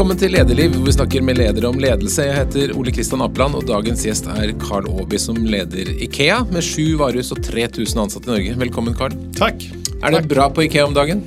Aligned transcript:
Velkommen 0.00 0.16
til 0.16 0.32
Lederliv, 0.32 0.70
hvor 0.72 0.86
vi 0.86 0.92
snakker 0.94 1.24
med 1.28 1.36
ledere 1.36 1.68
om 1.68 1.76
ledelse. 1.76 2.24
Jeg 2.24 2.36
heter 2.38 2.70
Ole 2.72 2.88
Kristian 2.96 3.20
Apeland, 3.20 3.52
og 3.58 3.66
dagens 3.68 4.00
gjest 4.06 4.30
er 4.32 4.54
Carl 4.62 4.86
Aaby, 4.88 5.18
som 5.20 5.36
leder 5.44 5.90
Ikea, 6.06 6.38
med 6.48 6.64
sju 6.64 6.94
varehus 6.96 7.28
og 7.36 7.42
3000 7.44 8.00
ansatte 8.06 8.30
i 8.30 8.32
Norge. 8.32 8.54
Velkommen, 8.62 8.96
Carl. 8.96 9.12
Tack. 9.36 9.60
Er 10.00 10.14
det 10.14 10.22
bra 10.30 10.46
på 10.48 10.64
Ikea 10.64 10.86
om 10.88 10.96
dagen? 10.96 11.20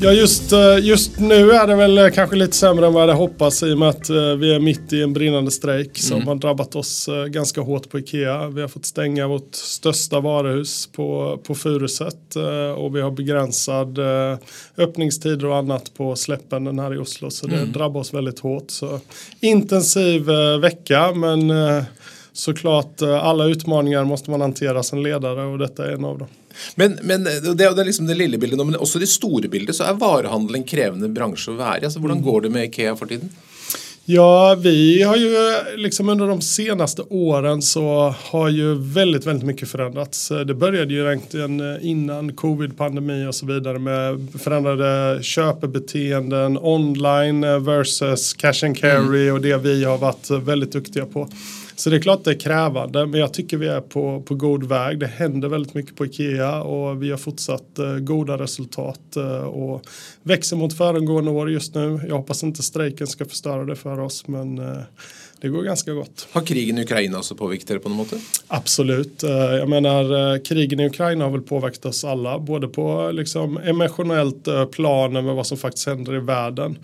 Ja, 0.00 0.12
just, 0.12 0.52
eh, 0.52 0.78
just 0.80 1.20
nu 1.20 1.50
är 1.50 1.66
det 1.66 1.74
väl 1.74 1.98
eh, 1.98 2.10
kanske 2.10 2.36
lite 2.36 2.56
sämre 2.56 2.86
än 2.86 2.92
vad 2.92 3.02
jag 3.02 3.08
hade 3.08 3.18
hoppats 3.18 3.62
i 3.62 3.72
och 3.72 3.78
med 3.78 3.88
att 3.88 4.10
eh, 4.10 4.16
vi 4.16 4.54
är 4.54 4.60
mitt 4.60 4.92
i 4.92 5.02
en 5.02 5.12
brinnande 5.12 5.50
strejk 5.50 5.98
som 5.98 6.26
har 6.26 6.34
drabbat 6.34 6.76
oss 6.76 7.08
ganska 7.28 7.60
hårt 7.60 7.90
på 7.90 7.98
Ikea. 7.98 8.48
Vi 8.48 8.60
har 8.60 8.68
fått 8.68 8.84
stänga 8.84 9.28
vårt 9.28 9.54
största 9.54 10.20
varuhus 10.20 10.86
på, 10.86 11.38
på 11.46 11.54
Furuset 11.54 12.36
och 12.76 12.96
vi 12.96 13.00
har 13.00 13.10
begränsad 13.10 13.98
öppningstider 14.76 15.46
och 15.46 15.56
annat 15.56 15.94
på 15.94 16.16
släppen 16.16 16.78
här 16.78 16.94
i 16.94 16.98
Oslo 16.98 17.30
så 17.30 17.46
det 17.46 17.56
mm. 17.56 17.72
drabbar 17.72 18.00
oss 18.00 18.14
väldigt 18.14 18.38
hårt. 18.38 18.70
Så 18.70 19.00
intensiv 19.40 20.26
vecka 20.60 21.12
men 21.14 21.52
såklart 22.32 23.02
alla 23.02 23.44
utmaningar 23.44 24.04
måste 24.04 24.30
man 24.30 24.40
hantera 24.40 24.82
som 24.82 25.02
ledare 25.02 25.42
och 25.42 25.58
detta 25.58 25.86
är 25.86 25.92
en 25.92 26.04
av 26.04 26.18
dem. 26.18 26.28
Men, 26.74 26.98
men 27.02 27.24
det, 27.24 27.54
det, 27.54 27.66
er 27.66 27.88
liksom 27.88 28.06
det 28.06 28.18
lille 28.18 28.38
bildet, 28.38 28.60
men 28.62 28.78
også 28.78 29.02
det 29.02 29.10
store 29.10 29.50
bildet, 29.52 29.76
så 29.76 29.88
er 29.88 30.00
varehandel 30.00 30.60
en 30.60 30.68
krevende 30.68 31.10
bransje 31.12 31.52
å 31.52 31.60
være. 31.60 31.86
Altså, 31.88 32.02
hvordan 32.02 32.24
går 32.24 32.46
det 32.46 32.54
med 32.56 32.70
Ikea 32.70 32.96
for 32.98 33.10
tiden? 33.10 33.32
Ja, 34.08 34.54
vi 34.54 35.02
har 35.02 35.16
ju 35.16 35.36
liksom 35.76 36.08
under 36.08 36.26
de 36.28 36.40
senaste 36.40 37.02
åren 37.02 37.62
så 37.62 38.14
har 38.18 38.48
ju 38.48 38.74
väldigt, 38.74 39.26
väldigt 39.26 39.46
mycket 39.46 39.68
förändrats. 39.68 40.28
Det 40.46 40.54
började 40.54 40.94
ju 40.94 41.06
egentligen 41.06 41.80
innan 41.80 42.32
covid-pandemi 42.32 43.26
och 43.26 43.34
så 43.34 43.46
vidare 43.46 43.78
med 43.78 44.28
förändrade 44.38 45.22
köpebeteenden 45.22 46.58
online 46.58 47.64
versus 47.64 48.34
cash 48.34 48.64
and 48.64 48.78
carry 48.78 49.22
mm. 49.22 49.34
och 49.34 49.40
det 49.40 49.56
vi 49.56 49.84
har 49.84 49.98
varit 49.98 50.30
väldigt 50.30 50.72
duktiga 50.72 51.06
på. 51.06 51.28
Så 51.76 51.90
det 51.90 51.96
är 51.96 52.00
klart 52.00 52.24
det 52.24 52.30
är 52.30 52.40
krävande 52.40 53.06
men 53.06 53.20
jag 53.20 53.34
tycker 53.34 53.56
vi 53.56 53.68
är 53.68 53.80
på, 53.80 54.22
på 54.22 54.34
god 54.34 54.64
väg. 54.64 54.98
Det 54.98 55.06
händer 55.06 55.48
väldigt 55.48 55.74
mycket 55.74 55.96
på 55.96 56.06
Ikea 56.06 56.62
och 56.62 57.02
vi 57.02 57.10
har 57.10 57.18
fortsatt 57.18 57.78
eh, 57.78 57.96
goda 57.96 58.38
resultat 58.38 59.16
eh, 59.16 59.38
och 59.38 59.82
växer 60.22 60.56
mot 60.56 60.76
föregående 60.76 61.30
år 61.30 61.50
just 61.50 61.74
nu. 61.74 62.00
Jag 62.08 62.16
hoppas 62.16 62.42
inte 62.42 62.62
strejken 62.62 63.06
ska 63.06 63.24
förstöra 63.24 63.64
det 63.64 63.76
för 63.76 64.00
oss 64.00 64.28
men 64.28 64.58
eh, 64.58 64.82
det 65.40 65.48
går 65.48 65.62
ganska 65.62 65.92
gott. 65.92 66.28
Har 66.32 66.42
krigen 66.42 66.78
i 66.78 66.82
Ukraina 66.82 67.18
också 67.18 67.34
påverkat 67.34 67.70
er 67.70 67.78
på 67.78 67.88
något 67.88 68.08
sätt? 68.08 68.20
Absolut. 68.48 69.22
Eh, 69.22 69.30
jag 69.30 69.68
menar 69.68 70.34
eh, 70.34 70.42
krigen 70.42 70.80
i 70.80 70.86
Ukraina 70.86 71.24
har 71.24 71.30
väl 71.30 71.40
påverkat 71.40 71.84
oss 71.84 72.04
alla. 72.04 72.38
Både 72.38 72.68
på 72.68 73.10
liksom 73.12 73.58
emotionellt 73.58 74.48
eh, 74.48 74.64
plan 74.64 75.12
med 75.12 75.24
vad 75.24 75.46
som 75.46 75.58
faktiskt 75.58 75.86
händer 75.86 76.14
i 76.14 76.20
världen. 76.20 76.78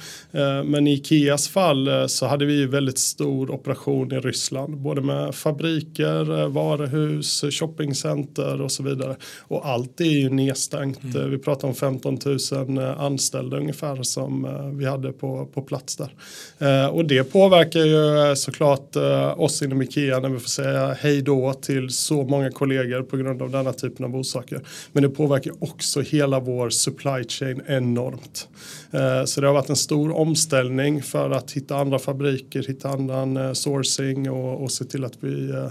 Men 0.64 0.86
i 0.86 0.92
Ikeas 0.92 1.48
fall 1.48 2.08
så 2.08 2.26
hade 2.26 2.44
vi 2.44 2.66
väldigt 2.66 2.98
stor 2.98 3.50
operation 3.50 4.12
i 4.12 4.18
Ryssland. 4.18 4.76
Både 4.76 5.00
med 5.00 5.34
fabriker, 5.34 6.48
varuhus, 6.48 7.44
shoppingcenter 7.50 8.60
och 8.60 8.72
så 8.72 8.82
vidare. 8.82 9.16
Och 9.40 9.68
allt 9.68 10.00
är 10.00 10.04
ju 10.04 10.30
nedstängt. 10.30 11.04
Mm. 11.04 11.30
Vi 11.30 11.38
pratar 11.38 11.68
om 11.68 11.74
15 11.74 12.18
000 12.52 12.78
anställda 12.98 13.56
ungefär 13.56 14.02
som 14.02 14.48
vi 14.78 14.84
hade 14.86 15.12
på, 15.12 15.48
på 15.54 15.62
plats 15.62 15.96
där. 15.96 16.88
Och 16.90 17.04
det 17.04 17.24
påverkar 17.24 17.80
ju 17.80 18.36
såklart 18.42 18.96
eh, 18.96 19.40
oss 19.40 19.62
inom 19.62 19.82
Ikea 19.82 20.20
när 20.20 20.28
vi 20.28 20.38
får 20.38 20.48
säga 20.48 20.96
hej 21.00 21.22
då 21.22 21.52
till 21.52 21.90
så 21.90 22.24
många 22.24 22.50
kollegor 22.50 23.02
på 23.02 23.16
grund 23.16 23.42
av 23.42 23.50
denna 23.50 23.72
typen 23.72 24.04
av 24.04 24.16
orsaker. 24.16 24.60
Men 24.92 25.02
det 25.02 25.08
påverkar 25.08 25.52
också 25.60 26.00
hela 26.00 26.40
vår 26.40 26.70
supply 26.70 27.24
chain 27.28 27.62
enormt. 27.66 28.48
Eh, 28.90 29.24
så 29.24 29.40
det 29.40 29.46
har 29.46 29.54
varit 29.54 29.70
en 29.70 29.76
stor 29.76 30.16
omställning 30.16 31.02
för 31.02 31.30
att 31.30 31.52
hitta 31.52 31.76
andra 31.76 31.98
fabriker, 31.98 32.62
hitta 32.62 32.88
annan 32.88 33.36
eh, 33.36 33.52
sourcing 33.52 34.30
och, 34.30 34.62
och 34.62 34.72
se 34.72 34.84
till 34.84 35.04
att 35.04 35.16
vi 35.20 35.50
eh, 35.50 35.68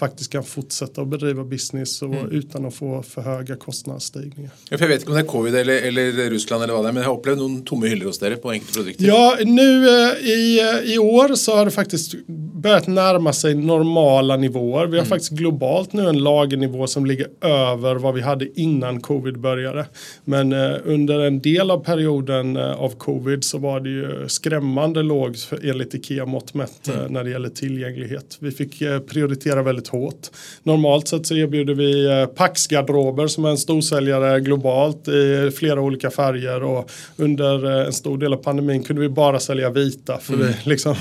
faktiskt 0.00 0.32
kan 0.32 0.44
fortsätta 0.44 1.02
att 1.02 1.08
bedriva 1.08 1.44
business 1.44 2.02
och, 2.02 2.14
mm. 2.14 2.30
utan 2.30 2.66
att 2.66 2.74
få 2.74 3.02
för 3.02 3.22
höga 3.22 3.56
kostnadsstigningar. 3.56 4.50
Ja, 4.70 4.76
jag 4.80 4.88
vet 4.88 5.00
inte 5.00 5.10
om 5.10 5.14
det 5.14 5.20
är 5.20 5.26
covid 5.26 5.54
eller, 5.54 5.82
eller 5.82 6.30
Ryssland 6.30 6.62
eller 6.62 6.74
vad 6.74 6.84
det 6.84 6.88
är, 6.88 6.92
men 6.92 7.02
jag 7.02 7.10
har 7.10 7.18
upplevt 7.18 7.38
några 7.38 7.62
tomma 7.64 7.86
hyllor 7.86 8.06
hos 8.06 8.22
er 8.22 8.36
på 8.36 8.50
enkla 8.50 8.72
produkter. 8.74 9.04
Ja, 9.04 9.36
nu 9.44 9.86
i, 10.20 10.60
i 10.84 10.98
år 10.98 11.34
så 11.34 11.56
har 11.56 11.64
det 11.64 11.70
faktiskt 11.70 12.14
börjat 12.62 12.86
närma 12.86 13.32
sig 13.32 13.54
normala 13.54 14.36
nivåer. 14.36 14.86
Vi 14.86 14.92
har 14.92 15.04
mm. 15.04 15.06
faktiskt 15.06 15.32
globalt 15.32 15.92
nu 15.92 16.08
en 16.08 16.18
lagernivå 16.18 16.86
som 16.86 17.06
ligger 17.06 17.26
över 17.40 17.94
vad 17.94 18.14
vi 18.14 18.20
hade 18.20 18.60
innan 18.60 19.00
covid 19.00 19.38
började. 19.38 19.86
Men 20.24 20.52
eh, 20.52 20.76
under 20.84 21.20
en 21.20 21.40
del 21.40 21.70
av 21.70 21.84
perioden 21.84 22.56
eh, 22.56 22.72
av 22.72 22.90
covid 22.90 23.44
så 23.44 23.58
var 23.58 23.80
det 23.80 23.90
ju 23.90 24.28
skrämmande 24.28 25.02
lågt 25.02 25.52
enligt 25.62 25.94
Ikea 25.94 26.26
mått 26.26 26.54
mätt 26.54 26.88
eh, 26.88 26.98
mm. 26.98 27.12
när 27.12 27.24
det 27.24 27.30
gäller 27.30 27.48
tillgänglighet. 27.48 28.36
Vi 28.40 28.50
fick 28.50 28.80
eh, 28.80 28.98
prioritera 29.00 29.62
väldigt 29.62 29.88
hårt. 29.90 30.30
Normalt 30.62 31.08
sett 31.08 31.26
så 31.26 31.36
erbjuder 31.36 31.74
vi 31.74 32.06
eh, 32.06 32.26
Pax-garderober 32.26 33.26
som 33.26 33.44
är 33.44 33.50
en 33.50 33.58
storsäljare 33.58 34.40
globalt 34.40 35.08
i 35.08 35.50
flera 35.56 35.80
olika 35.80 36.10
färger 36.10 36.62
och 36.62 36.90
under 37.16 37.80
eh, 37.80 37.86
en 37.86 37.92
stor 37.92 38.18
del 38.18 38.32
av 38.32 38.36
pandemin 38.36 38.82
kunde 38.82 39.02
vi 39.02 39.08
bara 39.08 39.40
sälja 39.40 39.70
vita 39.70 40.18
för 40.18 40.34
mm. 40.34 40.46
det, 40.46 40.56
liksom, 40.64 40.96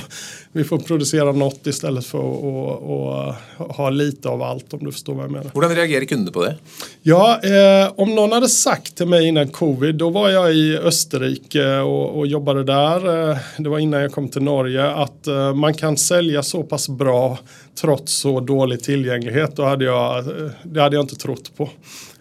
vi 0.51 0.63
får 0.63 0.77
producera 0.77 1.31
något 1.31 1.67
istället 1.67 2.05
för 2.05 2.19
att, 2.19 3.35
ha 3.77 3.89
lite 3.89 4.29
av 4.29 4.41
allt 4.41 4.73
om 4.73 4.79
du 4.85 4.91
förstår 4.91 5.13
vad 5.13 5.23
jag 5.23 5.31
menar. 5.31 5.51
Hur 5.53 5.75
reagerar 5.75 6.05
kunder 6.05 6.31
på 6.31 6.43
det? 6.43 6.55
Ja, 7.01 7.39
eh, 7.43 7.91
om 7.95 8.15
någon 8.15 8.31
hade 8.31 8.49
sagt 8.49 8.95
till 8.95 9.07
mig 9.07 9.27
innan 9.27 9.47
covid, 9.47 9.95
då 9.95 10.09
var 10.09 10.29
jag 10.29 10.55
i 10.55 10.77
Österrike 10.77 11.77
och, 11.77 12.17
och 12.17 12.27
jobbade 12.27 12.63
där. 12.63 13.29
Eh, 13.31 13.37
det 13.57 13.69
var 13.69 13.79
innan 13.79 14.01
jag 14.01 14.11
kom 14.11 14.29
till 14.29 14.43
Norge, 14.43 14.91
att 14.91 15.27
eh, 15.27 15.53
man 15.53 15.73
kan 15.73 15.97
sälja 15.97 16.43
så 16.43 16.63
pass 16.63 16.89
bra 16.89 17.39
trots 17.81 18.13
så 18.13 18.39
dålig 18.39 18.83
tillgänglighet. 18.83 19.55
Då 19.55 19.63
hade 19.63 19.85
jag, 19.85 20.17
eh, 20.17 20.51
det 20.63 20.81
hade 20.81 20.95
jag 20.95 21.03
inte 21.03 21.15
trott 21.15 21.51
på. 21.57 21.69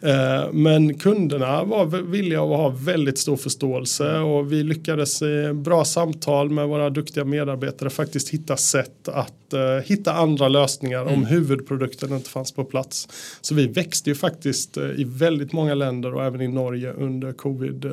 Eh, 0.01 0.53
men 0.53 0.95
kunderna 0.95 1.65
var 1.65 1.87
villiga 1.87 2.43
att 2.43 2.49
ha 2.57 2.69
väldigt 2.69 3.19
stor 3.19 3.37
förståelse 3.37 4.19
och 4.19 4.53
vi 4.53 4.63
lyckades 4.63 5.23
i 5.23 5.53
bra 5.55 5.85
samtal 5.85 6.51
med 6.51 6.69
våra 6.69 6.91
duktiga 6.91 7.25
medarbetare 7.25 7.91
faktiskt 7.91 8.29
hitta 8.29 8.57
sätt 8.57 9.09
att 9.09 9.55
uh, 9.55 9.61
hitta 9.85 10.13
andra 10.13 10.49
lösningar 10.49 11.03
mm. 11.03 11.15
om 11.15 11.25
huvudprodukten 11.25 12.13
inte 12.13 12.31
fanns 12.31 12.53
på 12.53 12.65
plats. 12.65 13.09
Så 13.41 13.55
vi 13.55 13.67
växte 13.67 14.11
ju 14.11 14.15
faktiskt 14.15 14.79
uh, 14.79 15.01
i 15.01 15.05
väldigt 15.05 15.53
många 15.53 15.75
länder 15.75 16.15
och 16.15 16.25
även 16.25 16.41
i 16.41 16.49
Norge 16.49 16.93
under 16.93 17.33
covid 17.33 17.87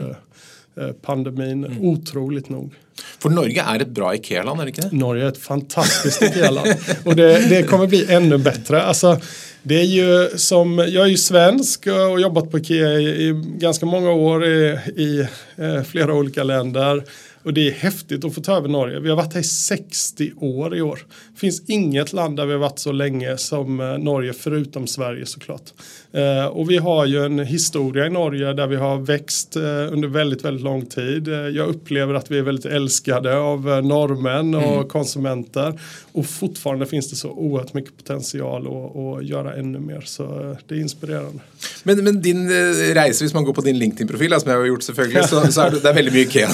pandemin 1.02 1.66
mm. 1.66 1.86
otroligt 1.86 2.50
nog. 2.50 2.74
För 3.20 3.30
Norge 3.30 3.64
är 3.64 3.80
ett 3.80 3.90
bra 3.90 4.16
Ikea-land, 4.16 4.62
är 4.62 4.66
det 4.66 4.70
inte? 4.70 4.96
Norge 4.96 5.24
är 5.24 5.28
ett 5.28 5.38
fantastiskt 5.38 6.22
Ikea-land 6.22 6.68
och 7.06 7.16
det, 7.16 7.50
det, 7.50 7.64
kommer 7.64 7.88
bli 7.88 8.14
ännu 8.14 8.38
bättre. 8.38 8.82
Alltså, 8.82 9.20
det 9.64 9.80
är 9.80 9.84
ju 9.84 10.30
som, 10.38 10.78
jag 10.78 11.04
är 11.04 11.10
ju 11.10 11.18
svensk 11.18 11.88
och 11.88 12.22
jobbat 12.22 12.52
på 12.52 12.58
Ikea 12.58 12.94
i, 12.94 13.28
i 13.28 13.44
ganska 13.58 13.86
många 13.86 14.12
år 14.12 14.46
i, 14.46 14.80
i 14.96 15.28
eh, 15.56 15.84
flera 15.84 16.14
olika 16.14 16.44
länder. 16.44 17.04
Och 17.46 17.54
det 17.54 17.68
är 17.68 17.72
häftigt 17.72 18.26
att 18.26 18.36
få 18.36 18.42
ta 18.42 18.58
över 18.58 18.70
Norge. 18.70 19.00
Vi 19.00 19.10
har 19.10 19.16
varit 19.16 19.34
här 19.34 19.42
i 19.42 19.44
60 19.44 20.32
år 20.38 20.76
i 20.76 20.82
år. 20.82 21.00
Det 21.34 21.40
finns 21.40 21.70
inget 21.70 22.14
land 22.14 22.38
där 22.38 22.46
vi 22.46 22.52
har 22.52 22.60
varit 22.60 22.80
så 22.80 22.92
länge 22.92 23.38
som 23.38 23.80
eh, 23.80 23.98
Norge 23.98 24.34
förutom 24.34 24.88
Sverige 24.88 25.26
såklart. 25.26 25.74
Eh, 26.16 26.46
och 26.46 26.70
vi 26.70 26.78
har 26.78 27.06
ju 27.06 27.26
en 27.26 27.40
historia 27.40 28.06
i 28.06 28.10
Norge 28.10 28.54
där 28.54 28.68
vi 28.68 28.76
har 28.76 28.98
växt 28.98 29.56
eh, 29.56 29.62
under 29.64 30.08
väldigt, 30.08 30.46
väldigt 30.46 30.64
lång 30.64 30.86
tid. 30.86 31.28
Jag 31.28 31.68
upplever 31.68 32.14
att 32.14 32.32
vi 32.32 32.38
är 32.38 32.42
väldigt 32.42 32.66
älskade 32.66 33.38
av 33.38 33.66
norrmän 33.84 34.56
och 34.56 34.74
mm. 34.74 34.88
konsumenter. 34.88 35.80
Och 36.12 36.26
fortfarande 36.26 36.86
finns 36.86 37.10
det 37.10 37.16
så 37.16 37.30
oerhört 37.30 37.74
mycket 37.74 37.98
potential 37.98 38.68
att, 38.68 38.96
att 38.96 39.26
göra 39.26 39.54
ännu 39.54 39.80
mer. 39.80 40.02
Så 40.06 40.56
det 40.68 40.76
är 40.76 40.80
inspirerande. 40.80 41.40
Men, 41.84 42.04
men 42.04 42.22
din 42.22 42.50
resa, 42.94 43.26
om 43.26 43.32
man 43.34 43.44
går 43.44 43.54
på 43.54 43.62
din 43.62 43.80
LinkedIn-profil, 43.80 44.40
som 44.40 44.52
jag 44.52 44.58
har 44.58 44.66
gjort 44.66 44.84
såklart, 44.84 45.30
så, 45.30 45.52
så 45.52 45.62
är 45.62 45.72
det, 45.72 45.80
det 45.80 45.90
är 45.90 45.94
väldigt 45.94 46.14
mycket 46.14 46.36
Ikea. 46.36 46.50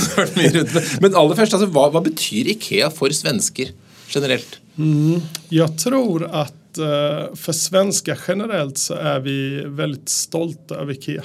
Men 1.00 1.16
allra 1.16 1.36
först, 1.36 1.54
alltså, 1.54 1.70
vad, 1.70 1.94
vad 1.94 2.04
betyder 2.04 2.52
Ikea 2.52 2.90
för 2.90 3.10
svenskar 3.10 3.66
generellt? 4.10 4.60
Mm, 4.78 5.22
jag 5.50 5.78
tror 5.78 6.30
att 6.32 6.54
uh, 6.80 7.36
för 7.36 7.52
svenskar 7.52 8.20
generellt 8.28 8.78
så 8.78 8.94
är 8.94 9.20
vi 9.20 9.64
väldigt 9.66 10.10
stolta 10.10 10.76
över 10.76 10.94
Ikea. 10.94 11.24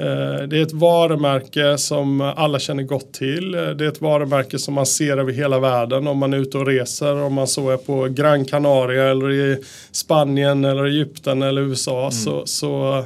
Eh, 0.00 0.48
det 0.48 0.58
är 0.58 0.62
ett 0.62 0.72
varumärke 0.72 1.78
som 1.78 2.20
alla 2.20 2.58
känner 2.58 2.82
gott 2.82 3.12
till. 3.12 3.54
Eh, 3.54 3.68
det 3.68 3.84
är 3.84 3.88
ett 3.88 4.00
varumärke 4.00 4.58
som 4.58 4.74
man 4.74 4.86
ser 4.86 5.16
över 5.16 5.32
hela 5.32 5.58
världen 5.58 6.06
om 6.06 6.18
man 6.18 6.32
är 6.32 6.38
ute 6.38 6.58
och 6.58 6.66
reser. 6.66 7.16
Om 7.16 7.34
man 7.34 7.46
så 7.46 7.70
är 7.70 7.76
på 7.76 8.06
Gran 8.10 8.44
Canaria 8.44 9.10
eller 9.10 9.32
i 9.32 9.58
Spanien 9.92 10.64
eller 10.64 10.84
Egypten 10.84 11.42
eller 11.42 11.62
USA 11.62 12.00
mm. 12.00 12.10
så, 12.10 12.46
så 12.46 12.98
eh, 12.98 13.04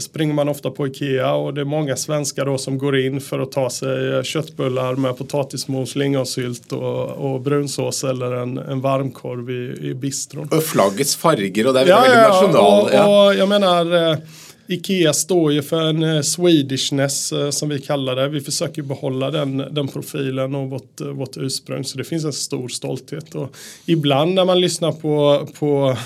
springer 0.00 0.34
man 0.34 0.48
ofta 0.48 0.70
på 0.70 0.86
Ikea 0.86 1.34
och 1.34 1.54
det 1.54 1.60
är 1.60 1.64
många 1.64 1.96
svenskar 1.96 2.46
då 2.46 2.58
som 2.58 2.78
går 2.78 2.98
in 2.98 3.20
för 3.20 3.40
att 3.40 3.52
ta 3.52 3.70
sig 3.70 4.24
köttbullar 4.24 4.96
med 4.96 5.16
potatismos, 5.16 5.96
lingonsylt 5.96 6.72
och, 6.72 7.08
och 7.08 7.40
brunsås 7.40 8.04
eller 8.04 8.32
en, 8.32 8.58
en 8.58 8.80
varmkorv 8.80 9.50
i, 9.50 9.88
i 9.88 9.94
bistron. 9.94 10.48
Och 10.50 10.62
flaggets 10.62 11.16
färger 11.16 11.66
och 11.66 11.74
det 11.74 11.80
är 11.80 11.86
ja, 11.86 12.00
väldigt 12.00 12.18
ja, 12.18 12.28
national. 12.28 12.82
Och, 12.82 13.26
och 13.26 13.34
jag 13.34 13.48
menar 13.48 14.16
Ikea 14.72 15.12
står 15.12 15.52
ju 15.52 15.62
för 15.62 15.82
en 15.82 16.02
eh, 16.02 16.22
Swedishness 16.22 17.32
eh, 17.32 17.50
som 17.50 17.68
vi 17.68 17.78
kallar 17.78 18.16
det. 18.16 18.28
Vi 18.28 18.40
försöker 18.40 18.82
behålla 18.82 19.30
den, 19.30 19.56
den 19.56 19.88
profilen 19.88 20.54
och 20.54 20.70
vårt, 20.70 21.00
eh, 21.00 21.06
vårt 21.06 21.36
ursprung. 21.36 21.84
Så 21.84 21.98
det 21.98 22.04
finns 22.04 22.24
en 22.24 22.32
stor 22.32 22.68
stolthet. 22.68 23.34
Och 23.34 23.56
ibland 23.86 24.34
när 24.34 24.44
man 24.44 24.60
lyssnar 24.60 24.92
på, 24.92 25.46
på 25.58 25.96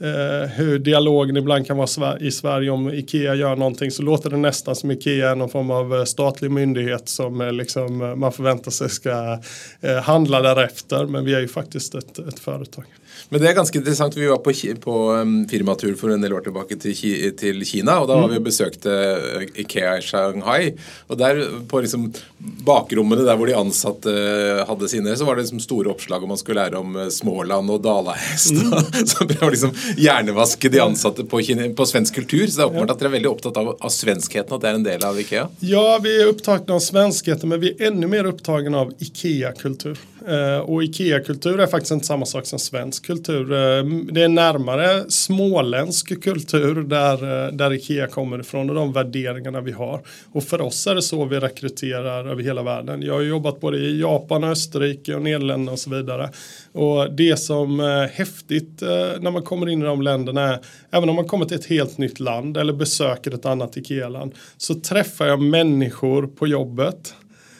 eh, 0.00 0.48
hur 0.50 0.78
dialogen 0.78 1.36
ibland 1.36 1.66
kan 1.66 1.76
vara 1.76 2.18
i 2.18 2.30
Sverige 2.30 2.70
om 2.70 2.88
Ikea 2.88 3.34
gör 3.34 3.56
någonting 3.56 3.90
så 3.90 4.02
låter 4.02 4.30
det 4.30 4.36
nästan 4.36 4.76
som 4.76 4.90
Ikea 4.90 5.30
är 5.30 5.34
någon 5.34 5.48
form 5.48 5.70
av 5.70 5.94
eh, 5.94 6.04
statlig 6.04 6.50
myndighet 6.50 7.08
som 7.08 7.40
eh, 7.40 7.52
liksom, 7.52 8.02
eh, 8.02 8.14
man 8.14 8.32
förväntar 8.32 8.70
sig 8.70 8.88
ska 8.88 9.38
eh, 9.80 9.96
handla 9.96 10.40
därefter. 10.40 11.06
Men 11.06 11.24
vi 11.24 11.34
är 11.34 11.40
ju 11.40 11.48
faktiskt 11.48 11.94
ett, 11.94 12.18
ett 12.18 12.38
företag. 12.38 12.84
Men 13.28 13.40
det 13.40 13.48
är 13.48 13.54
ganska 13.54 13.78
intressant. 13.78 14.16
Vi 14.16 14.26
var 14.26 14.36
på, 14.36 14.52
på 14.80 15.24
firmatur 15.50 15.94
för 15.94 16.08
en 16.08 16.20
del 16.20 16.32
år 16.32 16.40
tillbaka 16.40 16.76
till, 16.76 17.36
till 17.36 17.66
Kina 17.66 18.00
och 18.00 18.06
då 18.06 18.12
mm. 18.12 18.22
var 18.22 18.28
vi 18.28 18.38
och 18.38 18.42
besökte 18.42 18.90
uh, 18.90 19.60
Ikea 19.60 19.98
i 19.98 20.02
Shanghai. 20.02 20.74
Och 21.06 21.16
där 21.16 21.48
på 21.68 21.80
liksom 21.80 22.12
bakrommen 22.38 23.24
där 23.24 23.46
de 23.46 23.54
ansatte 23.54 24.10
uh, 24.10 24.66
hade 24.66 24.88
sina 24.88 25.16
så 25.16 25.24
var 25.24 25.36
det 25.36 25.42
liksom 25.42 25.60
stora 25.60 25.90
uppslag 25.90 26.22
om 26.22 26.28
man 26.28 26.38
skulle 26.38 26.64
lära 26.64 26.78
om 26.78 26.96
uh, 26.96 27.08
Småland 27.08 27.70
och 27.70 27.80
dalahäst. 27.80 28.50
Mm. 28.50 28.72
så 29.06 29.24
det 29.24 29.50
liksom 29.50 29.70
hjärnevaska 29.96 30.68
de 30.68 30.80
ansatte 30.80 31.24
på, 31.24 31.40
på 31.76 31.86
svensk 31.86 32.14
kultur. 32.14 32.46
Så 32.46 32.56
det 32.56 32.62
är 32.62 32.66
uppenbart 32.66 32.90
att 32.90 32.98
de 32.98 33.04
är 33.04 33.08
väldigt 33.08 33.32
upptagna 33.32 33.60
av, 33.60 33.76
av 33.80 33.88
svenskheten, 33.88 34.54
att 34.54 34.60
det 34.60 34.68
är 34.68 34.74
en 34.74 34.82
del 34.82 35.04
av 35.04 35.20
Ikea. 35.20 35.48
Ja, 35.60 36.00
vi 36.02 36.22
är 36.22 36.26
upptagna 36.26 36.74
av 36.74 36.80
svenskheten 36.80 37.48
men 37.48 37.60
vi 37.60 37.70
är 37.78 37.86
ännu 37.86 38.06
mer 38.06 38.24
upptagna 38.24 38.78
av 38.78 38.92
Ikea-kultur. 38.98 39.98
Eh, 40.28 40.58
och 40.58 40.82
Ikea-kultur 40.82 41.60
är 41.60 41.66
faktiskt 41.66 41.92
inte 41.92 42.06
samma 42.06 42.26
sak 42.26 42.46
som 42.46 42.58
svensk 42.58 43.06
kultur. 43.06 43.52
Eh, 43.52 43.84
det 43.84 44.22
är 44.22 44.28
närmare 44.28 45.10
småländsk 45.10 46.22
kultur 46.22 46.74
där, 46.74 47.46
eh, 47.46 47.52
där 47.52 47.72
Ikea 47.72 48.06
kommer 48.06 48.40
ifrån 48.40 48.70
och 48.70 48.76
de 48.76 48.92
värderingarna 48.92 49.60
vi 49.60 49.72
har. 49.72 50.00
Och 50.32 50.44
för 50.44 50.60
oss 50.60 50.86
är 50.86 50.94
det 50.94 51.02
så 51.02 51.24
vi 51.24 51.40
rekryterar 51.40 52.30
över 52.30 52.42
hela 52.42 52.62
världen. 52.62 53.02
Jag 53.02 53.14
har 53.14 53.20
jobbat 53.20 53.60
både 53.60 53.78
i 53.78 54.00
Japan, 54.00 54.44
Österrike 54.44 55.14
och 55.14 55.22
Nederländerna 55.22 55.72
och 55.72 55.78
så 55.78 55.90
vidare. 55.90 56.30
Och 56.72 57.12
det 57.12 57.36
som 57.36 57.80
är 57.80 58.08
häftigt 58.08 58.80
när 59.20 59.30
man 59.30 59.42
kommer 59.42 59.68
in 59.68 59.82
i 59.82 59.84
de 59.84 60.02
länderna 60.02 60.42
är, 60.42 60.58
även 60.90 61.08
om 61.08 61.16
man 61.16 61.24
kommer 61.24 61.44
till 61.44 61.56
ett 61.56 61.66
helt 61.66 61.98
nytt 61.98 62.20
land 62.20 62.56
eller 62.56 62.72
besöker 62.72 63.34
ett 63.34 63.46
annat 63.46 63.76
Ikea-land, 63.76 64.34
så 64.56 64.74
träffar 64.74 65.26
jag 65.26 65.42
människor 65.42 66.26
på 66.26 66.46
jobbet 66.46 67.14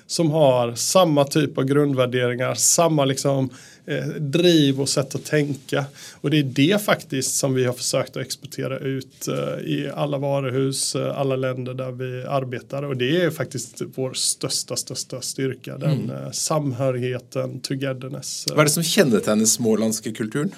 som 0.08 0.30
har 0.30 0.74
samma 0.74 1.24
typ 1.24 1.58
av 1.58 1.64
grundvärderingar, 1.64 2.54
samma 2.54 3.04
liksom, 3.04 3.50
eh, 3.86 4.06
driv 4.06 4.80
och 4.80 4.88
sätt 4.88 5.14
att 5.14 5.24
tänka. 5.24 5.84
Och 6.20 6.30
det 6.30 6.38
är 6.38 6.42
det 6.42 6.82
faktiskt 6.82 7.34
som 7.34 7.54
vi 7.54 7.64
har 7.64 7.72
försökt 7.72 8.16
att 8.16 8.22
exportera 8.22 8.78
ut 8.78 9.28
eh, 9.28 9.34
i 9.64 9.90
alla 9.94 10.18
varuhus, 10.18 10.94
eh, 10.94 11.18
alla 11.18 11.36
länder 11.36 11.74
där 11.74 11.90
vi 11.90 12.26
arbetar. 12.26 12.82
Och 12.82 12.96
det 12.96 13.22
är 13.22 13.30
faktiskt 13.30 13.82
vår 13.94 14.12
största, 14.12 14.76
största 14.76 15.20
styrka, 15.20 15.78
den 15.78 15.90
mm. 15.90 16.10
Eh, 16.10 16.30
samhörigheten, 16.30 17.60
togetherness. 17.60 18.46
Vad 18.48 18.58
är 18.58 18.64
det 18.64 18.70
som 18.70 18.82
kännetecknar 18.82 19.44
småländska 19.44 20.12
kulturen? 20.12 20.54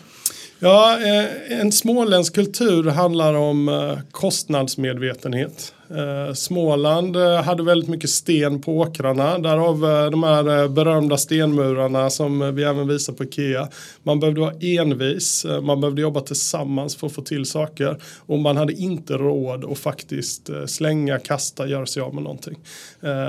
Ja, 0.59 0.99
eh, 1.01 1.61
en 1.61 1.73
småländsk 1.73 2.35
kultur 2.35 2.85
handlar 2.85 3.35
om 3.35 3.69
eh, 3.69 3.99
kostnadsmedvetenhet. 4.11 5.75
Eh, 5.97 6.35
Småland 6.35 7.17
hade 7.17 7.63
väldigt 7.63 7.89
mycket 7.89 8.11
sten 8.11 8.61
på 8.61 8.79
åkrarna. 8.79 9.39
Därav 9.39 9.81
de 10.11 10.23
här 10.23 10.69
berömda 10.69 11.17
stenmurarna 11.17 12.11
som 12.11 12.55
vi 12.55 12.65
även 12.65 12.89
visar 12.89 13.13
på 13.13 13.25
Ikea. 13.25 13.69
Man 14.03 14.21
behövde 14.21 14.41
vara 14.41 14.55
envis, 14.61 15.47
man 15.63 15.81
behövde 15.81 16.03
jobba 16.03 16.21
tillsammans 16.21 16.97
för 16.97 17.07
att 17.07 17.13
få 17.13 17.23
till 17.23 17.47
saker. 17.47 17.97
Och 18.27 18.39
man 18.39 18.57
hade 18.57 18.73
inte 18.73 19.13
råd 19.13 19.65
att 19.65 19.79
faktiskt 19.79 20.51
slänga, 20.67 21.19
kasta, 21.19 21.67
göra 21.67 21.87
sig 21.87 22.03
av 22.03 22.15
med 22.15 22.23
någonting. 22.23 22.59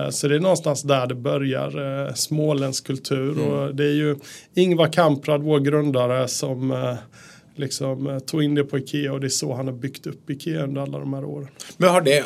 Så 0.09 0.27
det 0.27 0.35
är 0.35 0.39
någonstans 0.39 0.81
där 0.81 1.07
det 1.07 1.15
börjar, 1.15 2.13
småländsk 2.15 2.87
kultur. 2.87 3.31
Mm. 3.31 3.47
Och 3.47 3.75
det 3.75 3.83
är 3.83 3.93
ju 3.93 4.15
Ingvar 4.55 4.87
Kamprad, 4.87 5.43
vår 5.43 5.59
grundare, 5.59 6.27
som 6.27 6.95
liksom, 7.61 8.07
eh, 8.07 8.19
tog 8.19 8.43
in 8.43 8.55
det 8.55 8.63
på 8.63 8.77
Ikea 8.77 9.13
och 9.13 9.19
det 9.19 9.27
är 9.27 9.29
så 9.29 9.53
han 9.53 9.67
har 9.67 9.73
byggt 9.73 10.07
upp 10.07 10.29
Ikea 10.29 10.63
under 10.63 10.81
alla 10.81 10.99
de 10.99 11.13
här 11.13 11.25
åren. 11.25 11.47
Men 11.77 11.89
har 11.89 12.01
det, 12.01 12.23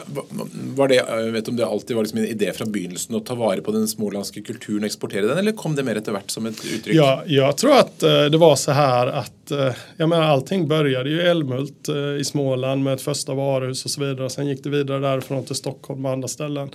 var 0.76 0.88
det, 0.88 0.96
jag 0.96 1.32
vet 1.32 1.48
om 1.48 1.56
det 1.56 1.66
alltid 1.66 1.96
var 1.96 2.04
liksom 2.04 2.20
en 2.20 2.26
idé 2.26 2.54
från 2.54 2.72
begynnelsen 2.72 3.16
att 3.16 3.26
ta 3.26 3.36
vara 3.36 3.62
på 3.62 3.72
den 3.72 3.88
småländska 3.88 4.42
kulturen 4.42 4.80
och 4.80 4.86
exportera 4.86 5.26
den 5.26 5.38
eller 5.38 5.52
kom 5.52 5.76
det 5.76 5.84
mer 5.84 5.96
efterhvert 5.96 6.32
som 6.32 6.46
ett 6.46 6.66
uttryck? 6.66 6.96
Ja, 6.96 7.24
jag 7.26 7.58
tror 7.58 7.78
att 7.78 8.04
uh, 8.04 8.26
det 8.26 8.38
var 8.38 8.56
så 8.56 8.72
här 8.72 9.08
att 9.08 9.45
uh, 9.52 9.72
jag 9.98 10.10
menar 10.10 10.24
allting 10.24 10.68
började 10.68 11.10
ju 11.10 11.22
i 11.22 11.26
Älmhult 11.26 11.90
uh, 11.90 12.20
i 12.20 12.24
Småland 12.24 12.84
med 12.84 12.94
ett 12.94 13.02
första 13.02 13.34
varuhus 13.34 13.86
och 13.86 13.92
så 13.92 14.06
vidare. 14.06 14.30
Sen 14.30 14.48
gick 14.48 14.64
det 14.64 14.70
vidare 14.70 15.00
därifrån 15.00 15.46
till 15.46 15.56
Stockholm 15.56 16.06
och 16.06 16.12
andra 16.12 16.28
ställen. 16.28 16.70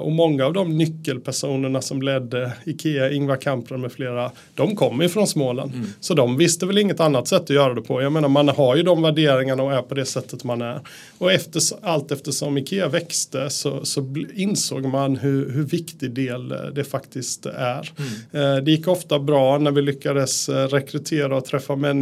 och 0.00 0.12
många 0.12 0.46
av 0.46 0.52
de 0.52 0.78
nyckelpersonerna 0.78 1.80
som 1.82 2.02
ledde 2.02 2.52
Ikea, 2.64 3.12
Ingvar 3.12 3.36
Kamprad 3.36 3.80
med 3.80 3.92
flera, 3.92 4.30
de 4.54 4.76
kom 4.76 5.00
ju 5.00 5.08
från 5.08 5.26
Småland. 5.26 5.74
Mm. 5.74 5.86
Så 6.00 6.14
de 6.14 6.36
visste 6.36 6.66
väl 6.66 6.78
inget 6.78 7.00
annat 7.00 7.28
sätt 7.28 7.42
att 7.42 7.50
göra 7.50 7.74
det 7.74 7.82
på. 7.82 8.02
Jag 8.02 8.12
menar 8.12 8.28
man 8.28 8.48
har 8.48 8.76
ju 8.76 8.82
de 8.82 9.02
värderingarna 9.02 9.62
och 9.62 9.72
är 9.72 9.82
på 9.82 9.94
det 9.94 10.04
sättet 10.04 10.44
man 10.44 10.62
är. 10.62 10.80
Och 11.18 11.32
efter, 11.32 11.62
allt 11.82 12.12
eftersom 12.12 12.58
Ikea 12.58 12.88
växte 12.88 13.50
så, 13.50 13.84
så 13.84 14.14
insåg 14.34 14.84
man 14.84 15.16
hur, 15.16 15.50
hur 15.50 15.62
viktig 15.62 16.10
del 16.10 16.52
eh, 16.52 16.58
det 16.58 16.84
faktiskt 16.84 17.46
är. 17.46 17.92
Mm. 17.98 18.56
Eh, 18.56 18.64
det 18.64 18.70
gick 18.70 18.88
ofta 18.88 19.18
bra 19.18 19.58
när 19.58 19.70
vi 19.70 19.82
lyckades 19.82 20.48
eh, 20.48 20.68
rekrytera 20.68 21.36
och 21.36 21.44
träffa 21.44 21.76
människor 21.76 21.93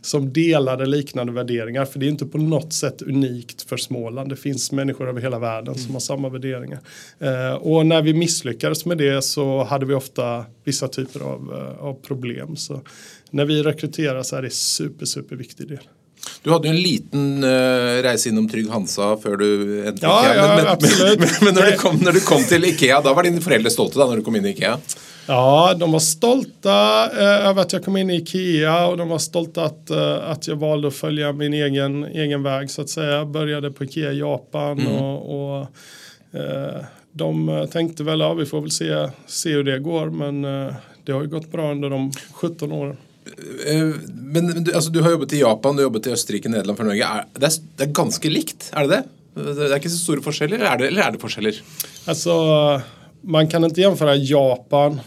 som 0.00 0.32
delade 0.32 0.86
liknande 0.86 1.32
värderingar. 1.32 1.84
För 1.84 1.98
det 1.98 2.06
är 2.06 2.10
inte 2.10 2.26
på 2.26 2.38
något 2.38 2.72
sätt 2.72 3.02
unikt 3.02 3.62
för 3.62 3.76
Småland. 3.76 4.28
Det 4.28 4.36
finns 4.36 4.72
människor 4.72 5.08
över 5.08 5.20
hela 5.20 5.38
världen 5.38 5.74
mm. 5.74 5.86
som 5.86 5.94
har 5.94 6.00
samma 6.00 6.28
värderingar. 6.28 6.80
Och 7.60 7.86
när 7.86 8.02
vi 8.02 8.14
misslyckades 8.14 8.86
med 8.86 8.98
det 8.98 9.22
så 9.22 9.64
hade 9.64 9.86
vi 9.86 9.94
ofta 9.94 10.44
vissa 10.64 10.88
typer 10.88 11.20
av, 11.20 11.54
av 11.80 11.94
problem. 11.94 12.56
Så 12.56 12.80
när 13.30 13.44
vi 13.44 13.62
rekryterar 13.62 14.22
så 14.22 14.36
är 14.36 14.42
det 14.42 14.50
super, 14.50 15.06
super 15.06 15.36
viktig 15.36 15.68
del. 15.68 15.88
Du 16.42 16.50
hade 16.50 16.68
ju 16.68 16.74
en 16.74 16.82
liten 16.82 17.44
uh, 17.44 18.02
resa 18.02 18.28
inom 18.28 18.48
Trygg 18.48 18.68
Hansa 18.68 19.16
för 19.16 19.36
du 19.36 19.78
ja, 19.84 19.92
Ikea. 19.92 20.36
Ja, 20.36 20.56
men, 20.56 20.66
absolut. 20.66 21.18
Men, 21.18 21.28
men, 21.40 21.54
när, 21.54 21.70
du 21.70 21.76
kom, 21.76 21.96
när 21.96 22.12
du 22.12 22.20
kom 22.20 22.44
till 22.44 22.64
Ikea, 22.64 23.00
då 23.00 23.14
var 23.14 23.22
dina 23.22 23.40
föräldrar 23.40 23.70
stolta 23.70 24.06
när 24.06 24.16
du 24.16 24.22
kom 24.22 24.36
in 24.36 24.46
i 24.46 24.50
Ikea? 24.50 24.78
Ja, 25.32 25.74
de 25.78 25.92
var 25.92 25.98
stolta 25.98 27.10
eh, 27.20 27.48
över 27.48 27.62
att 27.62 27.72
jag 27.72 27.84
kom 27.84 27.96
in 27.96 28.10
i 28.10 28.16
Ikea 28.16 28.86
och 28.86 28.96
de 28.96 29.08
var 29.08 29.18
stolta 29.18 29.64
att, 29.64 29.90
eh, 29.90 30.30
att 30.30 30.48
jag 30.48 30.56
valde 30.56 30.88
att 30.88 30.94
följa 30.94 31.32
min 31.32 31.54
egen, 31.54 32.04
egen 32.04 32.42
väg 32.42 32.70
så 32.70 32.82
att 32.82 32.88
säga. 32.88 33.24
Började 33.24 33.70
på 33.70 33.84
Ikea 33.84 34.12
Japan 34.12 34.78
mm. 34.78 34.92
och, 34.92 35.58
och 35.58 35.66
eh, 36.40 36.84
de 37.12 37.66
tänkte 37.72 38.04
väl, 38.04 38.20
ja 38.20 38.34
vi 38.34 38.46
får 38.46 38.60
väl 38.60 38.70
se, 38.70 39.08
se 39.26 39.52
hur 39.52 39.64
det 39.64 39.78
går 39.78 40.10
men 40.10 40.44
eh, 40.44 40.74
det 41.04 41.12
har 41.12 41.22
ju 41.22 41.28
gått 41.28 41.52
bra 41.52 41.70
under 41.70 41.90
de 41.90 42.12
17 42.32 42.72
åren. 42.72 42.96
Eh, 43.66 43.94
men 44.14 44.64
du, 44.64 44.74
alltså, 44.74 44.90
du 44.90 45.00
har 45.00 45.10
jobbat 45.10 45.32
i 45.32 45.40
Japan, 45.40 45.76
du 45.76 45.82
har 45.82 45.84
jobbat 45.84 46.06
i 46.06 46.10
Österrike, 46.10 46.48
Nederland 46.48 46.78
för 46.78 46.84
Norge. 46.84 47.06
Det, 47.32 47.46
är, 47.46 47.52
det 47.76 47.84
är 47.84 47.88
ganska 47.88 48.28
likt, 48.28 48.70
är 48.72 48.88
det 48.88 48.88
det? 48.88 49.04
Det 49.54 49.72
är 49.72 49.76
inte 49.76 49.90
så 49.90 49.98
stora 49.98 50.32
skillnader, 50.32 50.64
eller 50.64 50.72
är 50.72 50.78
det, 50.78 50.86
eller 50.86 51.02
är 51.02 51.12
det 51.12 51.28
skillnader? 51.28 51.62
Alltså, 52.04 52.32
man 53.20 53.48
kan 53.48 53.64
inte 53.64 53.80
jämföra 53.80 54.16
Japan 54.16 55.00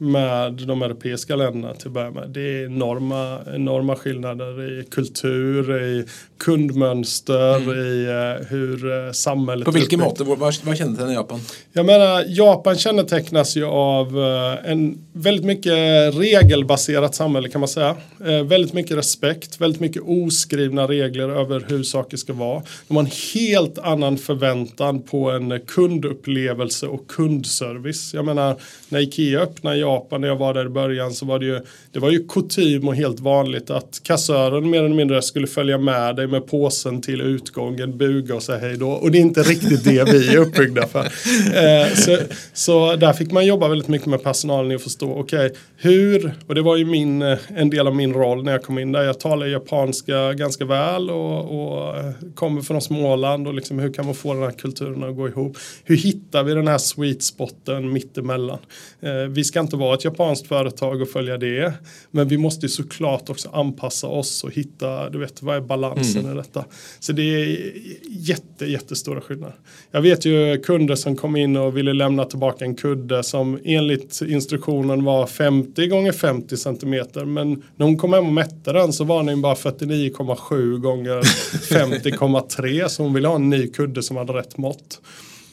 med 0.00 0.52
de 0.52 0.82
europeiska 0.82 1.36
länderna 1.36 1.74
till 1.74 1.86
att 1.86 1.92
börja 1.92 2.10
med. 2.10 2.28
Det 2.28 2.40
är 2.40 2.66
enorma, 2.66 3.38
enorma 3.54 3.96
skillnader 3.96 4.80
i 4.80 4.84
kultur, 4.84 5.82
i 5.82 6.04
kundmönster, 6.38 7.56
mm. 7.56 7.70
i 7.70 8.06
uh, 8.06 8.46
hur 8.48 8.86
uh, 8.86 9.12
samhället... 9.12 9.64
På 9.64 9.70
vilken 9.70 10.00
mått? 10.00 10.20
Vad, 10.20 10.38
vad 10.38 10.54
kännetecknar 10.54 11.12
Japan? 11.12 11.40
Jag 11.72 11.86
menar, 11.86 12.24
Japan 12.28 12.76
kännetecknas 12.76 13.56
ju 13.56 13.64
av 13.64 14.18
uh, 14.18 14.70
en 14.70 14.98
väldigt 15.12 15.44
mycket 15.44 15.74
regelbaserat 16.14 17.14
samhälle 17.14 17.48
kan 17.48 17.60
man 17.60 17.68
säga. 17.68 17.96
väldigt 18.44 18.72
mycket 18.72 18.96
respekt, 18.96 19.60
väldigt 19.60 19.80
mycket 19.80 20.02
oskrivna 20.06 20.88
regler 20.88 21.28
över 21.28 21.64
hur 21.68 21.82
saker 21.82 22.16
ska 22.16 22.32
vara. 22.32 22.62
De 22.88 22.96
har 22.96 23.04
en 23.04 23.10
helt 23.34 23.78
annan 23.78 24.18
förväntan 24.18 25.02
på 25.02 25.30
en 25.30 25.60
kundupplevelse 25.66 26.86
och 26.86 27.06
kundservice. 27.06 28.14
Jag 28.14 28.24
menar, 28.24 28.56
när 28.88 29.00
Ikea 29.00 29.40
öppnar 29.40 29.74
Japan 29.90 30.20
när 30.20 30.28
jag 30.28 30.36
var 30.36 30.54
där 30.54 30.66
i 30.66 30.68
början 30.68 31.12
så 31.12 31.26
var 31.26 31.38
det 31.38 31.46
ju 31.46 31.60
det 31.92 31.98
var 31.98 32.10
ju 32.10 32.26
kutym 32.28 32.88
och 32.88 32.94
helt 32.94 33.20
vanligt 33.20 33.70
att 33.70 34.00
kassören 34.02 34.70
mer 34.70 34.78
eller 34.78 34.94
mindre 34.94 35.22
skulle 35.22 35.46
följa 35.46 35.78
med 35.78 36.16
dig 36.16 36.26
med 36.26 36.46
påsen 36.46 37.02
till 37.02 37.20
utgången, 37.20 37.98
buga 37.98 38.34
och 38.34 38.42
säga 38.42 38.58
hej 38.58 38.76
då. 38.76 38.90
Och 38.90 39.10
det 39.10 39.18
är 39.18 39.20
inte 39.20 39.42
riktigt 39.42 39.84
det 39.84 40.12
vi 40.12 40.28
är 40.28 40.36
uppbyggda 40.36 40.86
för. 40.86 41.00
Eh, 41.50 41.94
så, 41.94 42.16
så 42.52 42.96
där 42.96 43.12
fick 43.12 43.32
man 43.32 43.46
jobba 43.46 43.68
väldigt 43.68 43.88
mycket 43.88 44.06
med 44.06 44.22
personalen 44.22 44.76
att 44.76 44.82
förstå, 44.82 45.12
okej, 45.12 45.46
okay, 45.46 45.58
hur, 45.76 46.34
och 46.46 46.54
det 46.54 46.62
var 46.62 46.76
ju 46.76 46.84
min, 46.84 47.22
eh, 47.22 47.38
en 47.56 47.70
del 47.70 47.86
av 47.86 47.96
min 47.96 48.14
roll 48.14 48.44
när 48.44 48.52
jag 48.52 48.62
kom 48.62 48.78
in 48.78 48.92
där, 48.92 49.02
jag 49.02 49.20
talar 49.20 49.46
japanska 49.46 50.32
ganska 50.32 50.64
väl 50.64 51.10
och, 51.10 51.40
och 51.40 51.96
eh, 51.96 52.12
kommer 52.34 52.62
från 52.62 52.80
Småland 52.80 53.48
och 53.48 53.54
liksom 53.54 53.78
hur 53.78 53.92
kan 53.92 54.06
man 54.06 54.14
få 54.14 54.34
den 54.34 54.42
här 54.42 54.50
kulturen 54.50 55.04
att 55.04 55.16
gå 55.16 55.28
ihop? 55.28 55.56
Hur 55.84 55.96
hittar 55.96 56.42
vi 56.42 56.54
den 56.54 56.68
här 56.68 56.78
sweet 56.78 57.22
spoten 57.22 57.92
mittemellan? 57.92 58.58
Eh, 59.00 59.12
vi 59.28 59.44
ska 59.44 59.60
inte 59.60 59.76
vara 59.80 59.94
ett 59.94 60.04
japanskt 60.04 60.46
företag 60.46 61.02
och 61.02 61.08
följa 61.08 61.38
det. 61.38 61.72
Men 62.10 62.28
vi 62.28 62.38
måste 62.38 62.68
såklart 62.68 63.30
också 63.30 63.48
anpassa 63.52 64.06
oss 64.06 64.44
och 64.44 64.52
hitta, 64.52 65.10
du 65.10 65.18
vet, 65.18 65.42
vad 65.42 65.56
är 65.56 65.60
balansen 65.60 66.24
mm. 66.24 66.32
i 66.32 66.36
detta? 66.36 66.64
Så 67.00 67.12
det 67.12 67.22
är 67.22 67.72
jätte, 68.08 68.66
jättestora 68.66 69.20
skillnader. 69.20 69.56
Jag 69.90 70.02
vet 70.02 70.24
ju 70.24 70.62
kunder 70.62 70.94
som 70.94 71.16
kom 71.16 71.36
in 71.36 71.56
och 71.56 71.76
ville 71.76 71.92
lämna 71.92 72.24
tillbaka 72.24 72.64
en 72.64 72.74
kudde 72.74 73.22
som 73.22 73.58
enligt 73.64 74.20
instruktionen 74.22 75.04
var 75.04 75.26
50 75.26 75.86
gånger 75.86 76.12
50 76.12 76.56
centimeter. 76.56 77.24
Men 77.24 77.62
när 77.76 77.86
hon 77.86 77.98
kom 77.98 78.12
hem 78.12 78.26
och 78.26 78.32
mätte 78.32 78.72
den 78.72 78.92
så 78.92 79.04
var 79.04 79.22
den 79.22 79.42
bara 79.42 79.54
49,7 79.54 80.78
gånger 80.78 81.20
50,3 81.20 82.88
så 82.88 83.02
hon 83.02 83.14
ville 83.14 83.28
ha 83.28 83.34
en 83.34 83.50
ny 83.50 83.68
kudde 83.68 84.02
som 84.02 84.16
hade 84.16 84.32
rätt 84.32 84.56
mått. 84.56 85.00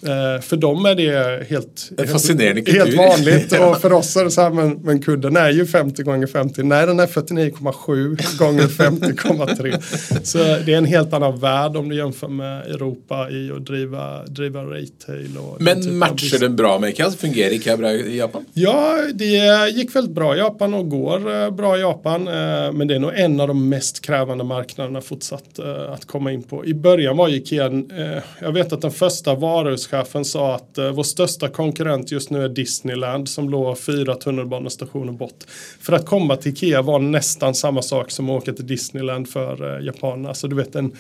Eh, 0.02 0.42
för 0.42 0.58
dem 0.58 0.86
är 0.86 0.96
det 0.96 1.48
helt, 1.50 1.92
helt, 1.98 2.70
helt 2.70 2.98
vanligt 2.98 3.52
ja. 3.52 3.70
och 3.70 3.82
för 3.82 3.94
oss 3.94 4.16
är 4.16 4.24
det 4.24 4.32
så 4.32 4.42
här, 4.42 4.50
men, 4.50 4.80
men 4.84 5.02
kudden 5.02 5.38
är 5.38 5.50
ju 5.50 5.66
50 5.66 6.04
gånger 6.04 6.28
50. 6.28 6.64
Nej, 6.64 6.86
den 6.86 7.00
är 7.00 7.08
49,7 7.08 8.38
gånger 8.38 8.64
50,3. 8.64 10.22
så 10.24 10.38
det 10.38 10.74
är 10.74 10.78
en 10.78 10.86
helt 10.86 11.14
annan 11.14 11.40
värld 11.40 11.76
om 11.76 11.90
du 11.90 11.96
jämför 11.96 12.28
med 12.28 12.68
Europa 12.68 13.30
i 13.30 13.52
att 13.52 13.66
driva, 13.66 14.26
driva 14.26 14.62
retail. 14.62 15.38
Och 15.38 15.62
men 15.62 15.98
matchar 15.98 16.40
den 16.40 16.56
bra 16.56 16.80
med 16.80 16.90
IKEA? 16.90 17.12
Fungerar 17.12 17.52
IKEA 17.54 17.78
bra 17.78 17.92
i 17.92 18.18
Japan? 18.18 18.46
Ja, 18.54 18.98
det 19.14 19.70
gick 19.70 19.96
väldigt 19.96 20.16
bra 20.16 20.36
i 20.36 20.40
Japan 20.40 20.74
och 20.74 20.90
går 20.90 21.44
eh, 21.44 21.50
bra 21.50 21.78
i 21.78 21.82
Japan. 21.82 22.28
Eh, 22.28 22.34
men 22.74 22.88
det 22.88 22.96
är 22.96 23.00
nog 23.00 23.12
en 23.16 23.40
av 23.40 23.48
de 23.48 23.70
mest 23.70 24.02
krävande 24.02 24.44
marknaderna 24.44 25.02
fortsatt 25.02 25.60
att 25.90 26.06
komma 26.06 26.32
in 26.32 26.44
på. 26.44 26.66
I 26.66 26.74
början 26.74 27.18
var 27.18 27.30
IKEA, 27.30 27.72
jag 28.42 28.52
vet 28.52 28.74
att 28.74 28.82
den 28.82 28.92
första 28.92 29.36
varuhus 29.36 29.87
butikschefen 29.88 30.26
sa 30.26 30.56
att 30.56 30.78
eh, 30.78 30.92
vår 30.92 31.04
största 31.04 31.48
konkurrent 31.50 32.12
just 32.12 32.30
nu 32.30 32.44
är 32.44 32.50
Disneyland 32.50 33.30
som 33.30 33.50
låg 33.50 33.80
fyra 33.80 34.16
tunnelbanestationer 34.16 35.14
bort. 35.14 35.44
För 35.80 35.94
att 35.94 36.06
komma 36.06 36.36
till 36.36 36.52
Ikea 36.52 36.82
var 36.82 37.00
nästan 37.00 37.56
samma 37.56 37.82
sak 37.82 38.12
som 38.12 38.30
att 38.30 38.42
åka 38.42 38.54
till 38.54 38.68
Disneyland 38.68 39.30
för 39.30 39.78
eh, 39.78 39.86
japanerna. 39.86 40.34
Så 40.34 40.48
du 40.48 40.56
vet 40.56 40.76
en 40.76 40.92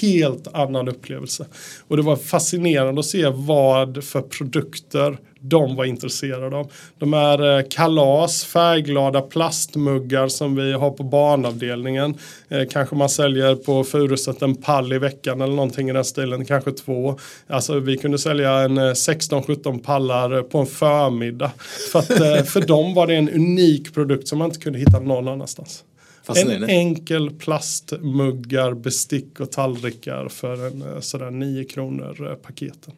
helt 0.00 0.48
annan 0.54 0.88
upplevelse. 0.88 1.46
Och 1.88 1.96
det 1.96 2.02
var 2.02 2.16
fascinerande 2.16 3.00
att 3.00 3.06
se 3.06 3.28
vad 3.28 4.04
för 4.04 4.22
produkter 4.22 5.18
de 5.40 5.76
var 5.76 5.84
intresserade 5.84 6.56
av. 6.56 6.72
De 6.98 7.12
här 7.12 7.58
eh, 7.58 7.64
kalas, 7.70 8.44
färgglada 8.44 9.20
plastmuggar 9.20 10.28
som 10.28 10.56
vi 10.56 10.72
har 10.72 10.90
på 10.90 11.02
barnavdelningen. 11.02 12.14
Eh, 12.48 12.68
kanske 12.70 12.96
man 12.96 13.08
säljer 13.08 13.54
på 13.54 13.84
Furuset 13.84 14.42
en 14.42 14.54
pall 14.54 14.92
i 14.92 14.98
veckan 14.98 15.40
eller 15.40 15.54
någonting 15.54 15.90
i 15.90 15.92
den 15.92 16.04
stilen, 16.04 16.44
kanske 16.44 16.72
två. 16.72 17.18
Alltså 17.46 17.78
vi 17.78 17.96
kunde 17.96 18.18
sälja 18.18 18.52
en 18.52 18.78
16-17 18.78 19.66
eh, 19.66 19.78
pallar 19.78 20.42
på 20.42 20.58
en 20.58 20.66
förmiddag. 20.66 21.52
För, 21.92 21.98
att, 21.98 22.06
för 22.48 22.66
dem 22.66 22.94
var 22.94 23.06
det 23.06 23.14
en 23.14 23.30
unik 23.30 23.94
produkt 23.94 24.28
som 24.28 24.38
man 24.38 24.48
inte 24.48 24.60
kunde 24.60 24.78
hitta 24.78 25.00
någon 25.00 25.28
annanstans. 25.28 25.84
En 26.36 26.64
enkel 26.64 27.30
plastmuggar, 27.30 28.74
bestick 28.74 29.40
och 29.40 29.52
tallrikar 29.52 30.28
för 30.28 30.66
en 30.66 31.02
sådär 31.02 31.30
9 31.30 31.64
kronor 31.64 32.38
paketen. 32.42 32.94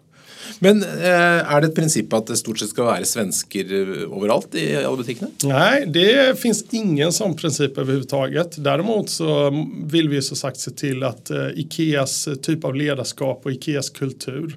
Men 0.59 0.83
är 0.83 1.55
eh, 1.55 1.61
det 1.61 1.67
ett 1.67 1.75
princip 1.75 2.13
att 2.13 2.27
det 2.27 2.37
stort 2.37 2.59
sett 2.59 2.69
ska 2.69 2.85
vara 2.85 3.05
svenskar 3.05 3.73
överallt 4.17 4.55
eh, 4.55 4.63
i 4.63 4.85
alla 4.85 4.97
butikerna? 4.97 5.31
Nej, 5.45 5.87
det 5.87 6.41
finns 6.41 6.65
ingen 6.71 7.13
sån 7.13 7.37
princip 7.37 7.79
överhuvudtaget. 7.79 8.65
Däremot 8.65 9.11
så 9.11 9.53
vill 9.85 10.09
vi 10.09 10.23
så 10.23 10.37
sagt 10.37 10.57
se 10.57 10.71
till 10.71 11.03
att 11.03 11.31
eh, 11.31 11.47
Ikeas 11.55 12.29
typ 12.43 12.65
av 12.65 12.75
ledarskap 12.75 13.41
och 13.45 13.53
Ikeas 13.53 13.91
kultur 13.91 14.57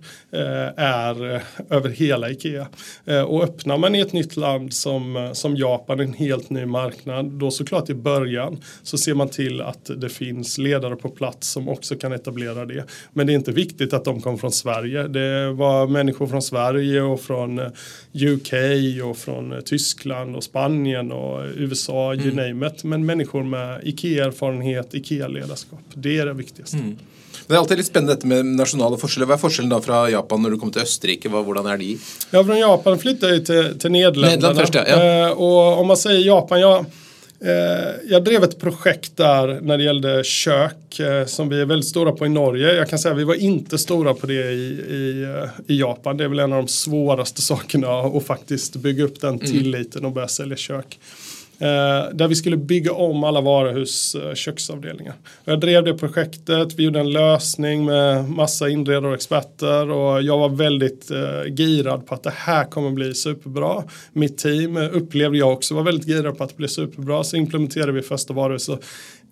är 0.77 1.43
över 1.69 1.89
hela 1.89 2.29
Ikea. 2.29 2.67
och 3.27 3.43
öppnar 3.43 3.77
man 3.77 3.95
i 3.95 3.99
ett 3.99 4.13
nytt 4.13 4.37
land 4.37 4.73
som, 4.73 5.31
som 5.33 5.55
Japan, 5.55 5.99
en 5.99 6.13
helt 6.13 6.49
ny 6.49 6.65
marknad, 6.65 7.25
då 7.25 7.51
såklart 7.51 7.89
i 7.89 7.93
början 7.93 8.61
så 8.83 8.97
ser 8.97 9.13
man 9.13 9.29
till 9.29 9.61
att 9.61 9.89
det 9.97 10.09
finns 10.09 10.57
ledare 10.57 10.95
på 10.95 11.09
plats 11.09 11.49
som 11.49 11.69
också 11.69 11.95
kan 11.95 12.11
etablera 12.11 12.65
det. 12.65 12.85
Men 13.13 13.27
det 13.27 13.33
är 13.33 13.35
inte 13.35 13.51
viktigt 13.51 13.93
att 13.93 14.05
de 14.05 14.21
kommer 14.21 14.37
från 14.37 14.51
Sverige. 14.51 15.07
Det 15.07 15.53
var 15.55 15.87
människor 15.87 16.27
från 16.27 16.41
Sverige 16.41 17.01
och 17.01 17.21
från 17.21 17.59
eh, 17.59 17.65
UK 18.13 18.53
och 19.03 19.17
från 19.17 19.53
eh, 19.53 19.59
Tyskland 19.59 20.35
och 20.35 20.43
Spanien 20.43 21.11
och 21.11 21.45
USA, 21.55 22.13
mm. 22.13 22.25
you 22.25 22.35
name 22.35 22.67
it. 22.67 22.83
Men 22.83 23.05
människor 23.05 23.43
med 23.43 23.81
IKEA-erfarenhet, 23.83 24.93
IKEA-ledarskap. 24.93 25.79
Det 25.93 26.17
är 26.17 26.25
det 26.25 26.33
viktigaste. 26.33 26.77
Mm. 26.77 26.97
Det 27.47 27.53
är 27.53 27.57
alltid 27.57 27.77
lite 27.77 27.89
spännande 27.89 28.27
med 28.27 28.45
nationella 28.45 28.97
skillnader. 28.97 29.25
Vad 29.25 29.45
är 29.45 29.49
skillnaden 29.49 29.83
från 29.83 30.11
Japan 30.11 30.41
när 30.41 30.49
du 30.49 30.57
kommer 30.57 30.73
till 30.73 30.81
Österrike? 30.81 31.29
Hur 31.29 31.39
är 31.39 31.77
de? 31.77 31.99
Ja, 32.31 32.43
från 32.43 32.59
Japan 32.59 32.99
flyttade 32.99 33.35
jag 33.35 33.45
till, 33.45 33.79
till 33.79 33.91
Nederländerna. 33.91 34.53
Nederland 34.53 34.59
först, 34.59 34.75
ja. 34.75 34.83
Eh, 34.83 35.31
och 35.31 35.79
om 35.79 35.87
man 35.87 35.97
säger 35.97 36.19
Japan, 36.19 36.59
ja 36.59 36.77
Eh, 36.79 36.85
jag 38.07 38.23
drev 38.23 38.43
ett 38.43 38.59
projekt 38.59 39.17
där 39.17 39.61
när 39.61 39.77
det 39.77 39.83
gällde 39.83 40.23
kök 40.23 40.99
eh, 40.99 41.25
som 41.25 41.49
vi 41.49 41.61
är 41.61 41.65
väldigt 41.65 41.89
stora 41.89 42.11
på 42.11 42.25
i 42.25 42.29
Norge. 42.29 42.73
Jag 42.73 42.89
kan 42.89 42.99
säga 42.99 43.11
att 43.13 43.19
vi 43.19 43.23
var 43.23 43.35
inte 43.35 43.77
stora 43.77 44.13
på 44.13 44.27
det 44.27 44.51
i, 44.51 44.65
i, 44.89 45.23
eh, 45.23 45.49
i 45.67 45.79
Japan. 45.79 46.17
Det 46.17 46.23
är 46.23 46.27
väl 46.27 46.39
en 46.39 46.53
av 46.53 46.57
de 46.57 46.67
svåraste 46.67 47.41
sakerna 47.41 47.87
att 47.87 48.25
faktiskt 48.25 48.75
bygga 48.75 49.03
upp 49.03 49.21
den 49.21 49.35
mm. 49.35 49.45
tilliten 49.45 50.05
och 50.05 50.11
börja 50.11 50.27
sälja 50.27 50.57
kök. 50.57 50.99
Eh, 51.59 52.13
där 52.13 52.27
vi 52.27 52.35
skulle 52.35 52.57
bygga 52.57 52.93
om 52.93 53.23
alla 53.23 53.41
varuhus 53.41 54.15
eh, 54.15 54.33
köksavdelningar. 54.33 55.13
Jag 55.45 55.59
drev 55.59 55.83
det 55.83 55.93
projektet, 55.93 56.73
vi 56.73 56.83
gjorde 56.83 56.99
en 56.99 57.11
lösning 57.11 57.85
med 57.85 58.29
massa 58.29 58.69
inredare 58.69 59.07
och 59.07 59.13
experter 59.13 59.89
och 59.89 60.21
jag 60.21 60.37
var 60.37 60.49
väldigt 60.49 61.11
eh, 61.11 61.53
girad 61.55 62.07
på 62.07 62.13
att 62.13 62.23
det 62.23 62.33
här 62.35 62.65
kommer 62.65 62.91
bli 62.91 63.13
superbra. 63.13 63.83
Mitt 64.13 64.37
team 64.37 64.77
upplevde 64.77 65.37
jag 65.37 65.53
också 65.53 65.75
var 65.75 65.83
väldigt 65.83 66.07
girad 66.07 66.37
på 66.37 66.43
att 66.43 66.49
det 66.49 66.57
blir 66.57 66.67
superbra 66.67 67.23
så 67.23 67.37
implementerade 67.37 67.91
vi 67.91 68.01
första 68.01 68.33
varuhuset. 68.33 68.79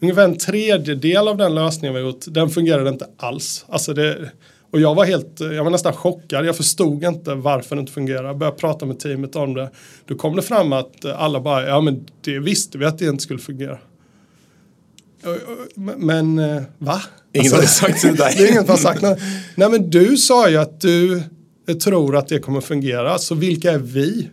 Ungefär 0.02 0.24
en 0.24 0.38
tredjedel 0.38 1.28
av 1.28 1.38
den 1.38 1.56
lösningen 1.56 1.96
vi 1.96 2.02
gjort, 2.02 2.26
den 2.28 2.50
fungerade 2.50 2.90
inte 2.90 3.08
alls. 3.18 3.66
Alltså 3.68 3.94
det, 3.94 4.32
och 4.74 4.82
jag 4.82 4.96
var 4.96 5.06
helt, 5.06 5.40
jag 5.40 5.64
var 5.64 5.72
nästan 5.72 5.94
chockad. 5.94 6.46
Jag 6.46 6.58
förstod 6.58 7.04
inte 7.04 7.36
varför 7.36 7.76
det 7.76 7.80
inte 7.80 7.92
fungerade. 7.92 8.28
Jag 8.28 8.38
började 8.38 8.58
prata 8.58 8.86
med 8.86 9.00
teamet 9.00 9.36
om 9.36 9.54
det. 9.54 9.72
Då 10.06 10.16
kom 10.16 10.36
det 10.36 10.42
fram 10.42 10.74
att 10.74 11.06
alla 11.06 11.42
bara, 11.42 11.68
ja 11.68 11.82
men 11.82 12.06
det 12.22 12.40
visste 12.40 12.78
vi 12.78 12.86
att 12.86 13.00
det 13.00 13.06
inte 13.06 13.24
skulle 13.24 13.40
fungera. 13.40 13.78
Men 15.98 16.40
eh, 16.40 16.62
va? 16.78 17.02
Ingen 17.34 17.54
alltså, 17.54 17.56
har 17.56 17.92
sagt 17.92 18.02
till 18.02 18.16
dig. 18.16 18.34
det 18.38 18.44
är 18.44 18.52
ingen 18.52 18.64
som 18.64 18.70
har 18.70 18.78
sagt 18.78 19.02
nej. 19.02 19.18
nej 19.56 19.70
men 19.70 19.90
du 19.90 20.18
sa 20.18 20.50
ju 20.50 20.58
att 20.58 20.82
du 20.82 21.24
tror 21.84 22.18
att 22.18 22.28
det 22.28 22.40
kommer 22.40 22.62
fungera. 22.62 23.18
Så 23.18 23.36
vilka 23.36 23.72
är 23.72 23.80
vi? 23.80 24.30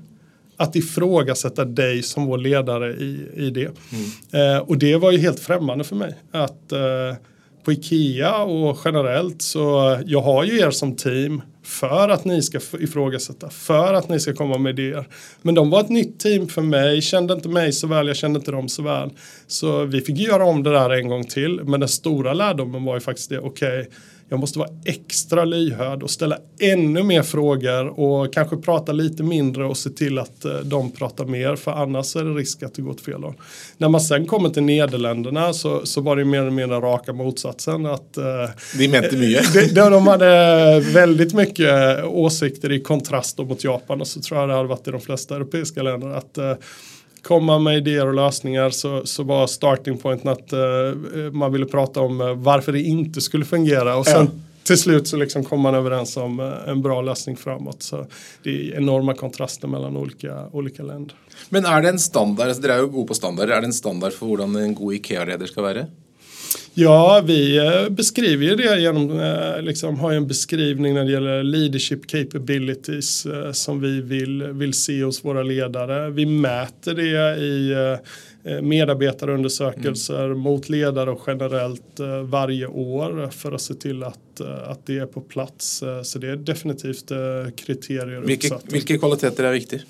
Att 0.56 0.76
ifrågasätta 0.76 1.64
dig 1.64 2.02
som 2.02 2.26
vår 2.26 2.38
ledare 2.38 2.92
i, 2.92 3.26
i 3.36 3.50
det. 3.50 3.70
Mm. 3.92 4.56
Eh, 4.56 4.62
och 4.62 4.78
det 4.78 4.96
var 4.96 5.10
ju 5.10 5.18
helt 5.18 5.40
främmande 5.40 5.84
för 5.84 5.96
mig. 5.96 6.14
Att 6.32 6.72
eh, 6.72 7.16
på 7.64 7.72
Ikea 7.72 8.36
och 8.42 8.78
generellt 8.84 9.42
så 9.42 9.98
jag 10.06 10.20
har 10.20 10.44
ju 10.44 10.60
er 10.60 10.70
som 10.70 10.96
team 10.96 11.42
för 11.62 12.08
att 12.08 12.24
ni 12.24 12.42
ska 12.42 12.60
ifrågasätta, 12.80 13.50
för 13.50 13.94
att 13.94 14.08
ni 14.08 14.20
ska 14.20 14.34
komma 14.34 14.58
med 14.58 14.78
idéer. 14.78 15.08
Men 15.42 15.54
de 15.54 15.70
var 15.70 15.80
ett 15.80 15.88
nytt 15.88 16.20
team 16.20 16.48
för 16.48 16.62
mig, 16.62 17.02
kände 17.02 17.34
inte 17.34 17.48
mig 17.48 17.72
så 17.72 17.86
väl, 17.86 18.06
jag 18.06 18.16
kände 18.16 18.38
inte 18.38 18.50
dem 18.50 18.68
så 18.68 18.82
väl. 18.82 19.10
Så 19.46 19.84
vi 19.84 20.00
fick 20.00 20.18
göra 20.18 20.44
om 20.44 20.62
det 20.62 20.70
där 20.70 20.90
en 20.90 21.08
gång 21.08 21.24
till, 21.24 21.60
men 21.64 21.80
den 21.80 21.88
stora 21.88 22.32
lärdomen 22.32 22.84
var 22.84 22.94
ju 22.94 23.00
faktiskt 23.00 23.30
det, 23.30 23.38
okej, 23.38 23.80
okay, 23.80 23.92
jag 24.30 24.40
måste 24.40 24.58
vara 24.58 24.68
extra 24.84 25.44
lyhörd 25.44 26.02
och 26.02 26.10
ställa 26.10 26.38
ännu 26.60 27.02
mer 27.02 27.22
frågor 27.22 28.00
och 28.00 28.32
kanske 28.32 28.56
prata 28.56 28.92
lite 28.92 29.22
mindre 29.22 29.64
och 29.64 29.76
se 29.76 29.90
till 29.90 30.18
att 30.18 30.44
eh, 30.44 30.52
de 30.52 30.90
pratar 30.90 31.24
mer 31.24 31.56
för 31.56 31.72
annars 31.72 32.16
är 32.16 32.24
det 32.24 32.30
risk 32.30 32.62
att 32.62 32.74
det 32.74 32.82
går 32.82 32.90
åt 32.90 33.00
fel 33.00 33.22
håll. 33.22 33.34
När 33.78 33.88
man 33.88 34.00
sen 34.00 34.26
kommer 34.26 34.48
till 34.48 34.62
Nederländerna 34.62 35.52
så, 35.52 35.86
så 35.86 36.00
var 36.00 36.16
det 36.16 36.24
mer 36.24 36.40
eller 36.40 36.50
mindre 36.50 36.78
raka 36.78 37.12
motsatsen. 37.12 37.86
Att, 37.86 38.16
eh, 38.16 38.24
de 38.78 38.88
mente 38.88 39.16
mycket. 39.16 39.74
De, 39.74 39.90
de 39.90 40.06
hade 40.06 40.80
väldigt 40.80 41.34
mycket 41.34 42.04
åsikter 42.04 42.72
i 42.72 42.80
kontrast 42.80 43.38
mot 43.38 43.64
Japan 43.64 44.00
och 44.00 44.06
så 44.06 44.20
tror 44.20 44.40
jag 44.40 44.48
det 44.48 44.54
hade 44.54 44.68
varit 44.68 44.88
i 44.88 44.90
de 44.90 45.00
flesta 45.00 45.36
europeiska 45.36 45.82
länder. 45.82 46.08
att 46.08 46.38
eh, 46.38 46.54
komma 47.22 47.58
med 47.58 47.76
idéer 47.76 48.06
och 48.06 48.14
lösningar 48.14 48.70
så, 48.70 49.06
så 49.06 49.22
var 49.22 49.46
starting 49.46 49.98
pointen 49.98 50.28
att 50.28 50.52
uh, 50.52 51.32
man 51.32 51.52
ville 51.52 51.66
prata 51.66 52.00
om 52.00 52.20
uh, 52.20 52.34
varför 52.34 52.72
det 52.72 52.80
inte 52.80 53.20
skulle 53.20 53.44
fungera 53.44 53.96
och 53.96 54.06
sen 54.06 54.24
ja. 54.24 54.40
till 54.62 54.78
slut 54.78 55.08
så 55.08 55.16
liksom 55.16 55.44
kom 55.44 55.60
man 55.60 55.74
överens 55.74 56.16
om 56.16 56.40
uh, 56.40 56.52
en 56.68 56.82
bra 56.82 57.02
lösning 57.02 57.36
framåt. 57.36 57.82
Så 57.82 58.06
det 58.42 58.50
är 58.50 58.76
enorma 58.76 59.14
kontraster 59.14 59.68
mellan 59.68 59.96
olika, 59.96 60.46
olika 60.52 60.82
länder. 60.82 61.16
Men 61.48 61.64
är 61.64 61.82
det 61.82 61.88
en 61.88 61.98
standard, 61.98 62.46
alltså, 62.46 62.62
det 62.62 62.72
är 62.72 62.78
ju 62.78 62.86
god 62.86 63.08
på 63.08 63.14
standard, 63.14 63.50
är 63.50 63.60
det 63.60 63.66
en 63.66 63.72
standard 63.72 64.12
för 64.12 64.26
hur 64.26 64.40
en 64.40 64.74
god 64.74 64.94
IKEA-ledare 64.94 65.48
ska 65.48 65.62
vara? 65.62 65.86
Ja, 66.74 67.22
vi 67.26 67.58
eh, 67.58 67.88
beskriver 67.88 68.44
ju 68.44 68.56
det 68.56 68.80
genom, 68.80 69.20
eh, 69.20 69.62
liksom 69.62 69.98
har 69.98 70.12
en 70.12 70.26
beskrivning 70.26 70.94
när 70.94 71.04
det 71.04 71.12
gäller 71.12 71.42
leadership 71.42 72.06
capabilities 72.06 73.26
eh, 73.26 73.52
som 73.52 73.80
vi 73.80 74.00
vill, 74.00 74.42
vill 74.42 74.74
se 74.74 75.04
hos 75.04 75.24
våra 75.24 75.42
ledare. 75.42 76.10
Vi 76.10 76.26
mäter 76.26 76.94
det 76.94 77.40
i 77.40 77.74
medarbetarundersökelser 78.62 80.24
mm. 80.24 80.38
mot 80.38 80.68
ledare 80.68 81.10
och 81.10 81.20
generellt 81.26 82.00
varje 82.24 82.66
år 82.66 83.30
för 83.30 83.52
att 83.52 83.60
se 83.60 83.74
till 83.74 84.02
att, 84.02 84.40
att 84.66 84.86
det 84.86 84.98
är 84.98 85.06
på 85.06 85.20
plats. 85.20 85.82
Så 86.02 86.18
det 86.18 86.28
är 86.28 86.36
definitivt 86.36 87.08
kriterier 87.56 88.20
vilka, 88.20 88.58
vilka 88.64 88.98
kvaliteter 88.98 89.44
är 89.44 89.52
viktiga? 89.52 89.80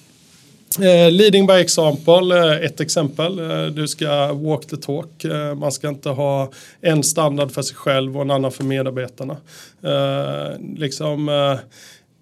Eh, 0.79 1.11
leading 1.11 1.47
by 1.47 1.53
example, 1.53 2.39
eh, 2.39 2.65
ett 2.65 2.81
exempel. 2.81 3.39
Eh, 3.39 3.67
du 3.67 3.89
ska 3.89 4.33
walk 4.33 4.67
the 4.67 4.77
talk. 4.77 5.25
Eh, 5.25 5.55
man 5.55 5.73
ska 5.73 5.89
inte 5.89 6.09
ha 6.09 6.51
en 6.81 7.03
standard 7.03 7.51
för 7.51 7.63
sig 7.63 7.77
själv 7.77 8.17
och 8.17 8.23
en 8.23 8.31
annan 8.31 8.53
för 8.53 8.65
medarbetarna. 8.65 9.37
Eh, 9.83 10.59
liksom, 10.77 11.29
eh, 11.29 11.59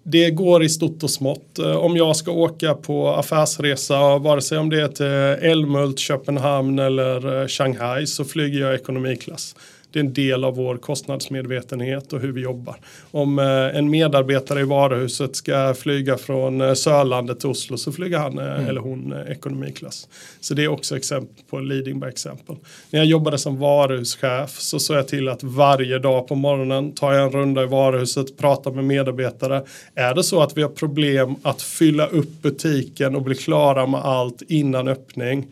det 0.03 0.29
går 0.29 0.63
i 0.63 0.69
stort 0.69 1.03
och 1.03 1.09
smått. 1.09 1.59
Eh, 1.59 1.75
om 1.75 1.97
jag 1.97 2.15
ska 2.15 2.31
åka 2.31 2.73
på 2.73 3.09
affärsresa, 3.09 4.17
vare 4.17 4.41
sig 4.41 4.57
om 4.57 4.69
det 4.69 4.81
är 4.81 4.87
till 4.87 5.49
Älmhult, 5.49 5.99
Köpenhamn 5.99 6.79
eller 6.79 7.41
eh, 7.41 7.47
Shanghai, 7.47 8.07
så 8.07 8.25
flyger 8.25 8.59
jag 8.59 8.75
ekonomiklass 8.75 9.55
det 9.91 9.99
är 9.99 10.03
en 10.03 10.13
del 10.13 10.43
av 10.43 10.55
vår 10.55 10.77
kostnadsmedvetenhet 10.77 12.13
och 12.13 12.19
hur 12.19 12.31
vi 12.31 12.41
jobbar. 12.41 12.75
Om 13.11 13.39
eh, 13.39 13.77
en 13.77 13.89
medarbetare 13.89 14.59
i 14.59 14.63
varuhuset 14.63 15.35
ska 15.35 15.73
flyga 15.73 16.17
från 16.17 16.61
eh, 16.61 16.73
Sörlandet 16.73 17.39
till 17.39 17.49
Oslo 17.49 17.77
så 17.77 17.91
flyger 17.91 18.17
han 18.17 18.37
eh, 18.37 18.55
mm. 18.55 18.65
eller 18.65 18.81
hon 18.81 19.13
ekonomiklass. 19.27 20.07
Så 20.39 20.53
det 20.53 20.63
är 20.63 20.67
också 20.67 20.97
exempel 20.97 21.43
på 21.49 21.59
leading 21.59 21.99
by 21.99 22.07
example. 22.07 22.55
När 22.89 22.99
jag 22.99 23.07
jobbade 23.07 23.37
som 23.37 23.59
varuhuschef 23.59 24.59
så 24.59 24.79
såg 24.79 24.97
jag 24.97 25.07
till 25.07 25.29
att 25.29 25.43
varje 25.43 25.99
dag 25.99 26.27
på 26.27 26.35
morgonen 26.35 26.91
tar 26.91 27.13
jag 27.13 27.23
en 27.23 27.31
runda 27.31 27.63
i 27.63 27.65
varuhuset, 27.65 28.37
pratar 28.37 28.71
med 28.71 28.83
medarbetare. 28.83 29.63
Är 29.95 30.15
det 30.15 30.23
så 30.23 30.41
att 30.41 30.57
vi 30.57 30.61
har 30.61 30.69
problem 30.69 31.35
att 31.41 31.61
fylla 31.61 32.07
upp 32.07 32.41
butiken 32.41 33.15
och 33.15 33.21
bli 33.21 33.35
klara 33.35 33.85
med 33.85 33.99
allt 33.99 34.41
innan 34.47 34.87
öppning 34.87 35.47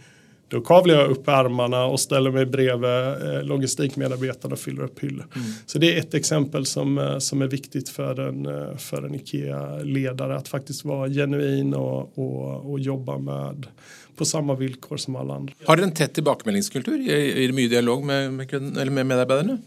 då 0.50 0.62
kavlar 0.62 0.96
jag 0.96 1.12
upp 1.12 1.28
ärmarna 1.28 1.86
och 1.86 2.00
ställer 2.00 2.32
mig 2.32 2.46
bredvid 2.46 2.90
eh, 2.90 3.44
logistikmedarbetarna 3.44 4.54
och 4.54 4.60
fyller 4.60 4.84
upp 4.84 5.00
hyllor. 5.00 5.26
Mm. 5.36 5.48
Så 5.66 5.80
det 5.80 5.96
är 5.96 6.00
ett 6.00 6.14
exempel 6.14 6.66
som, 6.66 6.98
eh, 6.98 7.18
som 7.18 7.42
är 7.42 7.48
viktigt 7.48 7.90
för 7.90 8.20
en, 8.20 8.46
eh, 8.46 8.78
för 8.78 9.04
en 9.04 9.16
IKEA-ledare 9.16 10.36
att 10.36 10.48
faktiskt 10.48 10.86
vara 10.86 11.10
genuin 11.10 11.74
och, 11.74 12.18
och, 12.18 12.72
och 12.72 12.80
jobba 12.80 13.18
med 13.18 13.68
på 14.16 14.26
samma 14.26 14.56
villkor 14.56 14.98
som 14.98 15.16
alla 15.16 15.36
andra. 15.36 15.54
Har 15.66 15.78
du 15.78 15.84
en 15.84 15.92
tät 15.92 16.14
tillbakemeldingskultur? 16.14 17.10
Är 17.10 17.48
det 17.48 17.54
mycket 17.54 17.72
dialog 17.72 18.04
med, 18.04 18.34
med, 18.34 18.92
med 18.92 19.06
medarbetarna? 19.06 19.58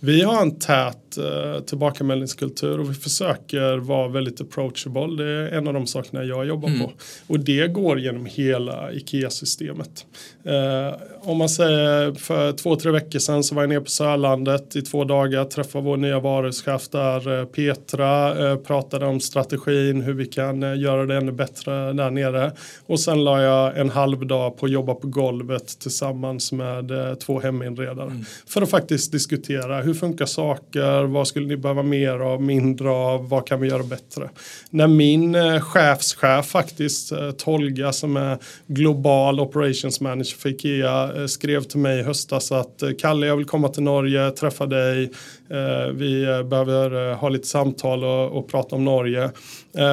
Vi 0.00 0.22
har 0.22 0.42
en 0.42 0.58
tät 0.58 1.18
uh, 1.18 1.60
tillbakemeldningskultur 1.60 2.80
och 2.80 2.90
vi 2.90 2.94
försöker 2.94 3.76
vara 3.76 4.08
väldigt 4.08 4.40
approachable. 4.40 5.24
Det 5.24 5.30
är 5.30 5.48
en 5.48 5.68
av 5.68 5.74
de 5.74 5.86
sakerna 5.86 6.24
jag 6.24 6.46
jobbar 6.46 6.68
mm. 6.68 6.80
på. 6.80 6.92
Och 7.26 7.40
det 7.40 7.72
går 7.72 8.00
genom 8.00 8.26
hela 8.26 8.92
IKEA-systemet. 8.92 10.06
Uh, 10.46 10.96
om 11.20 11.38
man 11.38 11.48
säger 11.48 12.12
för 12.12 12.52
två, 12.52 12.76
tre 12.76 12.90
veckor 12.90 13.18
sedan 13.18 13.44
så 13.44 13.54
var 13.54 13.62
jag 13.62 13.68
nere 13.68 13.80
på 13.80 13.90
Sörlandet 13.90 14.76
i 14.76 14.82
två 14.82 15.04
dagar, 15.04 15.44
träffade 15.44 15.84
vår 15.84 15.96
nya 15.96 16.20
varuhuschef 16.20 16.88
där, 16.88 17.28
uh, 17.28 17.44
Petra, 17.44 18.56
pratade 18.56 19.06
om 19.06 19.20
strategin, 19.20 20.02
hur 20.02 20.14
vi 20.14 20.26
kan 20.26 20.80
göra 20.80 21.06
det 21.06 21.16
ännu 21.16 21.32
bättre 21.32 21.92
där 21.92 22.10
nere. 22.10 22.52
Och 22.86 23.00
sen 23.00 23.24
la 23.24 23.42
jag 23.42 23.78
en 23.78 23.90
halv 23.90 24.26
dag 24.26 24.56
på 24.58 24.66
att 24.66 24.72
jobba 24.72 24.94
på 24.94 25.06
golvet 25.06 25.78
tillsammans 25.78 26.52
med 26.52 26.92
två 27.20 27.40
heminredare. 27.40 28.10
Mm. 28.10 28.24
För 28.46 28.62
att 28.62 28.70
faktiskt 28.70 29.12
diskutera 29.12 29.87
hur 29.88 29.94
funkar 29.94 30.26
saker? 30.26 31.04
Vad 31.04 31.28
skulle 31.28 31.46
ni 31.46 31.56
behöva 31.56 31.82
mer 31.82 32.18
av, 32.18 32.42
mindre 32.42 32.90
av? 32.90 33.28
Vad 33.28 33.46
kan 33.46 33.60
vi 33.60 33.68
göra 33.68 33.82
bättre? 33.82 34.30
När 34.70 34.86
min 34.86 35.34
eh, 35.34 35.60
chefschef 35.60 36.46
faktiskt, 36.46 37.12
eh, 37.12 37.30
Tolga 37.30 37.92
som 37.92 38.16
är 38.16 38.38
global 38.66 39.40
operations 39.40 40.00
manager 40.00 40.36
för 40.36 40.48
Ikea, 40.48 41.12
eh, 41.16 41.26
skrev 41.26 41.62
till 41.62 41.78
mig 41.78 42.00
i 42.00 42.02
höstas 42.02 42.52
att 42.52 42.82
Kalle 42.98 43.26
jag 43.26 43.36
vill 43.36 43.46
komma 43.46 43.68
till 43.68 43.82
Norge, 43.82 44.30
träffa 44.30 44.66
dig. 44.66 45.10
Eh, 45.50 45.92
vi 45.92 46.22
eh, 46.22 46.42
behöver 46.42 47.14
ha 47.14 47.28
lite 47.28 47.46
samtal 47.46 48.04
och, 48.04 48.38
och 48.38 48.48
prata 48.48 48.76
om 48.76 48.84
Norge. 48.84 49.30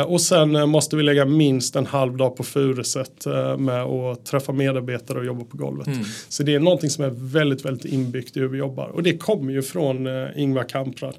och 0.08 0.22
sen 0.22 0.70
måste 0.70 0.96
vi 0.96 1.04
lägga 1.04 1.26
minst 1.26 1.76
en 1.76 1.86
halv 1.86 2.18
dag 2.18 2.36
på 2.36 2.44
Furuset 2.44 3.26
med 3.58 3.82
att 3.82 4.26
träffa 4.26 4.52
medarbetare 4.52 5.20
och 5.20 5.26
jobba 5.26 5.44
på 5.44 5.58
golvet. 5.58 5.88
Mm. 5.88 6.04
Så 6.30 6.44
det 6.44 6.56
är 6.56 6.60
någonting 6.60 6.90
som 6.90 7.04
är 7.04 7.10
väldigt, 7.16 7.66
väldigt 7.66 7.94
inbyggt 7.94 8.38
i 8.38 8.40
hur 8.40 8.48
vi 8.48 8.58
jobbar. 8.58 8.88
Och 8.88 9.04
det 9.04 9.18
kommer 9.18 9.54
ju 9.54 9.62
från 9.62 10.08
eh, 10.08 10.28
Ingvar 10.36 10.64
Kamprad. 10.64 11.16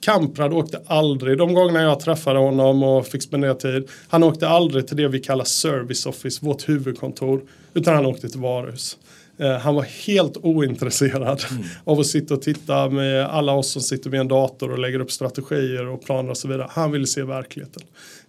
Kamprad 0.00 0.52
åkte 0.52 0.80
aldrig, 0.86 1.38
de 1.38 1.54
gångerna 1.54 1.82
jag 1.82 2.00
träffade 2.00 2.38
honom 2.38 2.82
och 2.82 3.06
fick 3.06 3.22
spendera 3.22 3.54
tid, 3.54 3.88
han 4.08 4.22
åkte 4.22 4.48
aldrig 4.48 4.86
till 4.86 4.96
det 4.96 5.08
vi 5.08 5.20
kallar 5.20 5.44
service 5.44 6.06
office, 6.06 6.44
vårt 6.46 6.68
huvudkontor, 6.68 7.42
utan 7.74 7.94
han 7.94 8.06
åkte 8.06 8.28
till 8.28 8.40
varuhus. 8.40 8.98
Eh, 9.38 9.58
han 9.58 9.74
var 9.74 9.82
helt 9.82 10.36
ointresserad 10.36 11.40
mm. 11.50 11.62
av 11.84 12.00
att 12.00 12.06
sitta 12.06 12.34
och 12.34 12.42
titta 12.42 12.88
med 12.88 13.26
alla 13.26 13.52
oss 13.52 13.70
som 13.70 13.82
sitter 13.82 14.10
med 14.10 14.20
en 14.20 14.28
dator 14.28 14.72
och 14.72 14.78
lägger 14.78 15.00
upp 15.00 15.10
strategier 15.12 15.86
och 15.86 16.04
planer 16.04 16.30
och 16.30 16.36
så 16.36 16.48
vidare. 16.48 16.66
Han 16.70 16.92
ville 16.92 17.06
se 17.06 17.22
verkligheten. 17.22 17.82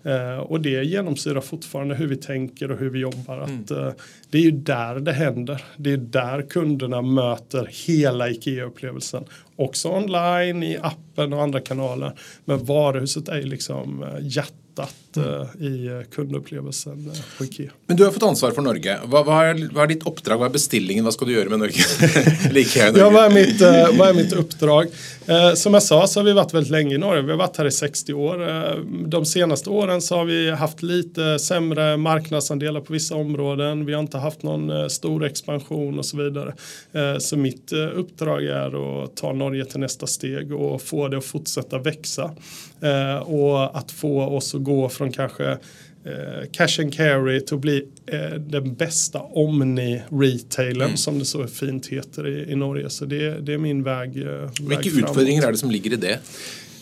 Eh, 0.03 0.37
och 0.37 0.61
det 0.61 0.83
genomsyrar 0.83 1.41
fortfarande 1.41 1.95
hur 1.95 2.07
vi 2.07 2.15
tänker 2.15 2.71
och 2.71 2.77
hur 2.77 2.89
vi 2.89 2.99
jobbar. 2.99 3.37
Mm. 3.37 3.61
Att, 3.61 3.71
eh, 3.71 3.89
det 4.29 4.37
är 4.37 4.41
ju 4.41 4.51
där 4.51 4.99
det 4.99 5.13
händer. 5.13 5.63
Det 5.77 5.91
är 5.91 5.97
där 5.97 6.41
kunderna 6.41 7.01
möter 7.01 7.69
hela 7.87 8.29
IKEA-upplevelsen. 8.29 9.23
Också 9.55 9.89
online, 9.89 10.63
i 10.63 10.77
appen 10.81 11.33
och 11.33 11.41
andra 11.41 11.59
kanaler. 11.59 12.13
Men 12.45 12.65
varuhuset 12.65 13.27
är 13.27 13.37
ju 13.37 13.45
liksom 13.45 14.05
hjärtat 14.21 14.95
hjärtat 15.17 15.55
mm. 15.55 15.73
i 15.73 15.87
eh, 15.87 16.01
kundupplevelsen 16.09 17.11
eh, 17.13 17.37
på 17.37 17.43
Ikea. 17.43 17.71
Men 17.87 17.97
du 17.97 18.03
har 18.03 18.11
fått 18.11 18.23
ansvar 18.23 18.51
för 18.51 18.61
Norge. 18.61 18.99
Vad, 19.05 19.25
vad, 19.25 19.45
är, 19.45 19.69
vad 19.73 19.83
är 19.83 19.87
ditt 19.87 20.07
uppdrag? 20.07 20.37
Vad 20.37 20.47
är 20.47 20.51
beställningen? 20.53 21.03
Vad 21.03 21.13
ska 21.13 21.25
du 21.25 21.33
göra 21.33 21.49
med 21.49 21.59
Norge? 21.59 21.83
Norge? 22.51 22.99
ja, 22.99 23.09
vad 23.09 23.25
är 23.25 23.29
mitt, 23.29 23.61
vad 23.97 24.09
är 24.09 24.13
mitt 24.13 24.33
uppdrag? 24.33 24.87
Som 25.55 25.73
jag 25.73 25.83
sa 25.83 26.07
så 26.07 26.19
har 26.19 26.25
vi 26.25 26.33
varit 26.33 26.53
väldigt 26.53 26.71
länge 26.71 26.95
i 26.95 26.97
Norge. 26.97 27.21
Vi 27.21 27.31
har 27.31 27.37
varit 27.37 27.57
här 27.57 27.65
i 27.65 27.71
60 27.71 28.13
år. 28.13 29.07
De 29.07 29.25
senaste 29.25 29.69
åren 29.69 30.01
så 30.01 30.15
har 30.15 30.25
vi 30.25 30.51
haft 30.51 30.81
lite 30.81 31.39
sämre 31.39 31.97
marknadsandelar 31.97 32.81
på 32.81 32.93
vissa 32.93 33.15
områden. 33.15 33.85
Vi 33.85 33.93
har 33.93 33.99
inte 33.99 34.17
haft 34.17 34.43
någon 34.43 34.89
stor 34.89 35.25
expansion 35.25 35.99
och 35.99 36.05
så 36.05 36.17
vidare. 36.17 36.53
så 37.19 37.37
mitt 37.37 37.71
uppdrag 37.73 38.43
är 38.43 39.03
att 39.03 39.15
ta 39.15 39.33
Norge 39.33 39.65
till 39.65 39.79
nästa 39.79 40.07
steg 40.07 40.53
och 40.53 40.81
få 40.81 41.07
det 41.07 41.17
att 41.17 41.25
fortsätta 41.25 41.77
växa. 41.77 42.31
och 43.25 43.77
att 43.77 43.91
få 43.91 44.21
oss 44.21 44.55
att 44.55 44.63
gå 44.63 44.89
från 44.89 45.02
kanske 45.11 45.57
eh, 46.05 46.49
cash 46.51 46.79
and 46.79 46.93
carry 46.93 47.41
till 47.41 47.55
att 47.55 47.61
bli 47.61 47.85
eh, 48.05 48.39
den 48.39 48.73
bästa 48.73 49.19
omni-retailen 49.19 50.87
mm. 50.87 50.97
som 50.97 51.19
det 51.19 51.25
så 51.25 51.47
fint 51.47 51.87
heter 51.87 52.27
i, 52.27 52.51
i 52.51 52.55
Norge. 52.55 52.89
Så 52.89 53.05
det, 53.05 53.39
det 53.41 53.53
är 53.53 53.57
min 53.57 53.83
väg, 53.83 54.17
eh, 54.17 54.49
Vilka 54.61 54.89
utmaningar 54.89 55.47
är 55.47 55.51
det 55.51 55.57
som 55.57 55.71
ligger 55.71 55.93
i 55.93 55.95
det? 55.95 56.19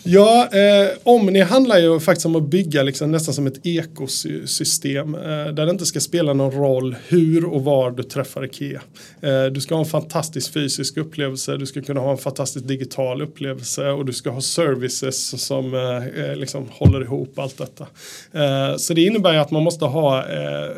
Ja, 0.04 0.48
eh, 0.52 0.90
Omni 1.02 1.40
handlar 1.40 1.78
ju 1.78 2.00
faktiskt 2.00 2.26
om 2.26 2.36
att 2.36 2.42
bygga 2.42 2.82
liksom 2.82 3.10
nästan 3.10 3.34
som 3.34 3.46
ett 3.46 3.66
ekosystem 3.66 5.14
eh, 5.14 5.20
där 5.22 5.66
det 5.66 5.70
inte 5.70 5.86
ska 5.86 6.00
spela 6.00 6.32
någon 6.32 6.50
roll 6.52 6.96
hur 7.08 7.44
och 7.44 7.64
var 7.64 7.90
du 7.90 8.02
träffar 8.02 8.44
Ikea. 8.44 8.80
Eh, 9.20 9.44
du 9.44 9.60
ska 9.60 9.74
ha 9.74 9.82
en 9.82 9.88
fantastisk 9.88 10.52
fysisk 10.52 10.96
upplevelse, 10.96 11.56
du 11.56 11.66
ska 11.66 11.82
kunna 11.82 12.00
ha 12.00 12.10
en 12.10 12.18
fantastisk 12.18 12.68
digital 12.68 13.22
upplevelse 13.22 13.90
och 13.90 14.06
du 14.06 14.12
ska 14.12 14.30
ha 14.30 14.40
services 14.40 15.44
som 15.46 15.74
eh, 15.74 16.24
eh, 16.24 16.36
liksom 16.36 16.68
håller 16.70 17.02
ihop 17.02 17.38
allt 17.38 17.58
detta. 17.58 17.86
Eh, 18.32 18.76
så 18.76 18.94
det 18.94 19.02
innebär 19.02 19.32
ju 19.32 19.38
att 19.38 19.50
man 19.50 19.62
måste 19.62 19.84
ha 19.84 20.18
eh, 20.18 20.70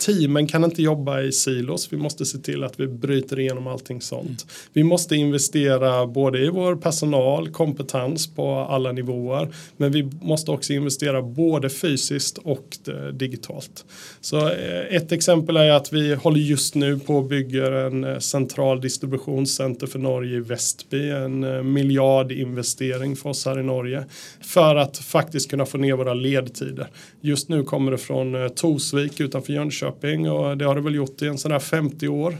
teamen 0.00 0.46
kan 0.46 0.64
inte 0.64 0.82
jobba 0.82 1.20
i 1.20 1.32
silos. 1.32 1.92
Vi 1.92 1.96
måste 1.96 2.26
se 2.26 2.38
till 2.38 2.64
att 2.64 2.80
vi 2.80 2.86
bryter 2.86 3.38
igenom 3.38 3.66
allting 3.66 4.00
sånt. 4.00 4.26
Mm. 4.26 4.36
Vi 4.72 4.84
måste 4.84 5.16
investera 5.16 6.06
både 6.06 6.38
i 6.38 6.48
vår 6.48 6.76
personal, 6.76 7.50
kompetens 7.50 8.34
på 8.34 8.54
alla 8.54 8.92
nivåer. 8.92 9.48
Men 9.76 9.92
vi 9.92 10.10
måste 10.22 10.50
också 10.50 10.72
investera 10.72 11.22
både 11.22 11.70
fysiskt 11.70 12.38
och 12.38 12.78
eh, 12.88 12.94
digitalt. 12.94 13.84
Så 14.20 14.48
eh, 14.48 14.96
ett 14.96 15.12
exempel 15.12 15.56
är 15.56 15.70
att 15.70 15.92
vi 15.92 16.14
håller 16.14 16.40
just 16.40 16.74
nu 16.74 16.98
på 16.98 17.18
att 17.18 17.28
bygga 17.28 17.80
en 17.86 18.04
eh, 18.04 18.18
central 18.18 18.80
distributionscenter 18.80 19.86
för 19.86 19.98
Norge 19.98 20.36
i 20.36 20.40
Västby. 20.40 21.10
En 21.10 21.72
miljardinvestering 21.72 23.16
för 23.16 23.30
oss 23.30 23.46
här 23.46 23.60
i 23.60 23.62
Norge. 23.62 24.04
För 24.40 24.76
att 24.76 24.98
faktiskt 24.98 25.50
kunna 25.50 25.66
få 25.66 25.78
ner 25.78 25.94
våra 25.94 26.14
ledtider. 26.14 26.86
Just 27.20 27.48
nu 27.48 27.64
kommer 27.64 27.92
det 27.92 27.98
från 27.98 28.50
Torsvik 28.54 29.20
utanför 29.20 29.52
Jönköping 29.52 29.89
och 30.28 30.56
det 30.56 30.64
har 30.64 30.74
det 30.74 30.80
väl 30.80 30.94
gjort 30.94 31.22
i 31.22 31.26
en 31.26 31.38
sån 31.38 31.52
här 31.52 31.58
50 31.58 32.08
år. 32.08 32.36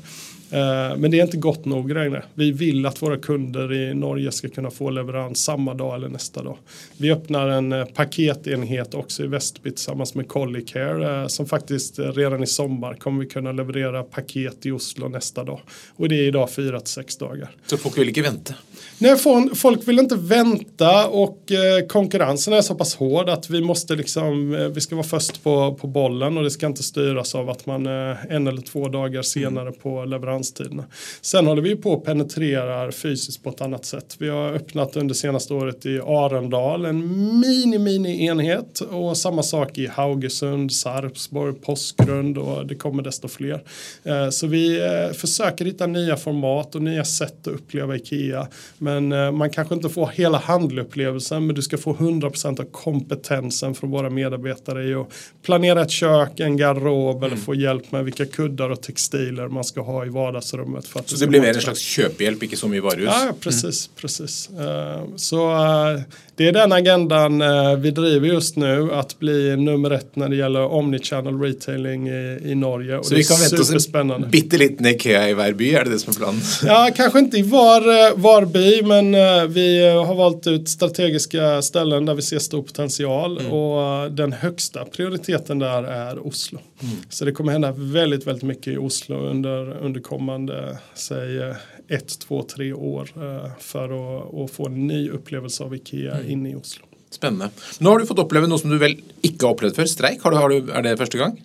Eh, 0.50 0.96
men 0.96 1.10
det 1.10 1.18
är 1.18 1.22
inte 1.22 1.36
gott 1.36 1.64
nog 1.64 1.92
längre. 1.92 2.22
Vi 2.34 2.52
vill 2.52 2.86
att 2.86 3.02
våra 3.02 3.16
kunder 3.16 3.72
i 3.72 3.94
Norge 3.94 4.32
ska 4.32 4.48
kunna 4.48 4.70
få 4.70 4.90
leverans 4.90 5.44
samma 5.44 5.74
dag 5.74 5.94
eller 5.94 6.08
nästa 6.08 6.42
dag. 6.42 6.56
Vi 6.96 7.12
öppnar 7.12 7.48
en 7.48 7.72
eh, 7.72 7.84
paketenhet 7.84 8.94
också 8.94 9.24
i 9.24 9.26
Västby 9.26 9.70
tillsammans 9.70 10.14
med 10.14 10.28
Collicare 10.28 11.22
eh, 11.22 11.26
som 11.26 11.46
faktiskt 11.46 11.98
redan 11.98 12.42
i 12.42 12.46
sommar 12.46 12.94
kommer 12.94 13.20
vi 13.20 13.26
kunna 13.26 13.52
leverera 13.52 14.02
paket 14.02 14.66
i 14.66 14.70
Oslo 14.70 15.08
nästa 15.08 15.44
dag. 15.44 15.60
Och 15.96 16.08
det 16.08 16.14
är 16.14 16.22
idag 16.22 16.50
fyra 16.50 16.80
till 16.80 16.92
sex 16.92 17.16
dagar. 17.16 17.50
Så 17.66 17.76
folk 17.76 17.98
vill 17.98 18.08
inte 18.08 18.22
vänta? 18.22 18.54
Nej, 19.02 19.16
folk 19.54 19.88
vill 19.88 19.98
inte 19.98 20.16
vänta 20.16 21.08
och 21.08 21.52
eh, 21.52 21.86
konkurrensen 21.86 22.54
är 22.54 22.60
så 22.60 22.74
pass 22.74 22.94
hård 22.94 23.28
att 23.28 23.50
vi 23.50 23.60
måste 23.60 23.96
liksom, 23.96 24.54
eh, 24.54 24.68
vi 24.68 24.80
ska 24.80 24.96
vara 24.96 25.06
först 25.06 25.42
på, 25.42 25.74
på 25.74 25.86
bollen 25.86 26.36
och 26.36 26.44
det 26.44 26.50
ska 26.50 26.66
inte 26.66 26.82
styras 26.82 27.34
av 27.34 27.50
att 27.50 27.66
man 27.66 27.86
är 27.86 28.18
en 28.30 28.46
eller 28.46 28.62
två 28.62 28.88
dagar 28.88 29.22
senare 29.22 29.72
på 29.72 30.04
leveranstiderna. 30.04 30.84
Sen 31.20 31.46
håller 31.46 31.62
vi 31.62 31.76
på 31.76 31.94
att 31.94 32.04
penetrera 32.04 32.92
fysiskt 32.92 33.42
på 33.42 33.50
ett 33.50 33.60
annat 33.60 33.84
sätt. 33.84 34.16
Vi 34.18 34.28
har 34.28 34.52
öppnat 34.52 34.96
under 34.96 35.14
senaste 35.14 35.54
året 35.54 35.86
i 35.86 36.00
Arendal 36.00 36.84
en 36.84 37.02
mini-mini 37.40 38.26
enhet 38.26 38.80
och 38.80 39.16
samma 39.16 39.42
sak 39.42 39.78
i 39.78 39.86
Haugesund, 39.86 40.72
Sarpsborg, 40.72 41.54
Påskrund 41.54 42.38
och 42.38 42.66
det 42.66 42.74
kommer 42.74 43.02
desto 43.02 43.28
fler. 43.28 43.62
Så 44.30 44.46
vi 44.46 44.80
försöker 45.14 45.64
hitta 45.64 45.86
nya 45.86 46.16
format 46.16 46.74
och 46.74 46.82
nya 46.82 47.04
sätt 47.04 47.46
att 47.46 47.54
uppleva 47.54 47.96
IKEA. 47.96 48.46
Men 48.90 49.12
eh, 49.12 49.32
man 49.32 49.50
kanske 49.50 49.74
inte 49.74 49.88
får 49.88 50.06
hela 50.06 50.38
handelupplevelsen 50.38 51.46
men 51.46 51.56
du 51.56 51.62
ska 51.62 51.78
få 51.78 51.94
100% 51.94 52.60
av 52.60 52.64
kompetensen 52.64 53.74
från 53.74 53.90
våra 53.90 54.10
medarbetare 54.10 54.84
i 54.84 54.94
att 54.94 55.08
planera 55.42 55.82
ett 55.82 55.90
kök, 55.90 56.40
en 56.40 56.56
garderob 56.56 57.16
mm. 57.16 57.26
eller 57.26 57.36
få 57.36 57.54
hjälp 57.54 57.92
med 57.92 58.04
vilka 58.04 58.26
kuddar 58.26 58.70
och 58.70 58.82
textiler 58.82 59.48
man 59.48 59.64
ska 59.64 59.80
ha 59.80 60.06
i 60.06 60.08
vardagsrummet. 60.08 60.86
För 60.86 61.00
att 61.00 61.08
så 61.08 61.16
det 61.16 61.26
blir 61.26 61.40
mer 61.40 61.48
en 61.48 61.60
slags 61.60 61.80
köphjälp, 61.80 62.42
inte 62.42 62.56
så 62.56 62.68
mycket 62.68 62.84
varuhus? 62.84 63.10
Ja, 63.12 63.32
precis. 63.40 63.86
Mm. 63.86 63.96
precis. 64.00 64.50
Så 65.16 65.38
det 66.36 66.48
är 66.48 66.52
den 66.52 66.72
agendan 66.72 67.42
vi 67.82 67.90
driver 67.90 68.28
just 68.28 68.56
nu, 68.56 68.92
att 68.92 69.18
bli 69.18 69.56
nummer 69.56 69.90
ett 69.90 70.16
när 70.16 70.28
det 70.28 70.36
gäller 70.36 70.60
omnichannel 70.60 71.40
retailing 71.40 72.08
i, 72.08 72.38
i 72.44 72.54
Norge. 72.54 72.98
Och 72.98 73.06
så 73.06 73.14
vi 73.14 73.24
kan 73.24 73.36
vänta 73.40 73.60
oss 73.60 73.88
en 73.94 74.30
bitteliten 74.30 74.86
Ikea 74.86 75.28
i 75.28 75.34
varje 75.34 75.54
by, 75.54 75.74
är 75.74 75.84
det 75.84 75.90
det 75.90 75.98
som 75.98 76.10
är 76.10 76.16
planen? 76.16 76.40
Ja, 76.64 76.90
kanske 76.96 77.18
inte 77.18 77.36
i 77.36 77.42
var, 77.42 78.16
var 78.16 78.44
by, 78.44 78.79
men 78.82 79.12
vi 79.52 79.88
har 79.88 80.14
valt 80.14 80.46
ut 80.46 80.68
strategiska 80.68 81.62
ställen 81.62 82.06
där 82.06 82.14
vi 82.14 82.22
ser 82.22 82.38
stor 82.38 82.62
potential 82.62 83.38
mm. 83.38 83.52
och 83.52 84.12
den 84.12 84.32
högsta 84.32 84.84
prioriteten 84.84 85.58
där 85.58 85.82
är 85.82 86.26
Oslo. 86.26 86.58
Mm. 86.82 86.96
Så 87.08 87.24
det 87.24 87.32
kommer 87.32 87.52
hända 87.52 87.72
väldigt, 87.72 88.26
väldigt 88.26 88.44
mycket 88.44 88.66
i 88.66 88.76
Oslo 88.76 89.16
under, 89.16 89.76
under 89.76 90.00
kommande, 90.00 90.78
säg 90.94 91.38
ett, 91.88 92.20
två, 92.20 92.42
tre 92.42 92.72
år 92.72 93.08
för 93.58 93.84
att, 93.84 94.34
att 94.34 94.50
få 94.50 94.66
en 94.66 94.86
ny 94.86 95.10
upplevelse 95.10 95.64
av 95.64 95.74
Ikea 95.74 96.14
mm. 96.14 96.30
inne 96.30 96.50
i 96.50 96.54
Oslo. 96.54 96.84
Spännande. 97.10 97.50
Nu 97.78 97.88
har 97.88 97.98
du 97.98 98.06
fått 98.06 98.18
uppleva 98.18 98.46
något 98.46 98.60
som 98.60 98.70
du 98.70 98.78
väl 98.78 98.96
inte 99.20 99.46
har 99.46 99.54
upplevt 99.54 99.76
för 99.76 99.84
strejk. 99.84 100.22
Har 100.22 100.30
du, 100.30 100.36
har 100.36 100.48
du, 100.48 100.70
är 100.72 100.82
det 100.82 100.96
första 100.96 101.18
gången? 101.18 101.36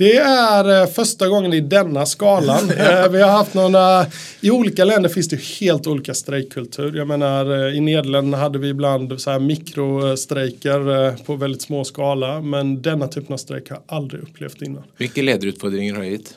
Det 0.00 0.16
är 0.16 0.82
eh, 0.82 0.86
första 0.86 1.28
gången 1.28 1.52
i 1.52 1.60
denna 1.60 2.06
skalan. 2.06 2.70
Eh, 2.80 3.08
vi 3.08 3.22
har 3.22 3.30
haft 3.30 3.54
några, 3.54 4.06
i 4.40 4.50
olika 4.50 4.84
länder 4.84 5.08
finns 5.08 5.28
det 5.28 5.40
helt 5.40 5.86
olika 5.86 6.14
strejkkultur. 6.14 6.96
Jag 6.96 7.08
menar 7.08 7.68
eh, 7.68 7.76
i 7.76 7.80
Nederländerna 7.80 8.36
hade 8.36 8.58
vi 8.58 8.68
ibland 8.68 9.20
så 9.20 9.30
här 9.30 9.38
mikrostrejker 9.38 11.16
på 11.24 11.36
väldigt 11.36 11.62
små 11.62 11.84
skala. 11.84 12.40
Men 12.40 12.82
denna 12.82 13.08
typen 13.08 13.32
av 13.32 13.36
strejk 13.36 13.70
har 13.70 13.76
jag 13.86 13.96
aldrig 13.96 14.22
upplevt 14.22 14.62
innan. 14.62 14.82
Vilka 14.96 15.22
ledarutmaningar 15.22 15.94
har 15.94 16.04
gett? 16.04 16.34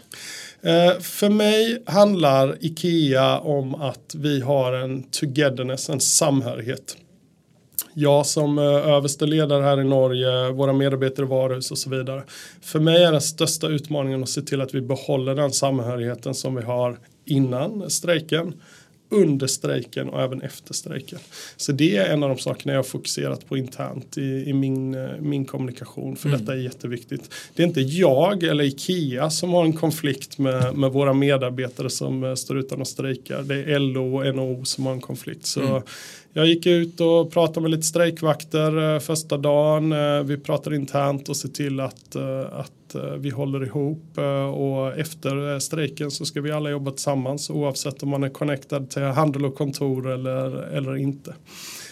För 1.01 1.29
mig 1.29 1.83
handlar 1.85 2.57
IKEA 2.59 3.39
om 3.39 3.75
att 3.75 4.15
vi 4.15 4.41
har 4.41 4.73
en 4.73 5.03
togetherness, 5.03 5.89
en 5.89 5.99
samhörighet 5.99 6.97
jag 7.93 8.25
som 8.25 8.57
översteledare 8.57 8.95
överste 8.95 9.25
ledare 9.25 9.63
här 9.63 9.81
i 9.81 9.83
Norge, 9.83 10.51
våra 10.51 10.73
medarbetare 10.73 11.25
i 11.25 11.29
varuhus 11.29 11.71
och 11.71 11.77
så 11.77 11.89
vidare. 11.89 12.23
För 12.61 12.79
mig 12.79 13.03
är 13.03 13.11
den 13.11 13.21
största 13.21 13.67
utmaningen 13.67 14.23
att 14.23 14.29
se 14.29 14.41
till 14.41 14.61
att 14.61 14.75
vi 14.75 14.81
behåller 14.81 15.35
den 15.35 15.51
samhörigheten 15.51 16.33
som 16.33 16.55
vi 16.55 16.63
har 16.63 16.97
innan 17.25 17.89
strejken 17.89 18.53
under 19.13 19.47
strejken 19.47 20.09
och 20.09 20.21
även 20.21 20.41
efter 20.41 20.73
strejken. 20.73 21.19
Så 21.57 21.71
det 21.71 21.97
är 21.97 22.13
en 22.13 22.23
av 22.23 22.29
de 22.29 22.37
sakerna 22.37 22.73
jag 22.73 22.79
har 22.79 22.83
fokuserat 22.83 23.49
på 23.49 23.57
internt 23.57 24.17
i, 24.17 24.21
i 24.21 24.53
min, 24.53 24.95
eh, 24.95 25.09
min 25.19 25.45
kommunikation. 25.45 26.15
För 26.15 26.29
mm. 26.29 26.39
detta 26.39 26.53
är 26.53 26.57
jätteviktigt. 26.57 27.29
Det 27.55 27.63
är 27.63 27.67
inte 27.67 27.81
jag 27.81 28.43
eller 28.43 28.63
Ikea 28.63 29.29
som 29.29 29.53
har 29.53 29.65
en 29.65 29.73
konflikt 29.73 30.37
med, 30.37 30.77
med 30.77 30.91
våra 30.91 31.13
medarbetare 31.13 31.89
som 31.89 32.23
eh, 32.23 32.35
står 32.35 32.59
utan 32.59 32.81
att 32.81 32.87
strejka. 32.87 33.41
Det 33.41 33.55
är 33.55 33.79
LO 33.79 34.17
och 34.17 34.35
NO 34.35 34.65
som 34.65 34.85
har 34.85 34.93
en 34.93 35.01
konflikt. 35.01 35.45
Så 35.45 35.61
mm. 35.61 35.81
Jag 36.35 36.47
gick 36.47 36.65
ut 36.65 37.01
och 37.01 37.31
pratade 37.31 37.61
med 37.61 37.71
lite 37.71 37.83
strejkvakter 37.83 38.95
eh, 38.95 38.99
första 38.99 39.37
dagen. 39.37 39.93
Vi 40.27 40.37
pratade 40.37 40.75
internt 40.75 41.29
och 41.29 41.37
ser 41.37 41.49
till 41.49 41.79
att, 41.79 42.15
eh, 42.15 42.59
att 42.95 43.03
eh, 43.03 43.11
vi 43.11 43.29
håller 43.29 43.63
ihop 43.63 44.17
eh, 44.17 44.45
och 44.45 44.97
efter 44.97 45.53
eh, 45.53 45.59
strejken 45.59 46.11
så 46.11 46.25
ska 46.25 46.41
vi 46.41 46.51
alla 46.51 46.69
jobba 46.69 46.91
tillsammans 46.91 47.49
oavsett 47.49 48.03
om 48.03 48.09
man 48.09 48.23
är 48.23 48.29
connectad 48.29 48.89
till 48.89 49.01
handel 49.01 49.45
och 49.45 49.55
kontor 49.55 50.11
eller, 50.11 50.63
eller 50.63 50.97
inte. 50.97 51.35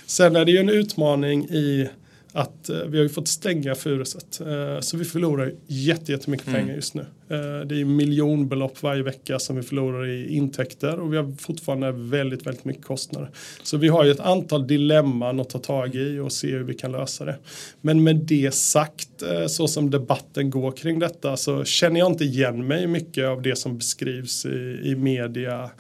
Sen 0.06 0.36
är 0.36 0.46
det 0.46 0.52
ju 0.52 0.58
en 0.58 0.70
utmaning 0.70 1.44
i 1.44 1.90
att 2.34 2.70
eh, 2.70 2.78
vi 2.78 2.98
har 2.98 3.04
ju 3.04 3.10
fått 3.10 3.28
stänga 3.28 3.76
Furuset. 3.76 4.42
Eh, 4.42 4.80
så 4.80 4.98
vi 4.98 5.06
förlorar 5.06 5.54
jättemycket 5.68 6.48
mm. 6.48 6.62
pengar 6.62 6.76
just 6.76 6.94
nu. 6.94 7.02
Eh, 7.02 7.68
det 7.68 7.82
är 7.82 7.86
miljonbelopp 7.86 8.84
varje 8.84 9.04
vecka 9.04 9.40
som 9.40 9.56
vi 9.56 9.62
förlorar 9.62 10.08
i 10.08 10.36
intäkter 10.36 11.00
och 11.00 11.14
vi 11.14 11.18
har 11.18 11.36
fortfarande 11.40 11.92
väldigt, 11.92 12.48
väldigt 12.48 12.66
mycket 12.66 12.86
kostnader. 12.86 13.30
Så 13.64 13.78
vi 13.78 13.88
har 13.88 14.06
ju 14.06 14.12
ett 14.12 14.20
antal 14.20 14.68
dilemman 14.68 15.40
att 15.40 15.50
ta 15.50 15.60
tag 15.60 15.96
i 15.96 16.20
och 16.20 16.32
se 16.32 16.48
hur 16.48 16.64
vi 16.64 16.74
kan 16.74 16.92
lösa 16.92 17.26
det. 17.26 17.38
Men 17.82 18.04
med 18.04 18.16
det 18.16 18.54
sagt, 18.54 19.24
så 19.48 19.68
som 19.68 19.90
debatten 19.90 20.50
går 20.50 20.72
kring 20.72 21.00
detta 21.00 21.38
så 21.38 21.64
känner 21.64 22.00
jag 22.00 22.12
inte 22.12 22.24
igen 22.24 22.68
mig 22.68 22.88
mycket 22.88 23.26
av 23.26 23.42
det 23.42 23.56
som 23.56 23.78
beskrivs 23.78 24.46
i, 24.46 24.80
i 24.84 24.96
media 24.96 25.72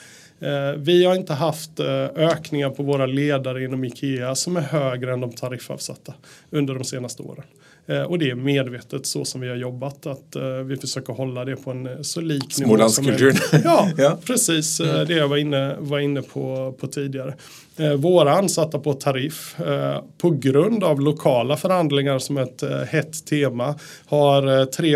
vi 0.78 1.06
har 1.06 1.16
inte 1.16 1.34
haft 1.34 1.80
eh, 1.80 2.06
ökningar 2.16 2.70
på 2.70 2.84
våra 2.84 3.06
ledare 3.06 3.64
inom 3.64 3.84
Ikea 3.84 4.36
som 4.36 4.58
är 4.58 4.62
högre 4.62 5.14
än 5.14 5.22
de 5.22 5.32
tariffavsatta 5.32 6.14
under 6.50 6.74
de 6.76 6.84
senaste 6.84 7.24
åren. 7.24 7.44
Eh, 7.88 8.02
och 8.02 8.20
det 8.20 8.30
är 8.30 8.36
medvetet 8.36 9.06
så 9.06 9.26
som 9.26 9.42
vi 9.42 9.50
har 9.50 9.56
jobbat 9.56 10.06
att 10.06 10.36
vi 10.66 10.78
försöker 10.78 11.14
hålla 11.14 11.46
det 11.46 11.56
på 11.56 11.72
en 11.72 12.04
så 12.04 12.22
lik 12.22 12.60
nivå 12.60 12.90
som 12.90 13.06
möjligt. 13.06 13.50
Ja, 13.64 13.90
ja, 13.98 14.18
precis 14.26 14.78
det 14.78 15.14
jag 15.14 15.28
var 15.28 15.38
inne, 15.38 15.76
var 15.80 16.00
inne 16.00 16.22
på, 16.22 16.76
på 16.80 16.88
tidigare 16.88 17.30
eh, 17.30 17.36
Eh, 17.82 17.94
våra 17.94 18.32
ansatta 18.32 18.80
på 18.80 18.94
tariff 18.94 19.60
eh, 19.60 20.04
på 20.18 20.30
grund 20.30 20.84
av 20.84 21.02
lokala 21.02 21.58
förhandlingar 21.58 22.20
som 22.20 22.38
ett 22.38 22.64
eh, 22.64 22.70
hett 22.70 23.26
tema 23.26 23.76
har 24.06 24.66
3 24.66 24.92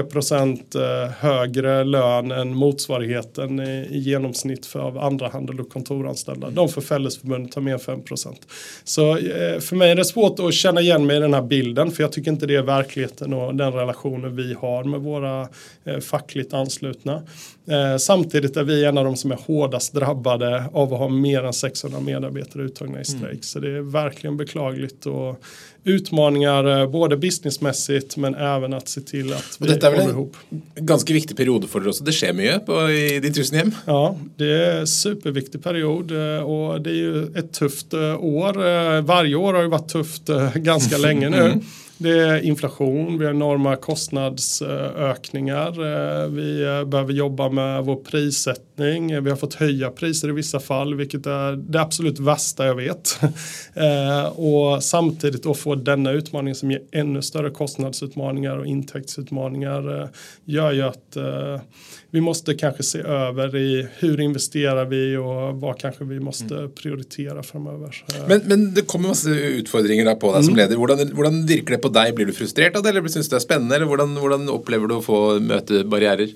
högre 1.20 1.84
lön 1.84 2.32
än 2.32 2.56
motsvarigheten 2.56 3.60
i, 3.60 3.88
genomsnitt 3.92 4.66
för 4.66 4.80
av 4.80 4.98
andra 4.98 5.30
handel 5.30 5.60
och 5.60 5.70
kontoranställda. 5.70 6.50
De 6.50 6.70
för 6.70 6.82
Fällesförbundet 6.82 7.56
har 7.56 7.62
mer 7.62 7.74
än 7.74 7.80
5% 7.80 8.36
Så 8.84 9.16
för 9.60 9.76
mig 9.76 9.92
är 9.92 9.96
det 9.96 10.06
svårt 10.06 10.40
att 10.40 10.54
känna 10.54 10.82
igen 10.82 11.06
mig 11.06 11.18
i 11.18 11.20
den 11.20 11.34
här 11.34 11.42
bilden 11.42 11.92
för 11.92 12.04
jag 12.04 12.12
tycker 12.12 12.32
inte 12.32 12.46
det 12.46 12.56
är 12.56 12.62
verkligheten 12.62 13.34
och 13.34 13.56
den 13.56 13.74
relationen 13.74 14.36
vi 14.36 14.54
har 14.54 14.84
med 14.84 15.00
våra 15.00 15.48
fackligt 16.02 16.54
anslutna. 16.54 17.22
Samtidigt 18.00 18.58
är 18.58 18.64
vi 18.64 18.86
en 18.86 18.98
av 18.98 19.06
de 19.06 19.16
som 19.16 19.32
är 19.32 19.40
hårdast 19.48 19.94
drabbade 19.94 20.64
av 20.74 20.94
att 20.94 21.00
ha 21.00 21.08
mer 21.08 21.44
än 21.44 21.54
600 21.54 22.00
medarbetare 22.00 22.64
uttagna 22.76 23.02
i 23.02 23.06
strejk. 23.06 23.24
Mm. 23.24 23.42
Så 23.42 23.60
det 23.60 23.70
är 23.70 23.82
verkligen 23.82 24.38
beklagligt 24.38 25.06
och 25.06 25.42
utmaningar 25.84 26.82
eh, 26.82 26.90
både 26.90 27.18
businessmässigt 27.18 28.18
men 28.18 28.36
även 28.36 28.74
att 28.74 28.90
se 28.90 29.02
till 29.02 29.34
att 29.34 29.58
vi 29.60 29.68
väl 29.68 30.10
en 30.76 30.86
ganska 30.86 31.14
viktig 31.14 31.38
period 31.38 31.70
för 31.70 31.88
också. 31.88 32.04
Det 32.04 32.12
sker 32.12 32.34
mycket 32.34 32.66
på, 32.66 32.90
i 32.90 33.20
ditt 33.20 33.36
tusenhem. 33.36 33.72
Ja, 33.86 34.18
det 34.36 34.66
är 34.66 34.80
en 34.80 34.88
superviktig 34.88 35.64
period 35.64 36.12
eh, 36.12 36.44
och 36.44 36.82
det 36.82 36.90
är 36.90 36.94
ju 36.94 37.24
ett 37.24 37.54
tufft 37.54 37.94
eh, 37.94 38.24
år. 38.24 39.02
Varje 39.02 39.36
år 39.36 39.54
har 39.54 39.62
ju 39.62 39.68
varit 39.68 39.90
tufft 39.90 40.30
ganska 40.56 40.98
länge 40.98 41.30
nu. 41.30 41.38
Mm. 41.38 41.62
Det 41.98 42.20
är 42.20 42.42
inflation, 42.42 43.20
vi 43.20 43.26
har 43.26 43.34
enorma 43.34 43.76
kostnadsökningar. 43.76 45.72
Vi 46.28 46.64
eh, 46.64 46.84
behöver 46.86 47.14
jobba 47.14 47.50
med 47.50 47.84
vår 47.84 47.96
prissättning. 47.96 48.75
Vi 48.76 49.30
har 49.30 49.36
fått 49.36 49.54
höja 49.54 49.90
priser 49.90 50.30
i 50.30 50.32
vissa 50.32 50.60
fall, 50.60 50.96
vilket 50.96 51.26
är 51.26 51.56
det 51.56 51.82
absolut 51.82 52.20
värsta 52.20 52.66
jag 52.66 52.76
vet. 52.76 53.20
Eh, 53.76 54.26
och 54.26 54.84
samtidigt 54.84 55.44
då 55.44 55.54
få 55.54 55.76
denna 55.76 56.12
utmaning 56.12 56.56
som 56.56 56.72
ger 56.72 56.82
ännu 56.92 57.22
större 57.22 57.50
kostnadsutmaningar 57.50 58.58
och 58.58 58.66
intäktsutmaningar 58.66 60.10
gör 60.46 60.72
ju 60.72 60.82
att 60.82 61.18
vi 62.16 62.22
måste 62.22 62.54
kanske 62.54 62.84
se 62.84 63.00
över 63.00 63.56
i 63.56 63.88
hur 64.00 64.20
investerar 64.20 64.86
vi 64.86 65.18
och 65.18 65.62
vad 65.62 65.80
kanske 65.80 66.04
vi 66.04 66.20
måste 66.20 66.56
mm. 66.58 66.72
prioritera 66.72 67.44
framöver. 67.44 68.04
Men, 68.28 68.42
men 68.46 68.74
det 68.74 68.82
kommer 68.82 69.08
massa 69.08 69.30
utmaningar 69.30 70.16
på 70.16 70.34
dig 70.34 70.44
som 70.44 70.54
mm. 70.54 70.70
ledare. 70.70 71.30
Hur 71.30 71.48
virker 71.48 71.72
det 71.72 71.78
på 71.78 71.90
dig? 71.90 72.14
Blir 72.14 72.26
du 72.26 72.34
frustrerad 72.34 72.88
eller 72.88 73.08
syns 73.08 73.30
det 73.30 73.36
är 73.36 73.40
spännande? 73.40 73.76
Eller 73.76 73.86
hur 73.86 74.56
upplever 74.56 74.88
du 74.88 74.96
att 74.96 75.06
få 75.06 75.40
möta 75.40 75.84
barriärer? 75.84 76.30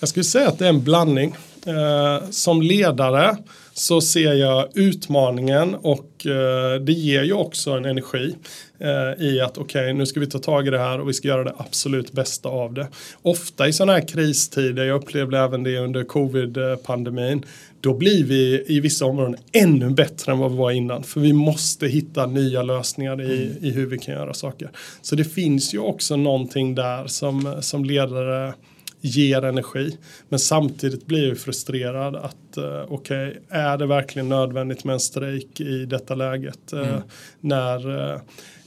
Jag 0.00 0.08
skulle 0.08 0.24
säga 0.24 0.48
att 0.48 0.58
det 0.58 0.64
är 0.64 0.68
en 0.68 0.84
blandning. 0.84 1.34
Eh, 1.66 2.30
som 2.30 2.62
ledare 2.62 3.36
så 3.72 4.00
ser 4.00 4.32
jag 4.32 4.68
utmaningen 4.74 5.74
och 5.74 6.26
eh, 6.26 6.80
det 6.80 6.92
ger 6.92 7.22
ju 7.22 7.32
också 7.32 7.70
en 7.70 7.84
energi 7.84 8.34
eh, 8.78 9.24
i 9.24 9.40
att 9.40 9.58
okej 9.58 9.82
okay, 9.82 9.92
nu 9.92 10.06
ska 10.06 10.20
vi 10.20 10.26
ta 10.26 10.38
tag 10.38 10.66
i 10.66 10.70
det 10.70 10.78
här 10.78 11.00
och 11.00 11.08
vi 11.08 11.14
ska 11.14 11.28
göra 11.28 11.44
det 11.44 11.54
absolut 11.56 12.12
bästa 12.12 12.48
av 12.48 12.74
det. 12.74 12.88
Ofta 13.22 13.68
i 13.68 13.72
sådana 13.72 13.92
här 13.92 14.08
kristider, 14.08 14.84
jag 14.84 15.02
upplevde 15.02 15.38
även 15.38 15.62
det 15.62 15.78
under 15.78 16.04
covid-pandemin, 16.04 17.44
då 17.80 17.94
blir 17.94 18.24
vi 18.24 18.64
i 18.68 18.80
vissa 18.80 19.04
områden 19.04 19.36
ännu 19.52 19.90
bättre 19.90 20.32
än 20.32 20.38
vad 20.38 20.50
vi 20.50 20.56
var 20.56 20.70
innan. 20.70 21.02
För 21.02 21.20
vi 21.20 21.32
måste 21.32 21.86
hitta 21.86 22.26
nya 22.26 22.62
lösningar 22.62 23.22
i, 23.22 23.58
i 23.60 23.70
hur 23.70 23.86
vi 23.86 23.98
kan 23.98 24.14
göra 24.14 24.34
saker. 24.34 24.70
Så 25.02 25.16
det 25.16 25.24
finns 25.24 25.74
ju 25.74 25.78
också 25.78 26.16
någonting 26.16 26.74
där 26.74 27.06
som, 27.06 27.56
som 27.60 27.84
ledare 27.84 28.54
ger 29.00 29.44
energi. 29.44 29.96
Men 30.28 30.38
samtidigt 30.38 31.06
blir 31.06 31.28
jag 31.28 31.38
frustrerad 31.38 32.16
att 32.16 32.58
uh, 32.58 32.82
okej, 32.88 33.28
okay, 33.28 33.42
är 33.48 33.78
det 33.78 33.86
verkligen 33.86 34.28
nödvändigt 34.28 34.84
med 34.84 34.92
en 34.92 35.00
strejk 35.00 35.60
i 35.60 35.84
detta 35.84 36.14
läget? 36.14 36.72
Uh, 36.72 36.88
mm. 36.88 37.02
När 37.40 37.88
uh, 37.88 38.20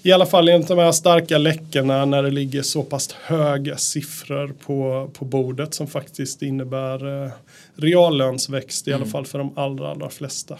i 0.05 0.11
alla 0.11 0.25
fall 0.25 0.49
enligt 0.49 0.67
de 0.67 0.77
här 0.77 0.91
starka 0.91 1.37
läckorna 1.37 2.05
när 2.05 2.23
det 2.23 2.31
ligger 2.31 2.61
så 2.61 2.83
pass 2.83 3.11
höga 3.11 3.77
siffror 3.77 4.53
på, 4.65 5.09
på 5.13 5.25
bordet 5.25 5.73
som 5.73 5.87
faktiskt 5.87 6.41
innebär 6.41 7.25
eh, 7.25 7.31
reallönsväxt 7.75 8.87
i 8.87 8.91
alla 8.91 8.97
mm. 8.97 9.11
fall 9.11 9.25
för 9.25 9.37
de 9.37 9.57
allra, 9.57 9.91
allra 9.91 10.09
flesta. 10.09 10.57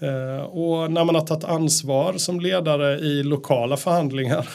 Eh, 0.00 0.44
och 0.44 0.92
när 0.92 1.04
man 1.04 1.14
har 1.14 1.26
tagit 1.26 1.44
ansvar 1.44 2.14
som 2.16 2.40
ledare 2.40 2.98
i 2.98 3.22
lokala 3.22 3.76
förhandlingar 3.76 4.48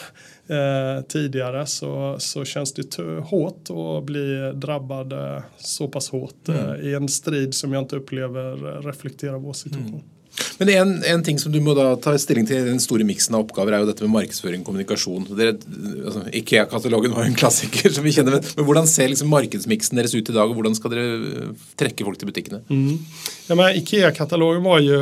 eh, 0.50 1.02
tidigare 1.02 1.66
så, 1.66 2.16
så 2.18 2.44
känns 2.44 2.72
det 2.72 2.98
hårt 3.24 3.70
att 3.70 4.04
bli 4.04 4.52
drabbad 4.54 5.12
eh, 5.12 5.42
så 5.58 5.88
pass 5.88 6.10
hårt 6.10 6.48
mm. 6.48 6.60
Eh, 6.60 6.86
i 6.86 6.94
en 6.94 7.08
strid 7.08 7.54
som 7.54 7.72
jag 7.72 7.82
inte 7.82 7.96
upplever 7.96 8.82
reflekterar 8.82 9.38
vår 9.38 9.52
situation. 9.52 9.88
Mm. 9.88 10.00
Men 10.58 10.68
en, 10.68 11.04
en, 11.04 11.22
ting 11.24 11.38
som 11.38 11.52
du 11.52 11.58
må 11.60 11.74
da 11.74 11.96
ta 12.00 12.12
stilling 12.18 12.46
til 12.46 12.60
i 12.62 12.68
den 12.68 12.80
store 12.80 13.04
miksen 13.04 13.34
av 13.34 13.42
oppgaver, 13.44 13.74
er 13.74 13.82
jo 13.82 13.88
dette 13.88 14.04
med 14.06 14.12
markedsføring 14.14 14.62
og 14.62 14.68
kommunikasjon. 14.68 15.26
Dere, 15.36 15.56
altså, 16.06 16.22
Ikea-katalogen 16.40 17.16
var 17.16 17.26
jo 17.26 17.32
en 17.32 17.38
klassiker 17.40 17.90
som 17.92 18.06
vi 18.06 18.12
kjenner, 18.14 18.38
men, 18.38 18.46
men 18.56 18.68
hvordan 18.68 18.88
ser 18.88 19.10
liksom 19.10 19.32
markedsmiksen 19.32 19.98
deres 19.98 20.14
ut 20.14 20.30
i 20.30 20.36
dag, 20.36 20.46
og 20.46 20.54
hvordan 20.56 20.78
skal 20.78 20.94
dere 20.94 21.50
trekke 21.80 22.06
folk 22.06 22.20
til 22.20 22.30
butikkene? 22.30 22.62
Mm. 22.70 23.00
Ja, 23.50 23.70
Ikea-katalogen 23.82 24.64
var 24.64 24.84
jo 24.86 25.00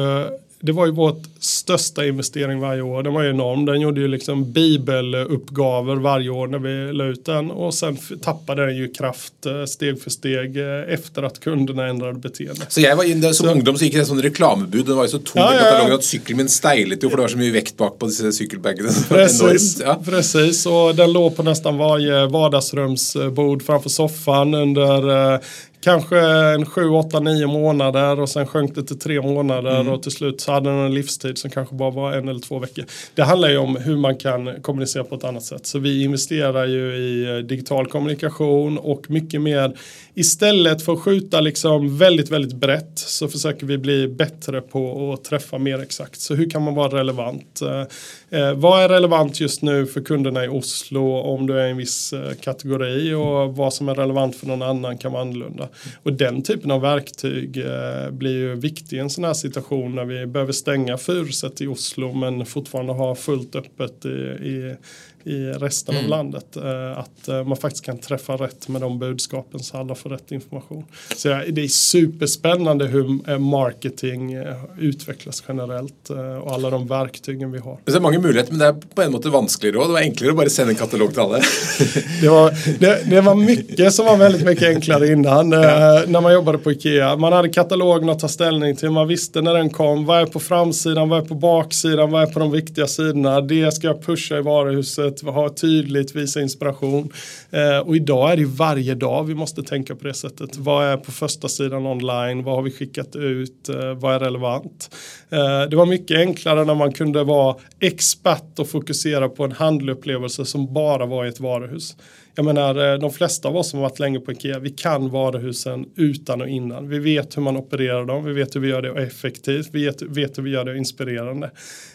det 0.60 0.72
var 0.72 0.86
ju 0.86 0.92
vårt 0.92 1.22
största 1.40 2.06
investering 2.06 2.60
varje 2.60 2.82
år. 2.82 3.02
Den 3.02 3.14
var 3.14 3.22
ju 3.22 3.30
enorm. 3.30 3.64
Den 3.64 3.80
gjorde 3.80 4.00
ju 4.00 4.08
liksom 4.08 4.52
bibeluppgaver 4.52 5.96
varje 5.96 6.30
år 6.30 6.46
när 6.46 6.58
vi 6.58 6.92
la 6.92 7.04
ut 7.04 7.24
den. 7.24 7.50
Och 7.50 7.74
sen 7.74 7.96
tappade 8.22 8.66
den 8.66 8.76
ju 8.76 8.88
kraft 8.92 9.46
eh, 9.46 9.64
steg 9.64 10.02
för 10.02 10.10
steg 10.10 10.56
eh, 10.56 10.94
efter 10.94 11.22
att 11.22 11.40
kunderna 11.40 11.86
ändrade 11.86 12.18
beteende. 12.18 12.66
Så 12.68 12.80
jag 12.80 12.96
var 12.96 13.04
inne 13.04 13.34
som 13.34 13.46
så, 13.46 13.52
ungdom 13.52 13.78
så 13.78 13.84
gick 13.84 13.94
det 13.94 14.04
som 14.04 14.22
reklamebud. 14.22 14.86
Den 14.86 14.96
var 14.96 15.04
ju 15.04 15.08
så 15.08 15.18
tom 15.18 15.32
ja, 15.34 15.54
i 15.54 15.58
katalogen 15.58 15.94
att 15.94 16.04
cykeln 16.04 16.36
min 16.36 16.48
stejlet 16.48 17.04
ju 17.04 17.10
för 17.10 17.16
det 17.16 17.22
var 17.22 17.28
så 17.28 17.38
mycket 17.38 17.54
vikt 17.54 17.76
bak 17.76 17.98
på 17.98 18.06
dessa 18.06 18.32
cykelbaggarna. 18.32 18.90
Precis, 19.08 19.80
ja. 19.80 20.02
precis. 20.04 20.66
Och 20.66 20.94
den 20.94 21.12
låg 21.12 21.36
på 21.36 21.42
nästan 21.42 21.78
varje 21.78 22.26
vardagsrumsbord 22.26 23.62
framför 23.62 23.90
soffan 23.90 24.54
under 24.54 25.32
eh, 25.34 25.40
kanske 25.88 26.18
en 26.18 26.66
7, 26.66 26.88
8, 26.88 27.20
9 27.20 27.46
månader 27.46 28.20
och 28.20 28.28
sen 28.28 28.46
sjönk 28.46 28.74
det 28.74 28.82
till 28.82 28.98
3 28.98 29.20
månader 29.20 29.80
mm. 29.80 29.92
och 29.92 30.02
till 30.02 30.12
slut 30.12 30.40
så 30.40 30.52
hade 30.52 30.70
den 30.70 30.78
en 30.78 30.94
livstid 30.94 31.38
som 31.38 31.50
kanske 31.50 31.74
bara 31.74 31.90
var 31.90 32.12
en 32.12 32.28
eller 32.28 32.40
två 32.40 32.58
veckor. 32.58 32.84
Det 33.14 33.22
handlar 33.22 33.48
ju 33.48 33.58
om 33.58 33.76
hur 33.76 33.96
man 33.96 34.16
kan 34.16 34.62
kommunicera 34.62 35.04
på 35.04 35.14
ett 35.14 35.24
annat 35.24 35.42
sätt. 35.42 35.66
Så 35.66 35.78
vi 35.78 36.04
investerar 36.04 36.66
ju 36.66 36.96
i 36.96 37.36
eh, 37.36 37.36
digital 37.36 37.86
kommunikation 37.86 38.78
och 38.78 39.10
mycket 39.10 39.40
mer 39.40 39.76
istället 40.14 40.82
för 40.82 40.92
att 40.92 41.00
skjuta 41.00 41.40
liksom 41.40 41.98
väldigt, 41.98 42.30
väldigt 42.30 42.54
brett 42.54 42.92
så 42.98 43.28
försöker 43.28 43.66
vi 43.66 43.78
bli 43.78 44.08
bättre 44.08 44.60
på 44.60 45.12
att 45.12 45.24
träffa 45.24 45.58
mer 45.58 45.82
exakt. 45.82 46.20
Så 46.20 46.34
hur 46.34 46.50
kan 46.50 46.62
man 46.62 46.74
vara 46.74 46.98
relevant? 46.98 47.60
Eh, 47.62 48.40
eh 48.40 48.54
vad 48.54 48.82
är 48.82 48.88
relevant 48.88 49.40
just 49.40 49.62
nu 49.62 49.86
för 49.86 50.00
kunderna 50.00 50.44
i 50.44 50.48
Oslo 50.48 51.20
om 51.20 51.46
du 51.46 51.60
är 51.60 51.66
i 51.66 51.70
en 51.70 51.76
viss 51.76 52.12
eh, 52.12 52.34
kategori 52.40 53.14
och 53.14 53.56
vad 53.56 53.74
som 53.74 53.88
är 53.88 53.94
relevant 53.94 54.36
för 54.36 54.46
någon 54.46 54.62
annan 54.62 54.98
kan 54.98 55.12
vara 55.12 55.22
annorlunda. 55.22 55.68
Och 56.02 56.12
den 56.12 56.42
typen 56.42 56.70
av 56.70 56.80
verktyg 56.80 57.56
eh, 57.56 58.10
blir 58.10 58.38
ju 58.38 58.54
viktig 58.54 58.96
i 58.96 59.00
en 59.00 59.10
sån 59.10 59.24
här 59.24 59.34
situation 59.34 59.94
när 59.94 60.04
vi 60.04 60.26
behöver 60.26 60.52
stänga 60.52 60.98
Furuset 60.98 61.60
i 61.60 61.66
Oslo 61.66 62.12
men 62.12 62.46
fortfarande 62.46 62.92
ha 62.92 63.14
fullt 63.14 63.56
öppet 63.56 64.04
i, 64.04 64.08
i 64.08 64.76
i 65.24 65.46
resten 65.46 65.94
mm. 65.94 66.04
av 66.04 66.10
landet. 66.10 66.56
Eh, 66.56 66.98
att 66.98 67.28
eh, 67.28 67.44
man 67.44 67.56
faktiskt 67.56 67.84
kan 67.84 67.98
träffa 67.98 68.32
rätt 68.32 68.68
med 68.68 68.80
de 68.80 68.98
budskapen 68.98 69.60
så 69.60 69.76
alla 69.76 69.94
får 69.94 70.10
rätt 70.10 70.32
information. 70.32 70.84
Så 71.16 71.28
det 71.28 71.62
är 71.64 71.68
superspännande 71.68 72.86
hur 72.86 73.30
eh, 73.30 73.38
marketing 73.38 74.38
utvecklas 74.78 75.44
generellt 75.48 76.10
och 76.42 76.52
alla 76.52 76.70
de 76.70 76.86
verktygen 76.86 77.52
vi 77.52 77.58
har. 77.58 77.78
Det 77.84 77.92
är 77.92 78.00
många 78.00 78.18
möjligheter 78.18 78.52
men 78.52 78.58
det 78.58 78.66
är 78.66 78.72
på 78.94 79.02
en 79.02 79.12
måte 79.12 79.28
vanskeligare 79.28 79.86
Det 79.86 79.92
var 79.92 80.00
enklare 80.00 80.30
att 80.30 80.36
bara 80.36 80.48
sända 80.48 80.70
en 80.70 80.76
katalog 80.76 81.10
till 81.10 81.20
alla. 81.20 81.38
det, 82.20 82.28
var, 82.28 82.78
det, 82.78 83.10
det, 83.10 83.20
var 83.20 83.34
mycket 83.34 83.94
som 83.94 84.06
var 84.06 84.16
väldigt 84.16 84.44
mycket 84.44 84.68
enklare 84.68 85.12
innan 85.12 85.48
när 85.48 86.20
man 86.20 86.32
jobbade 86.32 86.58
på 86.58 86.72
Ikea. 86.72 87.16
Man 87.16 87.32
hade 87.32 87.48
katalogen 87.48 88.08
att 88.08 88.18
ta 88.18 88.28
ställning 88.28 88.76
till. 88.76 88.90
Man 88.90 89.08
visste 89.08 89.42
när 89.42 89.54
den 89.54 89.70
kom. 89.70 90.04
Vad 90.04 90.20
är 90.20 90.26
på 90.26 90.40
framsidan? 90.40 91.08
Vad 91.08 91.22
är 91.22 91.26
på 91.26 91.34
baksidan? 91.34 92.10
Vad 92.10 92.22
är 92.22 92.26
på 92.26 92.38
de 92.38 92.50
viktiga 92.50 92.86
sidorna? 92.86 93.40
Det 93.40 93.74
ska 93.74 93.86
jag 93.86 94.02
pusha 94.02 94.38
i 94.38 94.42
varuhuset 94.42 95.07
ha 95.22 95.48
tydligt, 95.48 96.16
visa 96.16 96.40
inspiration. 96.40 97.12
Eh, 97.50 97.78
och 97.78 97.96
idag 97.96 98.32
är 98.32 98.36
det 98.36 98.44
varje 98.44 98.94
dag 98.94 99.24
vi 99.24 99.34
måste 99.34 99.62
tänka 99.62 99.94
på 99.94 100.04
det 100.04 100.14
sättet. 100.14 100.56
Vad 100.56 100.86
är 100.86 100.96
på 100.96 101.12
första 101.12 101.48
sidan 101.48 101.86
online? 101.86 102.44
Vad 102.44 102.54
har 102.54 102.62
vi 102.62 102.70
skickat 102.70 103.16
ut? 103.16 103.68
Eh, 103.68 103.94
vad 103.94 104.14
är 104.14 104.18
relevant? 104.18 104.94
Eh, 105.30 105.62
det 105.70 105.76
var 105.76 105.86
mycket 105.86 106.18
enklare 106.18 106.64
när 106.64 106.74
man 106.74 106.92
kunde 106.92 107.24
vara 107.24 107.56
expert 107.80 108.58
och 108.58 108.68
fokusera 108.68 109.28
på 109.28 109.44
en 109.44 109.52
handlupplevelse 109.52 110.44
som 110.44 110.72
bara 110.74 111.06
var 111.06 111.24
i 111.24 111.28
ett 111.28 111.40
varuhus. 111.40 111.96
Jag 112.38 112.44
menar, 112.44 112.92
eh, 112.92 112.98
de 112.98 113.10
flesta 113.10 113.48
av 113.48 113.56
oss 113.56 113.70
som 113.70 113.78
har 113.78 113.88
varit 113.88 113.98
länge 113.98 114.20
på 114.20 114.32
Ikea, 114.32 114.58
vi 114.58 114.70
kan 114.70 115.10
varuhusen 115.10 115.86
utan 115.96 116.40
och 116.40 116.48
innan. 116.48 116.88
Vi 116.88 116.98
vet 116.98 117.36
hur 117.36 117.42
man 117.42 117.56
opererar 117.56 118.04
dem, 118.04 118.24
vi 118.24 118.32
vet 118.32 118.56
hur 118.56 118.60
vi 118.60 118.68
gör 118.68 118.82
det 118.82 119.02
effektivt, 119.02 119.68
vi 119.72 119.84
vet, 119.84 120.02
vet 120.02 120.38
hur 120.38 120.42
vi 120.42 120.50
gör 120.50 120.64
det 120.64 120.76
inspirerande. 120.76 121.50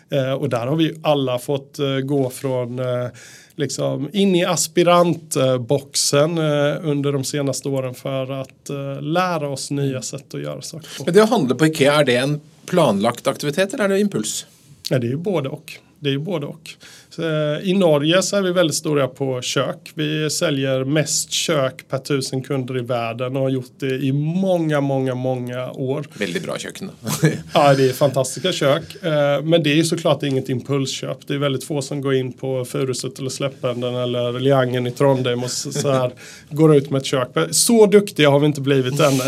Eh, 0.09 0.33
och 0.33 0.49
där 0.49 0.67
har 0.67 0.75
vi 0.75 0.95
alla 1.03 1.39
fått 1.39 1.79
eh, 1.79 1.97
gå 1.97 2.29
från 2.29 2.79
eh, 2.79 3.02
liksom 3.55 4.09
in 4.13 4.35
i 4.35 4.45
aspirantboxen 4.45 6.37
eh, 6.37 6.75
under 6.83 7.11
de 7.11 7.23
senaste 7.23 7.69
åren 7.69 7.93
för 7.93 8.31
att 8.41 8.69
eh, 8.69 9.01
lära 9.01 9.49
oss 9.49 9.71
nya 9.71 10.01
sätt 10.01 10.33
att 10.33 10.41
göra 10.41 10.61
saker 10.61 10.89
på. 10.97 11.03
Men 11.05 11.13
det 11.13 11.23
att 11.23 11.29
handla 11.29 11.55
på 11.55 11.65
Ikea, 11.65 11.93
är 11.93 12.03
det 12.03 12.15
en 12.15 12.41
planlagt 12.65 13.27
aktivitet 13.27 13.73
eller 13.73 13.83
är 13.83 13.89
det 13.89 13.99
impuls? 13.99 14.45
Ja, 14.89 14.99
det 14.99 15.07
är 15.07 15.11
ju 15.11 15.17
både 15.17 15.49
och. 15.49 15.73
Det 15.99 16.09
är 16.09 16.17
både 16.17 16.45
och. 16.45 16.69
Eh, 17.19 17.69
I 17.69 17.73
Norge 17.73 18.21
så 18.21 18.35
är 18.35 18.41
vi 18.41 18.51
väldigt 18.51 18.75
stora 18.75 19.07
på 19.07 19.41
kök. 19.41 19.91
Vi 19.95 20.29
säljer 20.29 20.83
mest 20.83 21.31
kök 21.31 21.85
per 21.89 21.97
tusen 21.97 22.43
kunder 22.43 22.77
i 22.77 22.81
världen 22.81 23.35
och 23.35 23.41
har 23.41 23.49
gjort 23.49 23.71
det 23.79 23.95
i 23.95 24.11
många, 24.11 24.81
många, 24.81 25.15
många 25.15 25.71
år. 25.71 26.05
Väldigt 26.13 26.43
bra 26.43 26.57
kök. 26.57 26.79
ja, 27.53 27.73
det 27.73 27.89
är 27.89 27.93
fantastiska 27.93 28.51
kök. 28.51 29.03
Eh, 29.03 29.43
men 29.43 29.63
det 29.63 29.79
är 29.79 29.83
såklart 29.83 30.23
inget 30.23 30.49
impulsköp. 30.49 31.17
Det 31.27 31.33
är 31.33 31.37
väldigt 31.37 31.63
få 31.63 31.81
som 31.81 32.01
går 32.01 32.13
in 32.13 32.33
på 32.33 32.65
Furuset 32.65 33.19
eller 33.19 33.29
Släpphänden 33.29 33.95
eller 33.95 34.39
Liangen 34.39 34.87
i 34.87 34.91
Trondheim 34.91 35.43
och 35.43 35.51
så 35.51 35.91
här 35.91 36.11
går 36.49 36.75
ut 36.75 36.89
med 36.89 36.99
ett 36.99 37.05
kök. 37.05 37.29
Så 37.51 37.85
duktiga 37.85 38.29
har 38.29 38.39
vi 38.39 38.45
inte 38.45 38.61
blivit 38.61 38.99
än. 38.99 39.13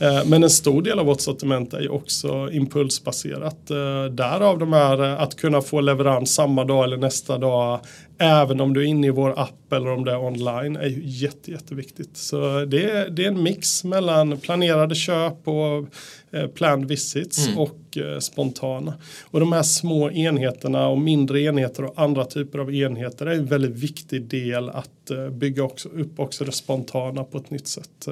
Eh, 0.00 0.24
men 0.24 0.42
en 0.42 0.50
stor 0.50 0.82
del 0.82 0.98
av 0.98 1.06
vårt 1.06 1.20
sortiment 1.20 1.74
är 1.74 1.80
ju 1.80 1.88
också 1.88 2.48
impulsbaserat. 2.52 3.66
Därav 4.10 4.58
de 4.58 4.72
här 4.72 4.98
att 4.98 5.36
kunna 5.36 5.60
få 5.60 5.80
leverans 5.80 6.34
samma 6.34 6.63
dag 6.64 6.84
eller 6.84 6.96
nästa 6.96 7.38
dag. 7.38 7.80
Även 8.18 8.60
om 8.60 8.74
du 8.74 8.80
är 8.80 8.86
inne 8.86 9.06
i 9.06 9.10
vår 9.10 9.38
app 9.38 9.72
eller 9.72 9.90
om 9.90 10.04
det 10.04 10.12
är 10.12 10.24
online 10.24 10.76
är 10.76 10.88
ju 10.88 11.00
jätte, 11.04 11.50
jätteviktigt. 11.50 12.16
Så 12.16 12.64
det 12.64 12.90
är, 12.90 13.10
det 13.10 13.24
är 13.24 13.28
en 13.28 13.42
mix 13.42 13.84
mellan 13.84 14.36
planerade 14.36 14.94
köp 14.94 15.48
och 15.48 15.86
eh, 16.30 16.46
planned 16.46 16.88
visits 16.88 17.46
mm. 17.46 17.58
och 17.58 17.96
eh, 17.96 18.18
spontana. 18.18 18.94
Och 19.22 19.40
de 19.40 19.52
här 19.52 19.62
små 19.62 20.10
enheterna 20.10 20.88
och 20.88 20.98
mindre 20.98 21.40
enheter 21.40 21.84
och 21.84 21.92
andra 21.96 22.24
typer 22.24 22.58
av 22.58 22.74
enheter 22.74 23.26
är 23.26 23.34
en 23.34 23.46
väldigt 23.46 23.76
viktig 23.76 24.22
del 24.22 24.70
att 24.70 25.10
eh, 25.10 25.28
bygga 25.28 25.62
också, 25.62 25.88
upp 25.88 26.20
också 26.20 26.44
det 26.44 26.52
spontana 26.52 27.24
på 27.24 27.38
ett 27.38 27.50
nytt 27.50 27.68
sätt. 27.68 28.08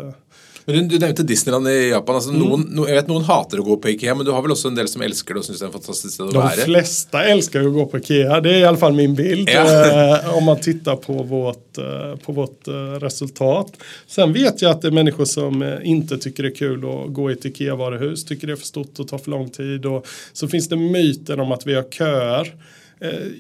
Men 0.65 0.77
du, 0.77 0.83
du 0.83 0.99
nevnte 0.99 1.23
Disneyland 1.23 1.69
i 1.69 1.89
Japan. 1.89 2.15
Altså, 2.15 2.31
mm. 2.31 2.43
noen, 2.43 2.67
no, 2.77 2.87
jeg 2.89 2.99
vet 3.01 3.09
Noen 3.11 3.25
hater 3.27 3.61
å 3.63 3.65
gå 3.67 3.77
på 3.83 3.91
Ikea, 3.93 4.15
men 4.15 4.27
du 4.27 4.33
har 4.35 4.45
vel 4.45 4.55
også 4.55 4.71
en 4.71 4.79
del 4.79 4.89
som 4.91 5.03
elsker 5.03 5.35
det 5.35 5.43
og 5.43 5.47
syns 5.49 5.59
det 5.59 5.67
er 5.67 5.71
en 5.71 5.75
fantastisk 5.75 6.15
sted 6.15 6.29
å 6.29 6.37
være? 6.37 6.61
De 6.61 6.69
flesta 6.71 7.25
älskar 7.25 7.67
att 7.67 7.73
gå 7.75 7.87
på 7.87 7.99
Ikea. 7.99 8.41
Det 8.41 8.55
är 8.55 8.59
i 8.59 8.65
alla 8.65 8.77
fall 8.77 8.93
min 8.93 9.15
bild. 9.15 9.51
Ja. 9.51 9.65
eh, 9.65 10.37
om 10.37 10.45
man 10.45 10.61
tittar 10.61 10.97
på 10.97 11.13
vårt, 11.23 11.79
eh, 11.79 12.17
på 12.25 12.33
vårt 12.33 12.69
eh, 12.69 12.73
resultat. 13.01 13.73
Sen 14.07 14.33
vet 14.33 14.63
jag 14.63 14.71
att 14.71 14.83
det 14.83 14.89
är 14.89 14.93
människor 14.93 15.25
som 15.25 15.63
eh, 15.63 15.79
inte 15.83 16.19
tycker 16.19 16.43
det 16.43 16.49
är 16.49 16.55
kul 16.55 16.85
att 16.85 17.13
gå 17.13 17.31
i 17.31 17.33
ett 17.33 17.45
Ikea-varuhus. 17.45 18.25
Tycker 18.25 18.47
det 18.47 18.53
är 18.53 18.57
för 18.57 18.67
stort 18.67 18.99
och 18.99 19.09
tar 19.09 19.19
för 19.19 19.31
lång 19.31 19.51
tid. 19.51 19.87
Och 19.87 20.07
så 20.33 20.49
finns 20.49 20.69
det 20.69 20.77
myten 20.77 21.41
om 21.41 21.53
att 21.53 21.67
vi 21.67 21.75
har 21.75 21.83
köer. 21.83 22.55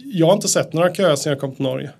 Jag 0.04 0.26
har 0.26 0.34
inte 0.34 0.48
sett 0.48 0.72
några 0.72 0.94
köer 0.94 1.16
sedan 1.16 1.30
jag 1.30 1.40
kom 1.40 1.54
till 1.54 1.62
Norge. 1.62 1.90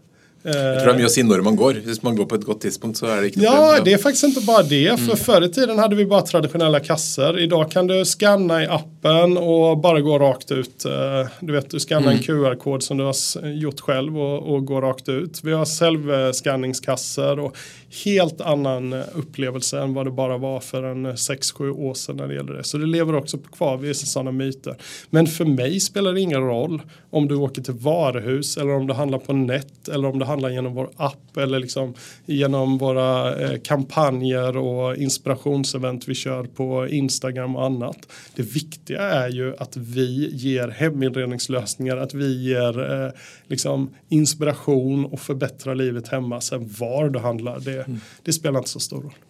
Jag 0.44 0.54
tror 0.54 0.86
det 0.86 0.92
är 0.92 0.98
mye 0.98 1.06
å 1.06 1.12
si 1.12 1.22
når 1.22 1.42
man 1.46 1.56
går. 1.56 1.82
Hvis 1.86 2.02
man 2.02 2.16
går 2.18 2.26
på 2.26 2.34
ett 2.34 2.44
gott 2.44 2.60
tidspunkt 2.60 2.98
så 2.98 3.06
är 3.06 3.20
det 3.20 3.26
inte 3.26 3.40
Ja, 3.40 3.50
problem. 3.50 3.84
det 3.84 3.92
är 3.92 3.98
faktiskt 3.98 4.24
inte 4.24 4.40
bara 4.40 4.62
det. 4.62 4.88
Mm. 4.88 5.06
För 5.06 5.16
förr 5.16 5.44
i 5.44 5.48
tiden 5.48 5.78
hade 5.78 5.96
vi 5.96 6.06
bara 6.06 6.22
traditionella 6.22 6.80
kasser. 6.80 7.38
Idag 7.38 7.70
kan 7.70 7.86
du 7.86 8.04
scanna 8.04 8.62
i 8.62 8.66
appen 8.66 9.36
och 9.36 9.78
bara 9.78 10.00
gå 10.00 10.18
rakt 10.18 10.50
ut. 10.50 10.84
Eh, 10.84 10.92
du 11.40 11.52
vet, 11.52 11.70
du 11.70 11.80
scannar 11.80 12.12
mm. 12.12 12.16
en 12.16 12.22
QR-kod 12.22 12.82
som 12.82 12.98
du 12.98 13.04
har 13.04 13.46
gjort 13.46 13.80
själv 13.80 14.18
och, 14.18 14.54
och 14.54 14.64
går 14.66 14.80
rakt 14.80 15.08
ut. 15.08 15.40
Vi 15.42 15.52
har 15.52 15.64
självskanningskasser 15.64 17.38
och 17.38 17.56
helt 18.04 18.40
annan 18.40 18.92
eh, 18.92 19.04
upplevelse 19.14 19.80
än 19.80 19.94
vad 19.94 20.06
det 20.06 20.10
bara 20.10 20.38
var 20.38 20.60
för 20.60 20.82
en 20.82 21.06
eh, 21.06 21.12
6-7 21.12 21.70
år 21.70 21.94
sedan 21.94 22.16
när 22.16 22.28
det 22.28 22.34
gäller 22.34 22.52
det. 22.52 22.64
Så 22.64 22.78
det 22.78 22.86
lever 22.86 23.14
också 23.14 23.38
kvar 23.38 23.76
vissa 23.76 24.06
sådana 24.06 24.32
myter. 24.32 24.76
Men 25.10 25.26
för 25.26 25.44
mig 25.44 25.80
spelar 25.80 26.12
det 26.12 26.20
ingen 26.20 26.40
roll 26.40 26.82
om 27.10 27.28
du 27.28 27.34
åker 27.34 27.62
till 27.62 27.74
varuhus 27.74 28.56
eller 28.56 28.74
om 28.74 28.86
du 28.86 28.94
handlar 28.94 29.18
på 29.18 29.32
nät 29.32 29.88
eller 29.88 30.08
om 30.08 30.18
du 30.18 30.24
handlar 30.24 30.50
genom 30.50 30.74
vår 30.74 30.90
app 30.96 31.36
eller 31.36 31.58
liksom 31.58 31.94
genom 32.26 32.78
våra 32.78 33.40
eh, 33.40 33.60
kampanjer 33.60 34.56
och 34.56 34.96
inspirationsevent 34.96 36.08
vi 36.08 36.14
kör 36.14 36.44
på 36.44 36.88
Instagram 36.88 37.56
och 37.56 37.64
annat. 37.64 37.98
Det 38.34 38.42
viktiga 38.42 39.00
är 39.00 39.28
ju 39.28 39.56
att 39.56 39.76
vi 39.76 40.30
ger 40.32 40.68
heminredningslösningar, 40.68 41.96
att 41.96 42.14
vi 42.14 42.42
ger 42.42 42.92
eh, 42.92 43.10
liksom 43.46 43.90
inspiration 44.08 45.04
och 45.04 45.20
förbättrar 45.20 45.74
livet 45.74 46.08
hemma. 46.08 46.40
Sen 46.40 46.68
var 46.78 47.08
du 47.08 47.18
handlar, 47.18 47.60
det, 47.60 47.81
mm. 47.86 48.00
det 48.22 48.34
spelar 48.36 48.62
inte 48.62 48.70
så 48.70 48.82
stor 48.82 49.04
roll. 49.06 49.20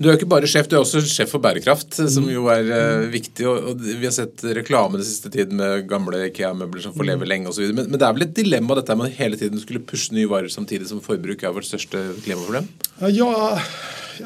Du 0.00 0.08
er 0.08 0.16
ikke 0.16 0.28
bare 0.28 0.48
sjef, 0.50 0.68
du 0.68 0.76
er 0.76 0.82
også 0.82 1.02
sjef 1.08 1.30
for 1.32 1.42
bærekraft, 1.42 1.96
som 2.12 2.26
jo 2.30 2.46
er 2.52 2.66
uh, 2.68 3.06
viktig. 3.12 3.46
Og, 3.48 3.70
og, 3.70 3.84
Vi 3.84 4.04
har 4.04 4.14
sett 4.14 4.44
reklame 4.56 5.00
den 5.00 5.08
siste 5.08 5.32
tiden 5.32 5.60
med 5.60 5.86
gamle 5.90 6.26
Ikea-møbler 6.28 6.84
som 6.84 6.96
får 6.96 7.08
leve 7.12 7.28
lenge 7.28 7.48
osv. 7.52 7.70
Men, 7.72 7.88
men 7.88 7.96
det 7.96 8.06
er 8.06 8.16
vel 8.16 8.26
et 8.26 8.36
dilemma 8.36 8.76
dette 8.78 8.98
med 8.98 9.16
hele 9.16 9.40
tiden 9.40 9.62
skulle 9.62 9.84
pushe 9.86 10.14
nye 10.16 10.28
varer 10.30 10.52
samtidig 10.52 10.90
som 10.90 11.02
forbruk 11.04 11.44
er 11.44 11.56
vårt 11.56 11.68
største 11.68 12.02
klimaproblem? 12.24 12.68
Ja, 13.08 13.30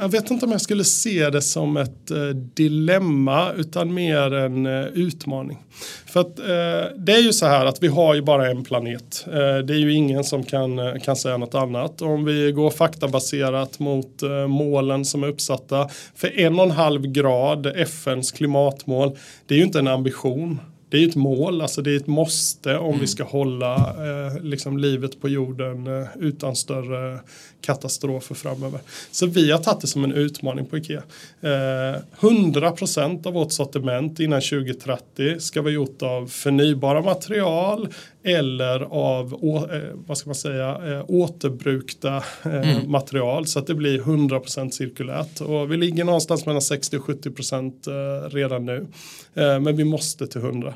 jag 0.00 0.08
vet 0.08 0.30
inte 0.30 0.46
om 0.46 0.52
jag 0.52 0.60
skulle 0.60 0.84
se 0.84 1.30
det 1.30 1.42
som 1.42 1.76
ett 1.76 2.10
eh, 2.10 2.28
dilemma 2.54 3.52
utan 3.52 3.94
mer 3.94 4.34
en 4.34 4.66
eh, 4.66 4.84
utmaning. 4.84 5.58
För 6.06 6.20
att 6.20 6.38
eh, 6.38 6.96
det 6.96 7.12
är 7.12 7.22
ju 7.22 7.32
så 7.32 7.46
här 7.46 7.66
att 7.66 7.82
vi 7.82 7.88
har 7.88 8.14
ju 8.14 8.22
bara 8.22 8.50
en 8.50 8.64
planet. 8.64 9.24
Det 9.66 9.74
är 9.74 9.78
ju 9.78 9.92
ingen 9.92 10.24
som 10.24 10.44
kan, 10.44 11.00
kan 11.00 11.16
säga 11.16 11.36
något 11.36 11.54
annat. 11.54 12.02
Om 12.02 12.24
vi 12.24 12.52
går 12.52 12.70
faktabaserat 12.70 13.78
mot 13.78 14.22
målen 14.48 15.04
som 15.04 15.22
är 15.22 15.28
uppsatta 15.28 15.88
för 16.14 16.40
en 16.40 16.58
och 16.58 16.64
en 16.64 16.70
halv 16.70 17.02
grad, 17.02 17.66
FNs 17.66 18.32
klimatmål, 18.32 19.18
det 19.46 19.54
är 19.54 19.58
ju 19.58 19.64
inte 19.64 19.78
en 19.78 19.88
ambition 19.88 20.60
det 20.94 20.98
är 20.98 21.00
ju 21.00 21.08
ett 21.08 21.16
mål, 21.16 21.60
alltså 21.60 21.82
det 21.82 21.90
är 21.90 21.96
ett 21.96 22.06
måste 22.06 22.78
om 22.78 22.88
mm. 22.88 23.00
vi 23.00 23.06
ska 23.06 23.24
hålla 23.24 23.76
eh, 23.76 24.42
liksom 24.42 24.78
livet 24.78 25.20
på 25.20 25.28
jorden 25.28 25.86
eh, 25.86 26.08
utan 26.20 26.56
större 26.56 27.20
katastrofer 27.64 28.34
framöver. 28.34 28.80
Så 29.10 29.26
vi 29.26 29.50
har 29.50 29.58
tagit 29.58 29.80
det 29.80 29.86
som 29.86 30.04
en 30.04 30.12
utmaning 30.12 30.66
på 30.66 30.78
Ikea. 30.78 31.02
Eh, 31.40 32.00
100% 32.20 33.26
av 33.26 33.32
vårt 33.32 33.52
sortiment 33.52 34.20
innan 34.20 34.40
2030 34.40 35.40
ska 35.40 35.62
vara 35.62 35.72
gjort 35.72 36.02
av 36.02 36.26
förnybara 36.26 37.02
material 37.02 37.88
eller 38.24 38.80
av 38.80 39.34
å, 39.34 39.56
eh, 39.56 39.80
vad 40.06 40.18
ska 40.18 40.28
man 40.28 40.34
säga, 40.34 40.68
eh, 40.68 41.04
återbrukta 41.08 42.16
eh, 42.42 42.70
mm. 42.70 42.90
material 42.90 43.46
så 43.46 43.58
att 43.58 43.66
det 43.66 43.74
blir 43.74 43.98
100% 43.98 44.70
cirkulärt. 44.70 45.40
Och 45.40 45.72
vi 45.72 45.76
ligger 45.76 46.04
någonstans 46.04 46.46
mellan 46.46 46.62
60 46.62 46.96
och 46.96 47.04
70% 47.04 47.88
redan 48.30 48.66
nu. 48.66 48.86
Men 49.34 49.76
vi 49.76 49.84
måste 49.84 50.26
till 50.26 50.40
100. 50.40 50.74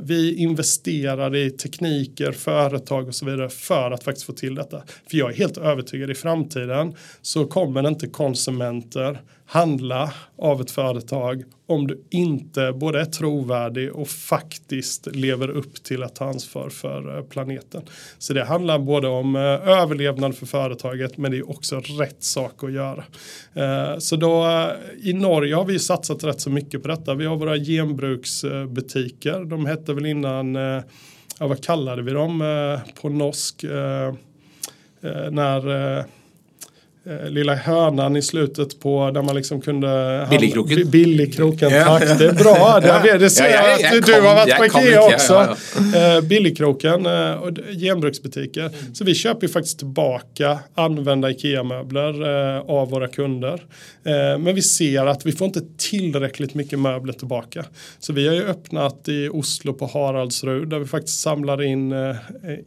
Vi 0.00 0.34
investerar 0.36 1.36
i 1.36 1.50
tekniker, 1.50 2.32
företag 2.32 3.08
och 3.08 3.14
så 3.14 3.26
vidare 3.26 3.48
för 3.48 3.90
att 3.90 4.04
faktiskt 4.04 4.26
få 4.26 4.32
till 4.32 4.54
detta. 4.54 4.82
För 5.10 5.16
jag 5.18 5.30
är 5.30 5.34
helt 5.34 5.56
övertygad 5.56 5.85
i 5.94 6.14
framtiden 6.14 6.94
så 7.22 7.46
kommer 7.46 7.88
inte 7.88 8.06
konsumenter 8.06 9.20
handla 9.46 10.12
av 10.38 10.60
ett 10.60 10.70
företag 10.70 11.44
om 11.66 11.86
du 11.86 12.04
inte 12.10 12.72
både 12.72 13.00
är 13.00 13.04
trovärdig 13.04 13.92
och 13.92 14.08
faktiskt 14.08 15.06
lever 15.06 15.48
upp 15.48 15.82
till 15.82 16.02
att 16.02 16.14
ta 16.14 16.24
ansvar 16.24 16.68
för 16.68 17.16
eh, 17.16 17.24
planeten. 17.24 17.82
Så 18.18 18.32
det 18.32 18.44
handlar 18.44 18.78
både 18.78 19.08
om 19.08 19.36
eh, 19.36 19.42
överlevnad 19.42 20.36
för 20.36 20.46
företaget 20.46 21.16
men 21.16 21.30
det 21.30 21.38
är 21.38 21.50
också 21.50 21.80
rätt 21.80 22.22
sak 22.22 22.64
att 22.64 22.72
göra. 22.72 23.04
Eh, 23.54 23.98
så 23.98 24.16
då 24.16 24.46
i 25.02 25.12
Norge 25.12 25.54
har 25.54 25.64
vi 25.64 25.78
satsat 25.78 26.24
rätt 26.24 26.40
så 26.40 26.50
mycket 26.50 26.82
på 26.82 26.88
detta. 26.88 27.14
Vi 27.14 27.26
har 27.26 27.36
våra 27.36 27.56
genbruksbutiker. 27.56 29.44
De 29.44 29.66
hette 29.66 29.94
väl 29.94 30.06
innan, 30.06 30.54
ja, 30.54 30.82
vad 31.38 31.64
kallade 31.64 32.02
vi 32.02 32.12
dem 32.12 32.42
på 33.00 33.08
norsk? 33.08 33.64
Eh, 35.06 35.30
när 35.30 35.96
eh, 35.98 36.04
lilla 37.28 37.54
hörnan 37.54 38.16
i 38.16 38.22
slutet 38.22 38.80
på 38.80 39.10
där 39.10 39.22
man 39.22 39.36
liksom 39.36 39.60
kunde... 39.60 40.26
Billigkroken. 40.30 40.90
Billigkroken, 40.90 41.70
tack. 41.70 42.02
Ja, 42.02 42.08
ja. 42.08 42.14
Det 42.14 42.26
är 42.26 42.32
bra. 42.32 42.80
Det, 43.02 43.18
det 43.18 43.30
ser 43.30 43.50
jag 43.50 43.96
att 43.96 44.06
du 44.06 44.12
har 44.12 44.20
varit 44.20 44.56
på 44.56 44.64
Ikea 44.64 45.02
också. 45.02 45.56
Ja, 45.94 46.16
uh, 46.16 46.24
Billigkroken 46.24 47.06
uh, 47.06 47.32
och 47.32 47.50
genbruksbutiker. 47.80 48.60
Mm. 48.60 48.94
Så 48.94 49.04
vi 49.04 49.14
köper 49.14 49.46
ju 49.46 49.52
faktiskt 49.52 49.78
tillbaka 49.78 50.58
använda 50.74 51.30
Ikea-möbler 51.30 52.24
av 52.70 52.90
våra 52.90 53.08
kunder. 53.08 53.62
men 54.38 54.54
vi 54.54 54.62
ser 54.62 55.06
att 55.06 55.26
vi 55.26 55.32
får 55.32 55.46
inte 55.46 55.62
tillräckligt 55.78 56.54
mycket 56.54 56.78
möbler 56.78 57.12
tillbaka. 57.12 57.64
Så 57.98 58.12
vi 58.12 58.28
har 58.28 58.34
ju 58.34 58.44
öppnat 58.44 59.08
i 59.08 59.28
Oslo 59.28 59.72
på 59.72 59.86
Haraldsrud 59.86 60.68
där 60.68 60.78
vi 60.78 60.86
faktiskt 60.86 61.20
samlar 61.20 61.62
in, 61.62 61.94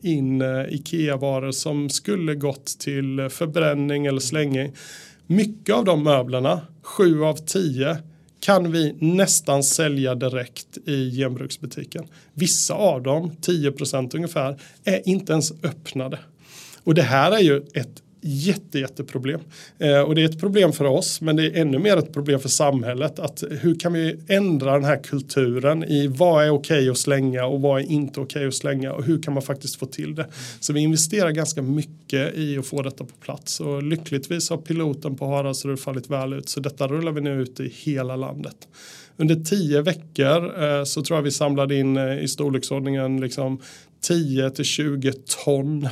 in 0.02 0.42
Ikea-varor 0.70 1.52
som 1.52 1.90
skulle 1.90 2.36
gått 2.36 2.80
till 2.80 3.28
förbränning 3.30 4.06
eller 4.06 4.20
länge. 4.32 4.72
Mycket 5.28 5.76
av 5.76 5.86
de 5.86 6.04
möblerna, 6.04 6.62
sju 6.82 7.24
av 7.24 7.36
tio, 7.36 7.98
kan 8.40 8.72
vi 8.72 8.96
nästan 9.00 9.64
sälja 9.64 10.16
direkt 10.16 10.78
i 10.86 11.12
genbruksbutiken. 11.12 12.08
Vissa 12.34 12.74
av 12.74 13.04
dem, 13.04 13.32
10% 13.42 14.16
ungefär, 14.16 14.62
är 14.84 15.10
inte 15.10 15.32
ens 15.34 15.52
öppnade. 15.64 16.20
Och 16.84 16.94
det 16.94 17.02
här 17.02 17.32
är 17.32 17.40
ju 17.40 17.58
ett 17.74 18.04
jätte, 18.22 18.80
jätteproblem. 18.80 19.40
Eh, 19.78 20.00
och 20.00 20.16
det 20.16 20.22
är 20.22 20.26
ett 20.26 20.40
problem 20.40 20.74
för 20.74 20.86
oss 20.86 21.22
men 21.22 21.36
det 21.36 21.44
är 21.44 21.62
ännu 21.62 21.80
mer 21.80 21.98
ett 21.98 22.14
problem 22.14 22.40
för 22.40 22.50
samhället. 22.50 23.20
Att 23.20 23.44
hur 23.50 23.80
kan 23.80 23.94
vi 23.94 24.20
ändra 24.28 24.74
den 24.74 24.84
här 24.84 25.04
kulturen 25.04 25.84
i 25.84 26.08
vad 26.08 26.46
är 26.46 26.50
okej 26.50 26.78
okay 26.78 26.90
att 26.90 26.98
slänga 26.98 27.46
och 27.46 27.62
vad 27.62 27.82
är 27.82 27.86
inte 27.86 28.20
okej 28.20 28.40
okay 28.40 28.48
att 28.48 28.54
slänga 28.54 28.94
och 28.94 29.04
hur 29.04 29.22
kan 29.22 29.34
man 29.34 29.44
faktiskt 29.44 29.76
få 29.76 29.86
till 29.86 30.16
det. 30.16 30.26
Så 30.60 30.74
vi 30.74 30.80
investerar 30.80 31.32
ganska 31.32 31.62
mycket 31.62 32.36
i 32.36 32.58
att 32.58 32.66
få 32.66 32.82
detta 32.82 33.04
på 33.04 33.16
plats 33.22 33.60
och 33.60 33.84
lyckligtvis 33.84 34.50
har 34.50 34.58
piloten 34.58 35.16
på 35.18 35.26
Haraldsrud 35.26 35.80
fallit 35.80 36.10
väl 36.10 36.34
ut 36.34 36.50
så 36.50 36.60
detta 36.60 36.88
rullar 36.88 37.12
vi 37.12 37.22
nu 37.22 37.42
ut 37.42 37.60
i 37.60 37.74
hela 37.76 38.16
landet. 38.16 38.68
Under 39.18 39.36
tio 39.36 39.82
veckor 39.82 40.64
eh, 40.64 40.84
så 40.84 41.02
tror 41.02 41.18
jag 41.18 41.24
vi 41.24 41.32
samlade 41.32 41.76
in 41.76 41.98
eh, 41.98 42.24
i 42.24 42.28
storleksordningen 42.28 43.22
liksom 43.22 43.62
10 44.02 44.50
till 44.50 44.66
20 44.66 45.14
ton 45.46 45.88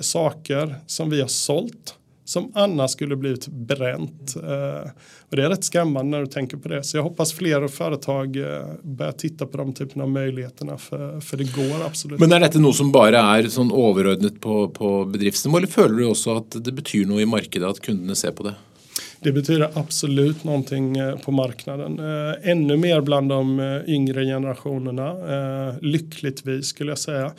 saker 0.00 0.74
som 0.86 1.10
vi 1.10 1.20
har 1.20 1.28
sålt 1.28 1.94
som 2.28 2.52
annars 2.54 2.90
skulle 2.90 3.16
blivit 3.16 3.48
bränt. 3.48 4.36
Eh, 4.36 4.90
och 5.30 5.36
det 5.36 5.42
är 5.42 5.48
rätt 5.48 5.64
skrämmande 5.64 6.10
när 6.10 6.20
du 6.20 6.26
tänker 6.26 6.56
på 6.56 6.68
det. 6.68 6.82
Så 6.82 6.96
jag 6.96 7.02
hoppas 7.02 7.32
fler 7.32 7.68
företag 7.68 8.36
eh, 8.36 8.66
börjar 8.82 9.12
titta 9.12 9.46
på 9.46 9.56
de 9.56 9.72
typerna 9.72 10.04
av 10.04 10.10
möjligheterna 10.10 10.78
för, 10.78 11.20
för 11.20 11.36
det 11.36 11.56
går 11.56 11.86
absolut. 11.86 12.20
Men 12.20 12.32
är 12.32 12.40
detta 12.40 12.58
något 12.58 12.76
som 12.76 12.92
bara 12.92 13.20
är 13.20 13.48
sån 13.48 13.72
överordnat 13.72 14.40
på, 14.40 14.68
på 14.68 15.04
bedriftsnivå 15.04 15.56
eller 15.56 15.66
följer 15.66 15.98
du 15.98 16.06
också 16.06 16.36
att 16.36 16.64
det 16.64 16.72
betyder 16.72 17.06
något 17.06 17.20
i 17.20 17.26
marknaden 17.26 17.70
att 17.70 17.80
kunderna 17.80 18.14
ser 18.14 18.30
på 18.30 18.42
det? 18.42 18.54
Det 19.26 19.32
betyder 19.32 19.70
absolut 19.74 20.44
någonting 20.44 20.96
eh, 20.96 21.16
på 21.18 21.30
marknaden. 21.30 21.98
Eh, 21.98 22.50
ännu 22.50 22.76
mer 22.76 23.00
bland 23.00 23.28
de 23.28 23.60
eh, 23.60 23.94
yngre 23.94 24.24
generationerna. 24.24 25.16
Lyckligtvis 25.80 26.66
skulle 26.66 26.90
jag 26.90 26.98
säga. 26.98 27.32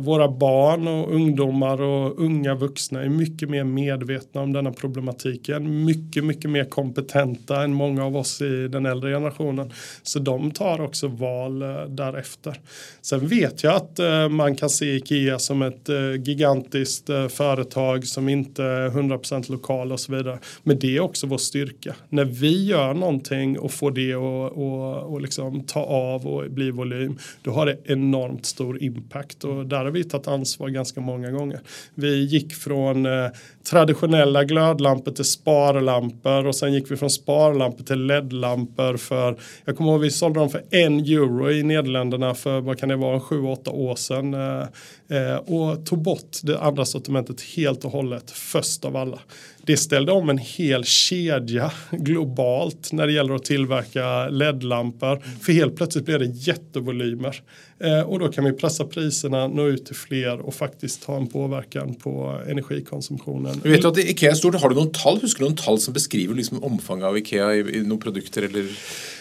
Våra 0.00 0.28
barn 0.28 0.88
och 0.88 1.14
ungdomar 1.14 1.82
och 1.82 2.20
unga 2.20 2.54
vuxna 2.54 3.02
är 3.02 3.08
mycket 3.08 3.50
mer 3.50 3.64
medvetna 3.64 4.40
om 4.40 4.52
denna 4.52 4.72
problematiken. 4.72 5.84
Mycket, 5.84 6.24
mycket 6.24 6.50
mer 6.50 6.64
kompetenta 6.64 7.62
än 7.62 7.72
många 7.72 8.04
av 8.04 8.16
oss 8.16 8.42
i 8.42 8.68
den 8.68 8.86
äldre 8.86 9.12
generationen. 9.12 9.72
Så 10.02 10.18
de 10.18 10.50
tar 10.50 10.80
också 10.80 11.08
val 11.08 11.58
därefter. 11.88 12.60
Sen 13.02 13.28
vet 13.28 13.62
jag 13.62 13.74
att 13.74 14.00
man 14.30 14.56
kan 14.56 14.70
se 14.70 14.86
Ikea 14.86 15.38
som 15.38 15.62
ett 15.62 15.88
gigantiskt 16.26 17.10
företag 17.30 18.06
som 18.06 18.28
inte 18.28 18.64
är 18.64 18.88
100% 18.90 19.50
lokal 19.50 19.92
och 19.92 20.00
så 20.00 20.12
vidare. 20.12 20.38
Men 20.62 20.78
det 20.78 20.96
är 20.96 21.00
också 21.06 21.26
vår 21.26 21.38
styrka. 21.38 21.94
När 22.08 22.24
vi 22.24 22.66
gör 22.66 22.94
någonting 22.94 23.58
och 23.58 23.72
får 23.72 23.90
det 23.90 24.14
att 24.14 24.52
och, 24.52 25.12
och 25.12 25.20
liksom 25.20 25.60
ta 25.60 25.80
av 25.80 26.26
och 26.26 26.50
bli 26.50 26.70
volym, 26.70 27.18
då 27.42 27.50
har 27.50 27.66
det 27.66 27.78
enormt 27.84 28.46
stor 28.46 28.82
impact 28.82 29.44
och 29.44 29.66
där 29.66 29.84
har 29.84 29.90
vi 29.90 30.04
tagit 30.04 30.28
ansvar 30.28 30.68
ganska 30.68 31.00
många 31.00 31.30
gånger. 31.30 31.60
Vi 31.94 32.24
gick 32.24 32.54
från 32.54 33.06
eh, 33.06 33.28
traditionella 33.70 34.44
glödlampor 34.44 35.12
till 35.12 35.24
sparlampor 35.24 36.46
och 36.46 36.54
sen 36.56 36.72
gick 36.72 36.90
vi 36.90 36.96
från 36.96 37.10
sparlampor 37.10 37.84
till 37.84 38.06
LED-lampor 38.06 38.96
för, 38.96 39.36
jag 39.64 39.76
kommer 39.76 39.92
ihåg 39.92 40.00
vi 40.00 40.10
sålde 40.10 40.40
dem 40.40 40.50
för 40.50 40.62
en 40.70 41.00
euro 41.00 41.50
i 41.50 41.62
Nederländerna 41.62 42.34
för 42.34 42.60
vad 42.60 42.78
kan 42.78 42.88
det 42.88 42.96
vara, 42.96 43.20
sju, 43.20 43.42
åtta 43.42 43.70
år 43.70 43.94
sedan 43.94 44.34
eh, 44.34 44.62
eh 45.08 45.36
och 45.36 45.86
tog 45.86 46.02
bort 46.02 46.36
det 46.42 46.60
andra 46.60 46.84
sortimentet 46.84 47.40
helt 47.40 47.84
och 47.84 47.90
hållet 47.90 48.30
först 48.30 48.84
av 48.84 48.96
alla. 48.96 49.18
Det 49.66 49.76
ställde 49.76 50.12
om 50.12 50.30
en 50.30 50.38
hel 50.38 50.84
kedja 50.84 51.72
globalt 51.90 52.92
när 52.92 53.06
det 53.06 53.12
gäller 53.12 53.34
att 53.34 53.44
tillverka 53.44 54.28
LED-lampor. 54.28 55.22
För 55.42 55.52
helt 55.52 55.76
plötsligt 55.76 56.04
blir 56.04 56.18
det 56.18 56.26
jättevolymer. 56.26 57.42
Eh, 57.80 58.00
och 58.00 58.18
då 58.18 58.28
kan 58.28 58.44
vi 58.44 58.52
pressa 58.52 58.84
priserna, 58.84 59.48
nå 59.48 59.66
ut 59.66 59.86
till 59.86 59.96
fler 59.96 60.40
och 60.40 60.54
faktiskt 60.54 61.04
ha 61.04 61.16
en 61.16 61.26
påverkan 61.26 61.94
på 61.94 62.40
energikonsumtionen. 62.48 63.60
Vi 63.64 63.70
vet 63.70 63.84
att 63.84 63.98
Ikea 63.98 64.30
är 64.30 64.34
stort. 64.34 64.54
Har 64.54 64.68
du 64.68 64.74
någon 64.74 64.92
tal? 64.92 65.20
Du 65.20 65.44
någon 65.44 65.56
tal 65.56 65.78
som 65.78 65.94
beskriver 65.94 66.34
liksom 66.34 66.64
omfånget 66.64 67.04
av 67.04 67.18
Ikea 67.18 67.54
i, 67.54 67.58
i 67.58 67.82
några 67.82 68.02
produkter 68.02 68.42
eller? 68.42 68.66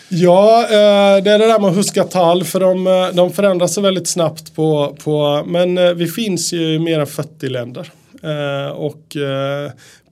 Ja, 0.09 0.63
eh, 0.63 1.24
det 1.24 1.32
är 1.32 1.39
det 1.39 1.47
där 1.47 1.59
med 1.59 1.69
att 1.69 1.76
huska 1.76 2.03
tal 2.03 2.43
för 2.43 2.59
de, 2.59 2.88
eh, 2.88 3.15
de 3.15 3.34
förändras 3.34 3.78
väldigt 3.78 4.07
snabbt 4.07 4.55
på, 4.55 4.97
på 5.03 5.43
men 5.47 5.97
vi 5.97 6.07
finns 6.07 6.53
ju 6.53 6.74
i 6.74 6.80
mer 6.80 6.99
än 6.99 7.07
40 7.07 7.49
länder. 7.49 7.91
Och 8.76 9.17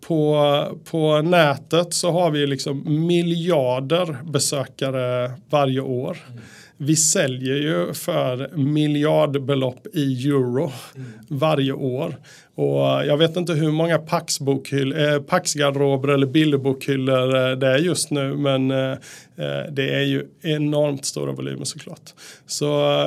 på, 0.08 0.68
på 0.92 1.22
nätet 1.22 1.94
så 1.94 2.12
har 2.12 2.32
vi 2.32 2.48
liksom 2.48 3.06
miljarder 3.08 4.18
besökare 4.24 5.32
varje 5.50 5.82
år. 5.82 6.18
Mm. 6.32 6.42
Vi 6.84 6.96
säljer 6.96 7.56
ju 7.56 7.94
för 7.94 8.58
miljardbelopp 8.58 9.88
i 9.94 10.28
euro 10.30 10.72
mm. 10.96 11.08
varje 11.28 11.74
år. 11.74 12.16
Och 12.56 13.06
jag 13.06 13.18
vet 13.18 13.38
inte 13.38 13.54
hur 13.54 13.72
många 13.72 13.98
Pax-garderober 13.98 15.14
eh, 15.14 15.22
Pax 15.22 15.56
eller 15.56 16.26
bilderbokhyllor 16.26 17.36
eh, 17.36 17.52
det 17.58 17.68
är 17.68 17.78
just 17.78 18.12
nu 18.12 18.36
men 18.36 18.72
eh, 18.72 18.92
eh, 19.38 19.72
det 19.72 19.94
är 19.96 20.02
ju 20.02 20.26
enormt 20.42 21.06
stora 21.06 21.32
volymer 21.32 21.66
såklart. 21.66 22.14
Så 22.48 22.66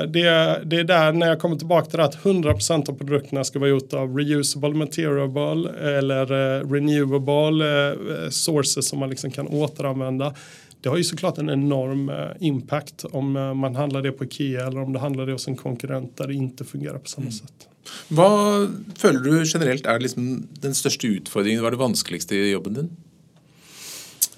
det, 0.08 0.22
det 0.64 0.76
är 0.76 0.84
där 0.84 1.12
när 1.12 1.26
jag 1.28 1.40
kommer 1.40 1.56
tillbaka 1.56 1.90
till 1.90 1.98
det 1.98 2.04
att 2.04 2.22
100% 2.22 2.90
av 2.90 2.98
produkterna 2.98 3.44
ska 3.44 3.58
vara 3.58 3.70
gjort 3.70 3.92
av 3.92 4.16
reusable 4.18 4.74
material 4.74 5.66
eller 5.66 6.32
eh, 6.32 6.70
renewable 6.70 7.90
eh, 7.90 8.28
sources 8.30 8.88
som 8.88 8.98
man 8.98 9.10
liksom 9.10 9.30
kan 9.30 9.48
återanvända 9.48 10.34
det 10.87 10.91
har 10.91 10.97
ju 10.97 11.05
såklart 11.05 11.39
en 11.39 11.51
enorm 11.51 12.09
eh, 12.09 12.14
impact 12.41 13.05
om 13.05 13.37
eh, 13.37 13.55
man 13.55 13.76
handlar 13.76 14.03
det 14.03 14.12
på 14.12 14.24
Ikea 14.24 14.66
eller 14.66 14.82
om 14.82 14.93
det 14.93 14.99
handlar 14.99 15.26
det 15.26 15.32
hos 15.32 15.49
en 15.49 15.57
konkurrent 15.57 16.16
där 16.16 16.26
det 16.26 16.34
inte 16.34 16.64
fungerar 16.64 16.99
på 16.99 17.09
samma 17.09 17.24
mm. 17.24 17.32
sätt. 17.32 17.68
Vad 18.09 18.70
føler 18.95 19.20
du 19.20 19.45
generellt 19.47 19.87
är 19.87 20.01
liksom 20.01 20.49
den 20.61 20.74
största 20.74 21.07
utmaningen? 21.07 21.62
Vad 21.62 21.66
är 21.66 21.70
det 21.70 21.76
vanskligaste 21.76 22.37
i 22.37 22.51
jobben 22.51 22.74
din? 22.74 22.97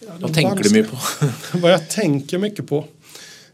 Ja, 0.01 0.13
vad 0.21 0.35
tänker 0.35 0.63
du 0.63 0.71
mycket 0.71 0.91
på? 0.91 0.99
vad 1.59 1.73
jag 1.73 1.91
tänker 1.91 2.39
mycket 2.39 2.67
på? 2.67 2.85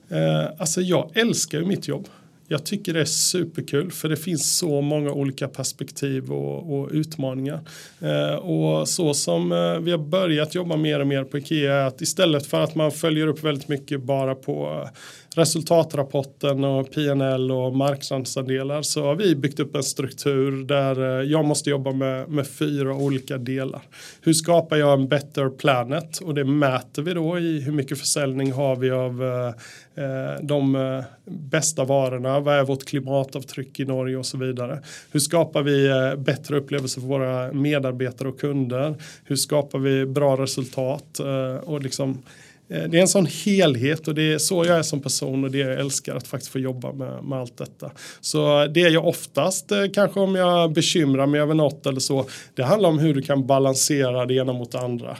Eh, 0.09 0.47
alltså 0.59 0.81
jag 0.81 1.11
älskar 1.15 1.59
ju 1.59 1.65
mitt 1.65 1.89
jobb 1.89 2.09
jag 2.55 2.65
tycker 2.65 2.93
det 2.95 3.01
är 3.01 3.05
superkul 3.05 3.91
för 3.91 4.09
det 4.09 4.17
finns 4.17 4.57
så 4.59 4.81
många 4.81 5.11
olika 5.11 5.49
perspektiv 5.49 6.33
och, 6.33 6.79
och 6.79 6.89
utmaningar. 6.93 7.61
Eh, 8.01 8.35
och 8.35 8.89
så 8.89 9.15
som 9.15 9.53
eh, 9.53 9.79
vi 9.79 9.91
har 9.91 9.99
börjat 9.99 10.55
jobba 10.55 10.77
mer 10.77 11.01
och 11.01 11.07
mer 11.07 11.25
på 11.25 11.39
Ikea 11.39 11.75
är 11.75 11.87
att 11.87 12.01
istället 12.01 12.47
för 12.47 12.61
att 12.61 12.75
man 12.75 12.93
följer 12.93 13.27
upp 13.27 13.45
väldigt 13.45 13.69
mycket 13.69 14.03
bara 14.03 14.35
på 14.35 14.89
resultatrapporten 15.35 16.65
och 16.65 16.91
PNL 16.91 17.51
och 17.51 17.77
marknadsandelar 17.77 18.83
så 18.83 19.05
har 19.05 19.15
vi 19.15 19.37
byggt 19.37 19.61
upp 19.61 19.77
en 19.77 19.83
struktur 19.83 20.65
där 20.65 21.21
eh, 21.21 21.31
jag 21.31 21.45
måste 21.45 21.71
jobba 21.71 21.93
med, 21.93 22.29
med 22.29 22.47
fyra 22.47 22.95
olika 22.95 23.39
delar. 23.39 23.83
Hur 24.21 24.33
skapar 24.33 24.77
jag 24.77 24.93
en 24.93 25.09
better 25.09 25.49
planet? 25.49 26.19
Och 26.19 26.35
det 26.35 26.45
mäter 26.45 27.03
vi 27.03 27.15
då 27.15 27.39
i 27.39 27.61
hur 27.61 27.73
mycket 27.73 27.99
försäljning 27.99 28.53
har 28.53 28.77
vi 28.77 28.91
av 28.91 29.23
eh, 29.23 30.05
eh, 30.05 30.41
de 30.43 30.75
eh, 30.75 31.05
bästa 31.25 31.85
varorna? 31.85 32.41
Vad 32.41 32.55
är 32.55 32.65
vårt 32.65 32.85
klimatavtryck 32.85 33.81
i 33.81 33.85
Norge 33.85 34.17
och 34.17 34.27
så 34.27 34.39
vidare? 34.39 34.83
Hur 35.11 35.21
skapar 35.21 35.63
vi 35.63 35.87
eh, 35.87 36.15
bättre 36.17 36.57
upplevelser 36.57 37.01
för 37.01 37.09
våra 37.09 37.53
medarbetare 37.53 38.29
och 38.29 38.41
kunder? 38.41 38.95
Hur 39.25 39.37
skapar 39.37 39.79
vi 39.79 40.07
bra 40.07 40.37
resultat? 40.37 41.19
Eh, 41.21 41.57
och 41.57 41.83
liksom 41.83 42.23
Eh, 42.69 42.85
det 42.85 42.99
är 42.99 43.01
en 43.01 43.09
sån 43.09 43.27
helhet 43.27 44.09
och 44.09 44.15
det 44.15 44.33
är 44.33 44.39
så 44.39 44.65
jag 44.65 44.79
är 44.79 44.83
som 44.83 45.01
person 45.01 45.45
och 45.45 45.51
det 45.51 45.59
jag 45.59 45.81
älskar 45.81 46.17
att 46.17 46.27
faktiskt 46.27 46.53
få 46.53 46.59
jobba 46.59 46.93
med, 46.93 47.25
med 47.25 47.39
allt 47.39 47.57
detta. 47.57 47.91
Så 48.21 48.63
eh, 48.63 48.71
det 48.71 48.83
är 48.83 48.91
jag 48.91 49.07
oftast, 49.07 49.73
eh, 49.73 49.85
kanske 49.95 50.21
om 50.21 50.35
jag 50.35 50.73
bekymrar 50.73 51.27
mig 51.27 51.41
över 51.41 51.55
något 51.55 51.87
eller 51.87 52.01
så, 52.01 52.27
det 52.55 52.63
handlar 52.63 52.89
om 52.89 52.99
hur 52.99 53.15
du 53.15 53.23
kan 53.23 53.47
balansera 53.47 54.27
det 54.27 54.35
ena 54.35 54.53
mot 54.53 54.73
det 54.73 54.81
andra. 54.81 55.17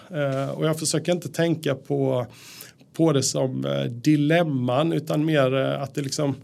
Och 0.55 0.67
jag 0.67 0.79
försöker 0.79 1.13
inte 1.13 1.29
tänka 1.29 1.75
på, 1.75 2.27
på 2.97 3.13
det 3.13 3.23
som 3.23 3.67
dilemman 3.91 4.93
utan 4.93 5.25
mer 5.25 5.55
att 5.55 5.95
det 5.95 6.01
liksom 6.01 6.35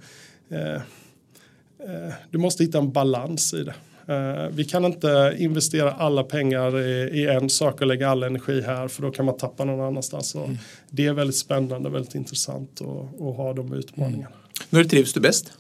du 2.31 2.39
måste 2.39 2.65
hitta 2.65 2.79
en 2.79 2.93
balans 2.93 3.55
i 3.55 3.63
det. 3.65 3.75
Uh, 4.11 4.49
vi 4.51 4.65
kan 4.65 4.85
inte 4.85 5.37
investera 5.39 5.93
alla 5.93 6.25
pengar 6.25 6.81
i, 7.15 7.27
en 7.27 7.51
sak 7.51 7.81
och 7.81 7.87
lägga 7.87 8.09
all 8.09 8.23
energi 8.23 8.63
här 8.63 8.89
för 8.89 9.03
då 9.03 9.11
kan 9.11 9.25
man 9.25 9.37
tappa 9.37 9.65
någon 9.65 9.81
annanstans. 9.81 10.35
Mm. 10.35 10.59
Det 10.91 11.07
är 11.07 11.13
väldigt 11.13 11.37
spännande, 11.37 11.91
väldigt 11.91 12.15
intressant 12.15 12.81
att, 12.81 13.23
att 13.23 13.37
ha 13.37 13.53
de 13.53 13.73
utmaningarna. 13.73 14.27
Mm. 14.27 14.67
När 14.71 14.85
trivs 14.85 15.13
du 15.13 15.21
bäst? 15.21 15.53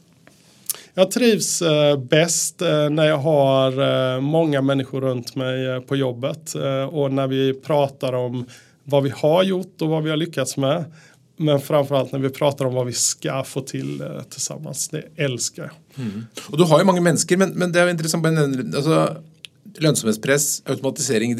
Jag 0.94 1.10
trivs 1.10 1.62
uh, 1.62 1.96
bäst 1.96 2.62
uh, 2.62 2.90
när 2.90 3.04
jag 3.04 3.18
har 3.18 4.20
många 4.20 4.62
människor 4.62 5.00
runt 5.00 5.36
mig 5.36 5.80
på 5.80 5.96
jobbet 5.96 6.54
och 6.90 7.12
när 7.12 7.26
vi 7.26 7.54
pratar 7.54 8.12
om 8.12 8.46
vad 8.84 9.02
vi 9.02 9.10
har 9.10 9.42
gjort 9.42 9.82
och 9.82 9.88
vad 9.88 10.02
vi 10.02 10.10
har 10.10 10.16
lyckats 10.16 10.56
med. 10.56 10.84
Men 11.40 11.60
framförallt 11.60 12.12
när 12.12 12.18
vi 12.18 12.30
pratar 12.30 12.64
om 12.64 12.74
vad 12.74 12.86
vi 12.86 12.92
ska 12.92 13.44
få 13.44 13.60
till 13.60 14.00
eh, 14.00 14.22
tillsammans. 14.22 14.88
Det 14.88 15.04
älskar 15.16 15.62
jag. 15.62 16.04
Mm. 16.06 16.26
Och 16.48 16.58
du 16.58 16.64
har 16.64 16.78
ju 16.78 16.84
många 16.84 17.00
människor 17.00 17.36
men, 17.36 17.50
men 17.50 17.72
det 17.72 17.80
är 17.80 17.88
intressant. 17.88 18.26
Alltså, 18.26 19.16
lönsamhetspress, 19.78 20.62
automatisering, 20.66 21.36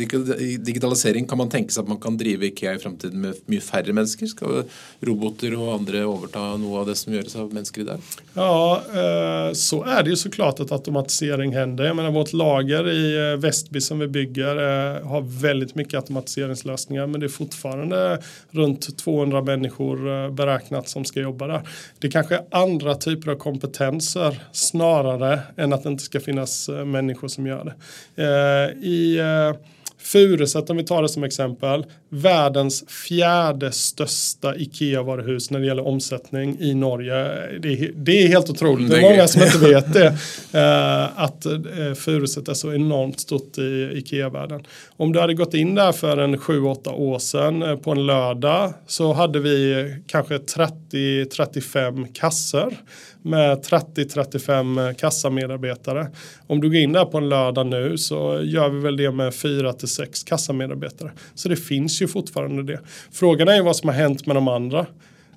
digitalisering. 0.64 1.26
Kan 1.26 1.38
man 1.38 1.48
tänka 1.48 1.70
sig 1.70 1.80
att 1.82 1.88
man 1.88 2.00
kan 2.00 2.16
driva 2.16 2.44
IKEA 2.44 2.74
i 2.74 2.78
framtiden 2.78 3.20
med 3.20 3.34
mycket 3.46 3.68
färre 3.68 3.92
människor? 3.92 4.26
Ska 4.26 4.62
robotar 5.00 5.60
och 5.60 5.74
andra 5.74 5.98
överta 5.98 6.56
något 6.56 6.80
av 6.80 6.86
det 6.86 6.94
som 6.94 7.14
görs 7.14 7.36
av 7.36 7.54
människor 7.54 7.84
dag? 7.84 7.98
Ja, 8.34 8.82
eh, 8.88 9.52
så 9.52 9.84
är 9.84 10.02
det 10.02 10.10
ju 10.10 10.16
såklart 10.16 10.60
att 10.60 10.72
automatisering 10.72 11.54
händer. 11.54 11.84
Jag 11.84 11.96
menar 11.96 12.10
vårt 12.10 12.32
lager 12.32 12.88
i 12.88 13.36
Vestby 13.36 13.70
Västby 13.70 13.80
som 13.80 13.98
vi 13.98 14.08
bygger 14.08 14.56
eh, 14.56 15.06
har 15.06 15.20
väldigt 15.42 15.74
mycket 15.74 15.94
automatiseringslösningar 15.94 17.06
men 17.06 17.20
det 17.20 17.26
är 17.26 17.28
fortfarande 17.28 18.18
runt 18.50 18.98
200 18.98 19.42
människor 19.42 20.30
beräknat 20.30 20.88
som 20.88 21.04
ska 21.04 21.20
jobba 21.20 21.46
där. 21.46 21.68
Det 21.98 22.08
kanske 22.08 22.34
är 22.34 22.44
andra 22.50 22.94
typer 22.94 23.30
av 23.30 23.36
kompetenser 23.36 24.42
snarare 24.52 25.40
än 25.56 25.72
att 25.72 25.82
det 25.82 25.88
inte 25.88 26.04
ska 26.04 26.20
finnas 26.20 26.68
människor 26.68 27.28
som 27.28 27.46
gör 27.46 27.64
det. 27.64 27.74
Eh, 28.20 28.70
I 28.82 29.18
eh, 29.18 29.56
Furuset 29.98 30.70
om 30.70 30.76
vi 30.76 30.84
tar 30.84 31.02
det 31.02 31.08
som 31.08 31.24
exempel. 31.24 31.84
Världens 32.12 32.84
fjärde 32.88 33.72
största 33.72 34.56
IKEA-varuhus 34.56 35.50
när 35.50 35.60
det 35.60 35.66
gäller 35.66 35.86
omsättning 35.86 36.56
i 36.60 36.74
Norge. 36.74 37.14
Det 37.60 37.68
är, 37.68 37.92
det 37.94 38.22
är 38.22 38.28
helt 38.28 38.50
otroligt. 38.50 38.90
Det 38.90 38.98
är 38.98 39.10
många 39.10 39.28
som 39.28 39.42
inte 39.42 39.58
vet 39.58 39.92
det. 39.92 40.06
Uh, 40.06 41.20
att 41.22 41.46
uh, 41.46 41.94
Furuset 41.94 42.48
är 42.48 42.54
så 42.54 42.72
enormt 42.72 43.20
stort 43.20 43.58
i 43.58 43.90
IKEA-världen. 43.94 44.62
Om 44.96 45.12
du 45.12 45.20
hade 45.20 45.34
gått 45.34 45.54
in 45.54 45.74
där 45.74 45.92
för 45.92 46.16
en 46.16 46.36
7-8 46.36 46.88
år 46.88 47.18
sedan 47.18 47.62
uh, 47.62 47.76
på 47.76 47.90
en 47.90 48.06
lördag 48.06 48.72
så 48.86 49.12
hade 49.12 49.40
vi 49.40 49.94
kanske 50.06 50.38
30-35 50.38 52.12
kassor 52.12 52.74
med 53.22 53.58
30-35 53.58 54.94
kassamedarbetare. 54.94 56.06
Om 56.46 56.60
du 56.60 56.68
går 56.68 56.76
in 56.76 56.92
där 56.92 57.04
på 57.04 57.18
en 57.18 57.28
lördag 57.28 57.66
nu 57.66 57.98
så 57.98 58.40
gör 58.42 58.68
vi 58.68 58.80
väl 58.80 58.96
det 58.96 59.10
med 59.10 59.32
4-6 59.32 60.26
kassamedarbetare. 60.26 61.10
Så 61.34 61.48
det 61.48 61.56
finns 61.56 61.99
ju 62.00 62.08
fortfarande 62.08 62.62
det. 62.62 62.80
Frågan 63.12 63.48
är 63.48 63.54
ju 63.54 63.62
vad 63.62 63.76
som 63.76 63.88
har 63.88 63.96
hänt 63.96 64.26
med 64.26 64.36
de 64.36 64.48
andra. 64.48 64.86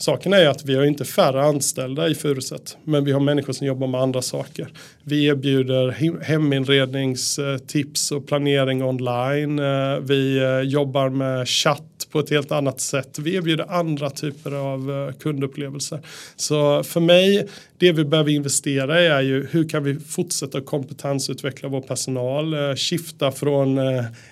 Saken 0.04 0.34
är 0.34 0.48
att 0.48 0.66
vi 0.66 0.76
har 0.76 0.84
inte 0.84 1.06
färre 1.06 1.44
anställda 1.44 2.10
i 2.10 2.16
Furuset, 2.16 2.78
men 2.84 3.06
vi 3.06 3.12
har 3.12 3.20
människor 3.20 3.54
som 3.54 3.68
jobbar 3.68 3.88
med 3.88 4.02
andra 4.02 4.22
saker. 4.22 4.68
Vi 5.04 5.26
erbjuder 5.26 5.92
heminredningstips 6.22 8.12
och 8.12 8.28
planering 8.28 8.84
online. 8.84 9.60
Eh, 9.60 10.00
vi 10.00 10.38
eh, 10.38 10.60
jobbar 10.60 11.10
med 11.10 11.48
chatt 11.48 12.08
på 12.12 12.20
ett 12.20 12.30
helt 12.30 12.52
annat 12.52 12.82
sätt. 12.82 13.20
Vi 13.20 13.36
erbjuder 13.36 13.72
andra 13.72 14.10
typer 14.10 14.52
av 14.52 14.92
eh, 14.92 15.14
kundupplevelser. 15.14 16.00
Så 16.36 16.84
för 16.84 17.00
mig, 17.00 17.48
det 17.78 17.92
vi 17.92 18.06
behöver 18.06 18.32
investera 18.32 19.02
i 19.02 19.08
är 19.08 19.22
ju 19.22 19.48
hur 19.52 19.70
kan 19.70 19.84
vi 19.84 20.00
fortsätta 20.00 20.62
kompetensutveckla 20.62 21.70
vår 21.70 21.82
personal, 21.82 22.76
skifta 22.76 23.32
från 23.32 23.78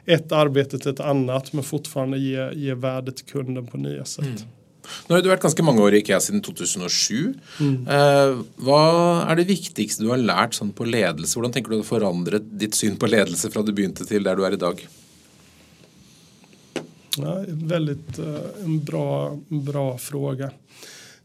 ett 0.05 0.31
arbete 0.31 0.79
till 0.79 0.91
ett 0.91 0.99
annat 0.99 1.53
men 1.53 1.63
fortfarande 1.63 2.17
ge, 2.17 2.51
ge 2.53 2.73
värde 2.73 3.11
till 3.11 3.25
kunden 3.25 3.67
på 3.67 3.77
nya 3.77 4.05
sätt. 4.05 4.25
Mm. 4.25 4.37
Nå 5.07 5.15
har 5.15 5.23
du 5.23 5.29
vært 5.31 5.43
ganske 5.45 5.65
mange 5.65 5.83
år 5.83 5.95
i 5.95 6.01
IKEA 6.01 6.19
siden 6.23 6.41
2007. 6.45 7.33
Mm. 7.59 7.75
Eh, 7.85 8.41
hva 8.65 8.81
er 9.27 9.39
det 9.39 9.49
viktigste 9.51 10.05
du 10.05 10.11
har 10.13 10.21
lært 10.21 10.57
sånn 10.57 10.73
på 10.75 10.87
ledelse? 10.87 11.37
Hvordan 11.37 11.55
tenker 11.55 11.73
du 11.73 11.81
å 11.81 11.87
forandre 11.87 12.41
ditt 12.41 12.77
syn 12.77 12.97
på 12.99 13.09
ledelse 13.11 13.51
fra 13.53 13.63
du 13.65 13.73
begynte 13.75 14.07
til 14.09 14.25
der 14.27 14.39
du 14.39 14.45
er 14.47 14.57
i 14.57 14.61
dag? 14.61 14.81
Ja, 17.19 17.41
väldigt 17.47 18.19
uh, 18.19 18.63
en 18.63 18.79
bra, 18.85 19.37
bra 19.49 19.97
fråga. 19.99 20.51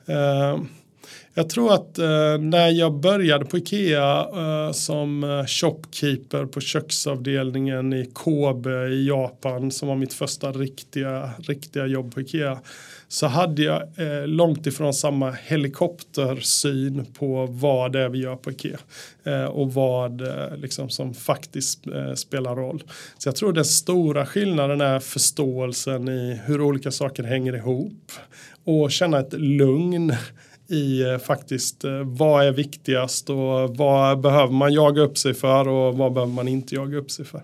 Eh, 0.07 0.59
jag 1.39 1.49
tror 1.49 1.74
att 1.74 1.99
eh, 1.99 2.39
när 2.39 2.68
jag 2.68 3.01
började 3.01 3.45
på 3.45 3.59
Ikea 3.59 4.20
eh, 4.20 4.72
som 4.72 5.24
eh, 5.24 5.47
shopkeeper 5.47 6.47
på 6.47 6.61
köksavdelningen 6.61 7.93
i 7.93 8.11
Kobe 8.12 8.89
i 8.89 9.07
Japan 9.09 9.70
som 9.70 9.89
var 9.89 9.97
mitt 9.97 10.14
första 10.14 10.53
riktiga, 10.53 11.30
riktiga 11.39 11.87
jobb 11.87 12.14
på 12.14 12.20
Ikea 12.20 12.59
så 13.09 13.26
hade 13.26 13.62
jag 13.62 13.82
eh, 13.82 14.26
långt 14.26 14.66
ifrån 14.66 14.95
samma 14.95 15.30
helikoptersyn 15.30 17.07
på 17.18 17.47
vad 17.47 17.93
det 17.93 18.01
är 18.01 18.09
vi 18.09 18.18
gör 18.18 18.37
på 18.37 18.51
Ikea 18.51 18.78
eh, 19.24 19.45
och 19.45 19.74
vad 19.74 20.20
eh, 20.20 20.57
liksom, 20.57 20.91
som 20.91 21.14
faktiskt 21.14 21.87
eh, 21.87 22.14
spelar 22.14 22.57
roll. 22.57 22.82
Så 23.18 23.28
jag 23.28 23.37
tror 23.37 23.53
den 23.53 23.64
stora 23.64 24.26
skillnaden 24.26 24.80
är 24.80 25.01
förståelsen 25.01 26.09
i 26.09 26.41
hur 26.45 26.61
olika 26.61 26.91
saker 26.91 27.22
hänger 27.22 27.57
ihop 27.57 28.12
och 28.64 28.93
känna 28.93 29.18
ett 29.18 29.32
lugn 29.32 30.12
i 30.68 31.02
eh, 31.02 31.18
faktiskt 31.18 31.84
eh, 31.84 32.02
vad 32.04 32.46
är 32.46 32.52
viktigast 32.52 33.30
och 33.30 33.76
vad 33.76 34.20
behöver 34.20 34.52
man 34.52 34.72
jaga 34.72 35.02
upp 35.02 35.18
sig 35.18 35.34
för 35.34 35.68
och 35.68 35.96
vad 35.96 36.12
behöver 36.12 36.32
man 36.32 36.48
inte 36.48 36.74
jaga 36.74 36.98
upp 36.98 37.10
sig 37.10 37.24
för. 37.24 37.42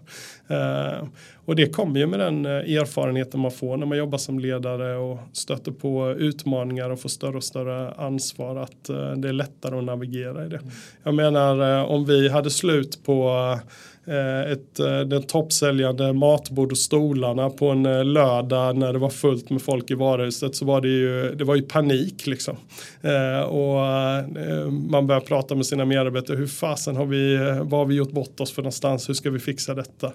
Eh, 0.49 1.07
och 1.45 1.57
det 1.57 1.67
kommer 1.67 2.01
ju 2.01 2.07
med 2.07 2.21
den 2.21 2.47
erfarenheten 2.47 3.41
man 3.41 3.51
får 3.51 3.77
när 3.77 3.87
man 3.87 3.99
jobbar 3.99 4.19
som 4.19 4.39
ledare 4.39 4.97
och 4.97 5.19
stöter 5.33 5.73
på 5.73 6.13
utmaningar 6.19 6.91
och 6.91 7.01
får 7.01 7.09
större 7.09 7.37
och 7.37 7.45
större 7.45 7.91
ansvar 7.93 8.57
att 8.57 8.85
det 9.17 9.29
är 9.29 9.33
lättare 9.33 9.79
att 9.79 9.85
navigera 9.85 10.47
i 10.47 10.49
det. 10.49 10.61
Jag 11.03 11.15
menar 11.15 11.85
om 11.85 12.05
vi 12.05 12.29
hade 12.29 12.51
slut 12.51 13.05
på 13.05 13.59
Eh, 14.07 14.53
ett, 14.53 14.81
eh, 14.81 15.01
den 15.01 15.23
toppsäljande 15.23 16.13
matbord 16.13 16.73
och 16.73 16.79
stolarna 16.79 17.51
på 17.51 17.69
en 17.69 17.87
eh, 17.87 18.05
lördag 18.05 18.77
när 18.77 18.93
det 18.93 18.99
var 18.99 19.11
fullt 19.11 19.51
med 19.51 19.63
folk 19.63 19.91
i 19.91 19.95
varuhuset 19.95 20.57
så 20.57 20.65
var 20.65 20.81
det 20.81 20.89
ju, 20.89 21.35
det 21.35 21.45
var 21.45 21.55
ju 21.55 21.63
panik 21.63 22.27
liksom. 22.27 22.57
och 23.47 23.77
man 24.91 25.07
började 25.07 25.27
prata 25.27 25.55
med 25.55 25.67
sina 25.67 25.85
medarbetare, 25.85 26.37
hur 26.37 26.47
fasen 26.47 26.97
har 26.97 27.07
vi, 27.07 27.37
vad 27.63 27.81
har 27.81 27.87
vi 27.87 27.95
gjort 27.95 28.11
bort 28.11 28.41
oss 28.41 28.53
för 28.53 28.63
någonstans, 28.63 29.09
hur 29.09 29.15
ska 29.15 29.31
vi 29.31 29.39
fixa 29.39 29.75
detta? 29.75 30.13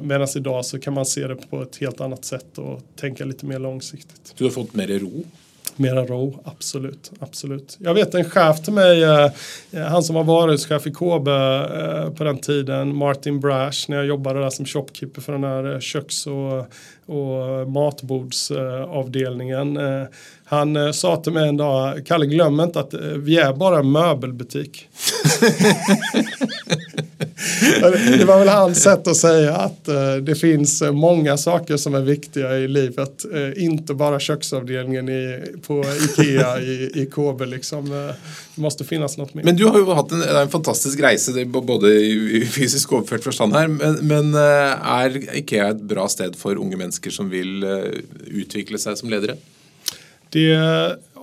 Medan 0.00 0.28
idag 0.36 0.64
så 0.64 0.78
kan 0.78 0.94
man 0.94 1.06
se 1.06 1.26
det 1.26 1.36
på 1.50 1.62
ett 1.62 1.76
helt 1.76 2.00
annat 2.00 2.24
sätt 2.24 2.58
och 2.58 2.80
tänka 2.96 3.24
lite 3.24 3.46
mer 3.46 3.58
långsiktigt. 3.58 4.34
Du 4.38 4.44
har 4.44 4.50
fått 4.50 4.74
mer 4.74 4.88
ro? 4.98 5.24
Mera 5.76 6.04
ro, 6.04 6.42
absolut, 6.44 7.12
absolut. 7.20 7.76
Jag 7.80 7.94
vet 7.94 8.14
en 8.14 8.24
chef 8.24 8.62
till 8.62 8.72
mig, 8.72 9.02
eh, 9.02 9.30
eh 9.70 9.82
han 9.82 10.02
som 10.02 10.14
var 10.14 10.24
varuhuschef 10.24 10.86
i 10.86 10.90
KB 10.90 11.28
eh, 11.28 12.10
på 12.10 12.24
den 12.24 12.38
tiden, 12.38 12.96
Martin 12.96 13.40
Brash, 13.40 13.84
när 13.88 13.96
jag 13.96 14.06
jobbade 14.06 14.40
där 14.40 14.50
som 14.50 14.66
shopkeeper 14.66 15.20
för 15.20 15.32
den 15.32 15.44
här 15.44 15.74
eh, 15.74 15.80
köks 15.80 16.26
och, 16.26 16.58
och 17.06 17.70
matbordsavdelningen. 17.70 19.76
Eh, 19.76 20.04
han 20.52 20.76
eh, 20.76 20.90
sa 20.90 21.16
till 21.16 21.32
mig 21.32 21.48
en 21.48 21.56
dag, 21.56 22.06
Kalle 22.06 22.26
glöm 22.26 22.60
inte 22.60 22.80
att 22.80 22.94
eh, 22.94 23.00
vi 23.00 23.38
är 23.38 23.52
bara 23.52 23.78
en 23.78 23.92
möbelbutik. 23.92 24.88
det 28.18 28.24
var 28.24 28.38
väl 28.38 28.48
hans 28.48 28.82
sätt 28.82 29.08
att 29.08 29.16
säga 29.16 29.56
att 29.56 29.88
uh, 29.88 30.16
det 30.16 30.34
finns 30.34 30.82
uh, 30.82 30.92
många 30.92 31.36
saker 31.36 31.76
som 31.76 31.94
är 31.94 32.00
viktiga 32.00 32.58
i 32.58 32.68
livet. 32.68 33.24
Uh, 33.34 33.64
inte 33.64 33.94
bara 33.94 34.20
köksavdelningen 34.20 35.08
i, 35.08 35.40
på 35.66 35.84
Ikea 35.84 36.60
i, 36.60 36.90
i 36.94 37.06
KB. 37.06 37.40
Liksom. 37.46 37.90
det 38.54 38.60
måste 38.60 38.84
finnas 38.84 39.18
något 39.18 39.34
mer. 39.34 39.44
Men 39.44 39.56
du 39.56 39.64
har 39.64 39.78
ju 39.78 39.84
haft 39.84 40.12
en, 40.12 40.22
en 40.22 40.48
fantastisk 40.48 41.00
resa 41.00 41.32
både 41.44 41.88
i, 41.88 42.48
fysisk 42.52 42.92
överfört 42.92 43.24
förstånd 43.24 43.52
här. 43.52 43.68
Men, 43.68 43.94
men 43.94 44.34
är 44.34 45.36
Ikea 45.36 45.68
ett 45.68 45.82
bra 45.82 46.08
ställe 46.08 46.34
för 46.34 46.56
unga 46.56 46.76
människor 46.76 47.10
som 47.10 47.30
vill 47.30 47.64
utveckla 48.26 48.78
sig 48.78 48.96
som 48.96 49.10
ledare? 49.10 49.36
Det 50.30 50.54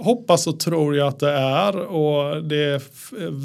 hoppas 0.04 0.47
och 0.47 0.60
tror 0.60 0.95
jag 0.95 1.08
att 1.08 1.20
det 1.20 1.32
är 1.32 1.78
och 1.78 2.43
det 2.43 2.64
är, 2.64 2.82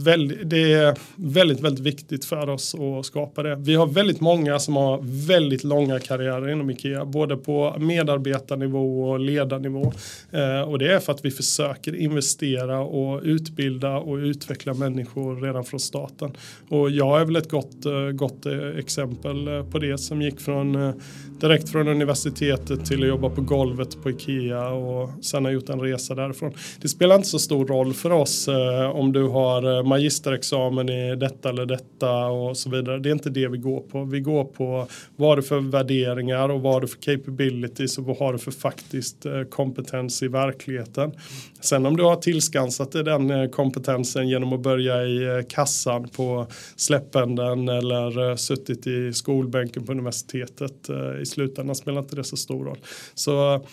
väldigt, 0.05 0.51
det 0.51 0.73
är 0.73 0.99
väldigt, 1.17 1.61
väldigt 1.61 1.85
viktigt 1.85 2.25
för 2.25 2.49
oss 2.49 2.75
att 2.75 3.07
skapa 3.07 3.43
det. 3.43 3.57
Vi 3.57 3.75
har 3.75 3.87
väldigt 3.87 4.21
många 4.21 4.59
som 4.59 4.77
har 4.77 5.01
väldigt 5.27 5.65
långa 5.65 5.99
karriärer 5.99 6.49
inom 6.49 6.71
Ikea, 6.71 7.05
både 7.05 7.37
på 7.37 7.77
medarbetarnivå 7.79 9.11
och 9.11 9.21
ledarnivå. 9.21 9.93
Eh, 10.31 10.61
och 10.61 10.79
det 10.79 10.93
är 10.93 11.01
för 11.01 11.13
att 11.13 11.25
vi 11.25 11.31
försöker 11.31 11.95
investera 11.95 12.81
och 12.81 13.21
utbilda 13.23 13.97
och 13.97 14.17
utveckla 14.17 14.75
människor 14.75 15.41
redan 15.41 15.65
från 15.65 15.81
starten. 15.81 16.31
Och 16.69 16.91
jag 16.91 17.21
är 17.21 17.25
väl 17.25 17.37
ett 17.37 17.51
gott, 17.51 17.87
eh, 17.87 18.11
gott 18.11 18.47
eh, 18.47 18.79
exempel 18.79 19.49
eh, 19.49 19.65
på 19.65 19.79
det 19.79 19.99
som 19.99 20.23
gick 20.23 20.41
från 20.41 20.95
direkt 21.41 21.69
från 21.69 21.89
universitetet 21.89 22.87
till 22.87 23.03
att 23.03 23.09
jobba 23.09 23.31
på 23.31 23.41
golvet 23.41 24.03
på 24.03 24.11
Ikea 24.11 24.69
och 24.69 25.11
sen 25.25 25.45
har 25.45 25.53
gjort 25.53 25.69
en 25.69 25.81
resa 25.81 26.15
därifrån 26.15 26.44
därifrån. 26.45 26.79
Det 26.81 26.89
spelar 26.89 27.17
inte 27.17 27.29
så 27.29 27.39
stor 27.39 27.67
roll 27.67 27.95
för 27.95 28.13
oss 28.13 28.49
eh, 28.49 28.91
om 28.91 29.13
du 29.13 29.23
har 29.23 29.79
eh, 29.79 29.85
magisterexamen 29.85 30.89
i 30.89 31.17
detta 31.17 31.49
eller 31.49 31.67
detta 31.67 32.27
och 32.27 32.57
så 32.57 32.71
vidare. 32.71 32.99
Det 32.99 33.09
är 33.09 33.13
inte 33.13 33.31
det 33.31 33.49
vi 33.49 33.59
går 33.59 33.81
på. 33.81 34.05
Vi 34.05 34.21
går 34.21 34.45
på 34.45 34.87
vad 35.17 35.39
det 35.39 35.41
du 35.41 35.47
för 35.47 35.61
värderingar 35.61 36.49
och 36.49 36.61
vad 36.61 36.83
det 36.83 36.85
du 36.85 36.89
för 36.89 37.17
capabilities 37.17 37.99
och 37.99 38.05
vad 38.05 38.19
har 38.19 38.33
du 38.33 38.39
för 38.39 38.51
faktiskt 38.51 39.27
eh, 39.27 39.43
kompetens 39.43 40.23
i 40.23 40.29
verkligheten. 40.29 41.13
Sen 41.61 41.87
om 41.87 41.97
du 41.97 42.03
har 42.03 42.17
tillskansat 42.17 42.93
dig 42.93 43.05
den 43.05 43.31
eh, 43.31 43.49
kompetensen 43.49 44.29
genom 44.29 44.53
att 44.53 44.61
börja 44.61 45.05
i 45.05 45.25
eh, 45.25 45.47
kassan 45.49 46.09
på 46.09 46.47
släppenden 46.77 47.69
eller 47.69 48.37
suttit 48.37 48.87
i 48.87 49.13
skolbänken 49.13 49.87
på 49.87 49.93
universitetet 49.93 50.91
i 51.23 51.27
slutändan 51.27 51.77
spelar 51.77 52.01
inte 52.01 52.17
det 52.17 52.25
så 52.25 52.37
stor 52.37 52.65
roll. 52.65 52.79
Så 53.15 53.65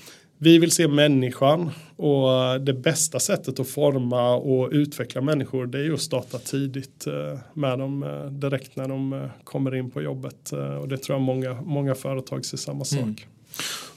vi 0.44 0.58
vill 0.58 0.72
se 0.72 0.88
människan 0.88 1.70
och 1.96 2.62
det 2.62 2.74
bästa 2.74 3.20
sättet 3.20 3.60
att 3.60 3.68
forma 3.68 4.36
och 4.36 4.70
utveckla 4.72 5.22
människor 5.22 5.66
det 5.66 5.80
är 5.80 5.84
ju 5.84 5.94
att 5.94 6.02
starta 6.02 6.40
tidigt 6.40 7.08
eh, 7.08 7.40
med 7.54 7.80
dem 7.80 8.04
eh, 8.04 8.26
direkt 8.26 8.76
när 8.76 8.88
de 8.88 9.14
eh, 9.14 9.20
kommer 9.44 9.76
in 9.76 9.92
på 9.92 10.02
jobbet 10.02 10.52
och 10.82 10.88
det 10.88 10.98
tror 10.98 11.16
jag 11.16 11.22
många, 11.22 11.62
många 11.62 11.96
företag 11.96 12.46
ser 12.46 12.58
samma 12.58 12.86
sak. 12.86 13.00
Mm. 13.00 13.16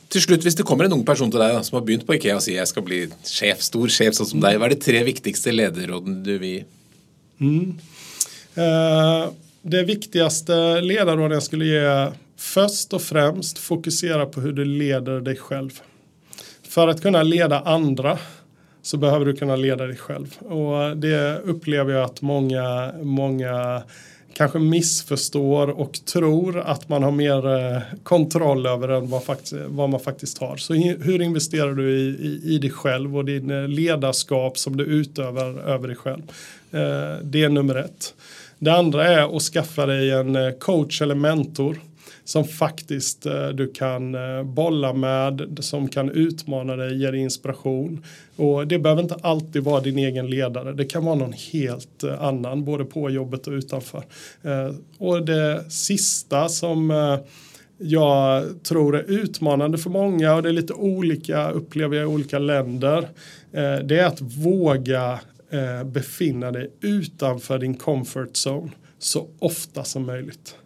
Till 0.09 0.21
slut, 0.21 0.45
om 0.45 0.51
det 0.57 0.63
kommer 0.63 0.85
en 0.85 0.93
ung 0.93 1.05
person 1.05 1.31
till 1.31 1.41
dig 1.41 1.65
som 1.65 1.79
har 1.79 1.87
börjat 1.87 2.07
på 2.07 2.15
Ikea 2.15 2.37
och 2.37 2.43
säger 2.43 2.59
jag 2.59 2.69
ska 2.69 2.81
bli 2.81 3.09
chef, 3.41 3.63
stor 3.63 3.89
chef 3.89 4.15
som 4.15 4.41
dig, 4.41 4.59
vad 4.59 4.73
är 4.73 4.75
de 4.75 4.81
tre 4.81 5.05
viktigaste 5.05 5.53
ledarråden 5.53 6.23
du 6.23 6.39
vill? 6.39 6.65
Mm. 7.41 7.79
Det 9.63 9.83
viktigaste 9.83 10.81
ledarråden 10.81 11.33
jag 11.33 11.43
skulle 11.43 11.65
ge 11.65 12.11
först 12.37 12.93
och 12.93 13.03
främst 13.03 13.59
fokusera 13.59 14.27
på 14.27 14.41
hur 14.41 14.53
du 14.53 14.65
leder 14.65 15.21
dig 15.21 15.37
själv. 15.37 15.81
För 16.75 16.89
att 16.89 17.03
kunna 17.03 17.23
leda 17.23 17.61
andra 17.61 18.19
så 18.83 18.97
behöver 18.97 19.27
du 19.27 19.37
kunna 19.37 19.57
leda 19.57 19.87
dig 19.87 19.97
själv. 19.97 20.39
Och 20.39 20.97
det 20.97 21.39
upplever 21.45 21.93
jag 21.93 22.05
att 22.05 22.23
många, 22.23 22.93
många 23.03 23.83
kanske 24.35 24.59
missförstår 24.59 25.71
och 25.71 25.93
tror 26.05 26.61
att 26.61 26.89
man 26.89 27.03
har 27.03 27.11
mer 27.11 27.49
eh, 27.49 27.83
kontroll 28.03 28.67
över 28.67 28.89
än 28.89 29.11
vad, 29.11 29.25
faktiskt, 29.25 29.55
vad 29.67 29.91
man 29.91 30.01
faktiskt 30.01 30.39
har. 30.39 30.57
Så 30.57 30.75
hur 30.75 31.23
investerar 31.23 31.75
du 31.75 31.91
i, 31.91 32.03
i, 32.03 32.55
i 32.55 32.59
dig 32.59 32.71
själv 32.71 33.17
och 33.17 33.25
din 33.25 33.51
eh, 33.51 33.69
ledarskap 33.69 34.59
som 34.59 34.77
du 34.77 34.85
utövar 34.85 35.61
över 35.61 35.89
dig 35.89 35.97
själv? 35.97 36.23
Eh, 36.73 37.19
det 37.23 37.45
är 37.45 37.49
nummer 37.49 37.75
ett. 37.75 38.15
Det 38.59 38.71
andra 38.71 39.07
är 39.07 39.37
att 39.37 39.43
skaffa 39.43 39.87
dig 39.87 40.11
en 40.11 40.53
coach 40.59 41.03
eller 41.03 41.15
mentor 41.15 41.79
som 42.25 42.45
faktiskt 42.45 43.27
eh, 43.27 43.49
du 43.49 43.73
kan 43.73 44.15
eh, 44.15 44.43
bolla 44.43 44.93
med, 44.93 45.59
som 45.61 45.89
kan 45.89 46.11
utmana 46.11 46.77
dig, 46.77 46.97
ge 46.97 47.11
dig 47.11 47.21
inspiration. 47.21 48.05
Och 48.37 48.67
det 48.67 48.79
behöver 48.79 49.03
inte 49.03 49.17
alltid 49.23 49.63
vara 49.63 49.81
din 49.81 49.99
egen 49.99 50.31
ledare, 50.31 50.73
det 50.73 50.85
kan 50.85 51.05
vara 51.05 51.15
någon 51.15 51.33
helt 51.33 52.03
eh, 52.03 52.23
annan, 52.23 52.65
både 52.65 52.85
på 52.85 53.11
jobbet 53.11 53.47
och 53.47 53.53
utanför. 53.53 54.05
Och 54.99 55.25
det 55.25 55.65
sista 55.71 56.49
som 56.49 56.91
jag 57.79 58.45
tror 58.63 58.97
är 58.97 59.03
utmanande 59.03 59.79
för 59.79 59.91
många 59.91 60.35
och 60.35 60.43
det 60.43 60.49
är 60.49 60.53
lite 60.53 60.73
olika 60.73 61.51
upplever 61.51 61.97
jag 61.97 62.03
i 62.03 62.07
olika 62.15 62.39
länder. 62.39 63.09
Det 63.85 63.99
är 63.99 64.07
att 64.07 64.21
våga 64.21 65.21
befinna 65.85 66.51
dig 66.51 66.71
utanför 66.81 67.59
din 67.59 67.75
comfort 67.75 68.33
zone 68.47 68.71
så 68.99 69.29
ofta 69.39 69.85
som 69.85 70.07
möjligt. 70.07 70.57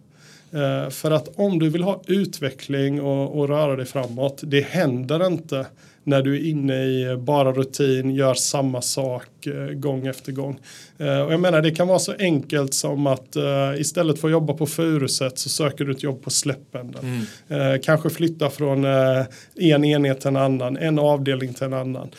Eh, 0.53 0.91
för 0.91 1.11
att 1.11 1.29
om 1.39 1.59
du 1.59 1.69
vill 1.69 1.83
ha 1.83 2.03
utveckling 2.07 3.01
och, 3.01 3.39
och 3.39 3.49
röra 3.49 3.77
dig 3.77 3.87
framåt, 3.87 4.41
det 4.43 4.61
händer 4.61 5.27
inte 5.27 5.67
när 6.05 6.23
du 6.23 6.37
är 6.37 6.51
inne 6.51 6.85
i 6.85 7.17
bara 7.17 7.53
rutin, 7.53 8.11
gör 8.11 8.35
samma 8.35 8.83
sak 8.83 9.38
eh, 9.47 9.75
gång 9.75 10.07
efter 10.07 10.33
gång. 10.33 10.61
Eh, 10.99 11.21
och 11.21 11.33
jag 11.33 11.41
menar 11.41 11.63
det 11.63 11.71
kan 11.71 11.89
vara 11.89 11.99
så 11.99 12.15
enkelt 12.19 12.75
som 12.75 13.07
att 13.07 13.37
uh, 13.37 13.81
istället 13.81 14.21
för 14.21 14.29
att 14.29 14.33
jobba 14.33 14.55
på 14.55 14.67
Furuset 14.67 15.39
så 15.39 15.49
söker 15.49 15.85
du 15.85 15.93
ett 15.93 16.03
jobb 16.03 16.23
på 16.23 16.31
Släppenden. 16.31 17.27
Mm. 17.49 17.83
Kanske 17.83 18.11
flytta 18.11 18.51
från 18.51 18.85
en 18.85 19.85
enhet 19.85 20.21
till 20.21 20.29
en 20.29 20.37
annan, 20.37 20.77
en 20.77 20.99
avdelning 20.99 21.55
till 21.55 21.65
en 21.65 21.73
annan. 21.73 22.11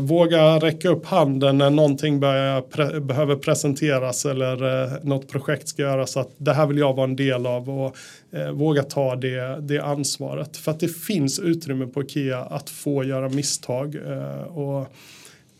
våga 0.00 0.58
räcka 0.58 0.88
upp 0.88 1.06
handen 1.06 1.58
när 1.58 1.70
någonting 1.70 2.20
pre 2.20 3.00
behöver 3.00 3.36
presenteras 3.36 4.24
eller 4.24 5.04
något 5.06 5.28
projekt 5.28 5.68
ska 5.68 5.82
göras. 5.82 6.16
Att 6.16 6.30
det 6.36 6.52
här 6.52 6.66
vill 6.66 6.78
jag 6.78 6.94
vara 6.94 7.04
en 7.04 7.16
del 7.16 7.46
av 7.46 7.70
och 7.70 7.96
våga 8.52 8.82
ta 8.82 9.16
det, 9.16 9.60
det 9.60 9.78
ansvaret. 9.78 10.56
För 10.56 10.70
att 10.70 10.80
det 10.80 10.88
finns 10.88 11.38
utrymme 11.38 11.86
på 11.86 12.02
Ikea 12.02 12.38
att 12.38 12.70
få 12.70 13.04
göra 13.04 13.28
misstag. 13.28 13.96
och 14.48 14.88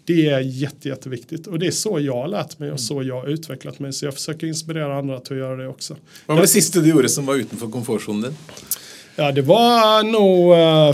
Det 0.05 0.29
är 0.29 0.41
jätte, 0.41 0.89
jätteviktigt 0.89 1.47
och 1.47 1.59
det 1.59 1.67
är 1.67 1.71
så 1.71 2.01
jag 2.01 2.15
har 2.15 2.29
lärt 2.29 2.59
mig 2.59 2.73
och 2.73 2.81
så 2.81 3.03
jag 3.03 3.21
har 3.21 3.29
utvecklat 3.29 3.79
mig. 3.79 3.93
Så 3.93 4.05
jag 4.05 4.15
försöker 4.15 4.47
inspirera 4.47 4.99
andra 4.99 5.21
till 5.21 5.33
att 5.33 5.39
göra 5.39 5.57
det 5.57 5.69
också. 5.69 5.97
Vad 6.27 6.37
var 6.37 6.43
det 6.43 6.49
sista 6.49 6.81
du 6.81 6.89
gjorde 6.89 7.09
som 7.09 7.27
var 7.27 7.35
utanför 7.35 7.67
komfortzonen? 7.67 8.37
Ja, 9.17 9.33
det 9.33 9.43
var 9.43 10.03
nog 10.03 10.53
uh, 10.53 10.93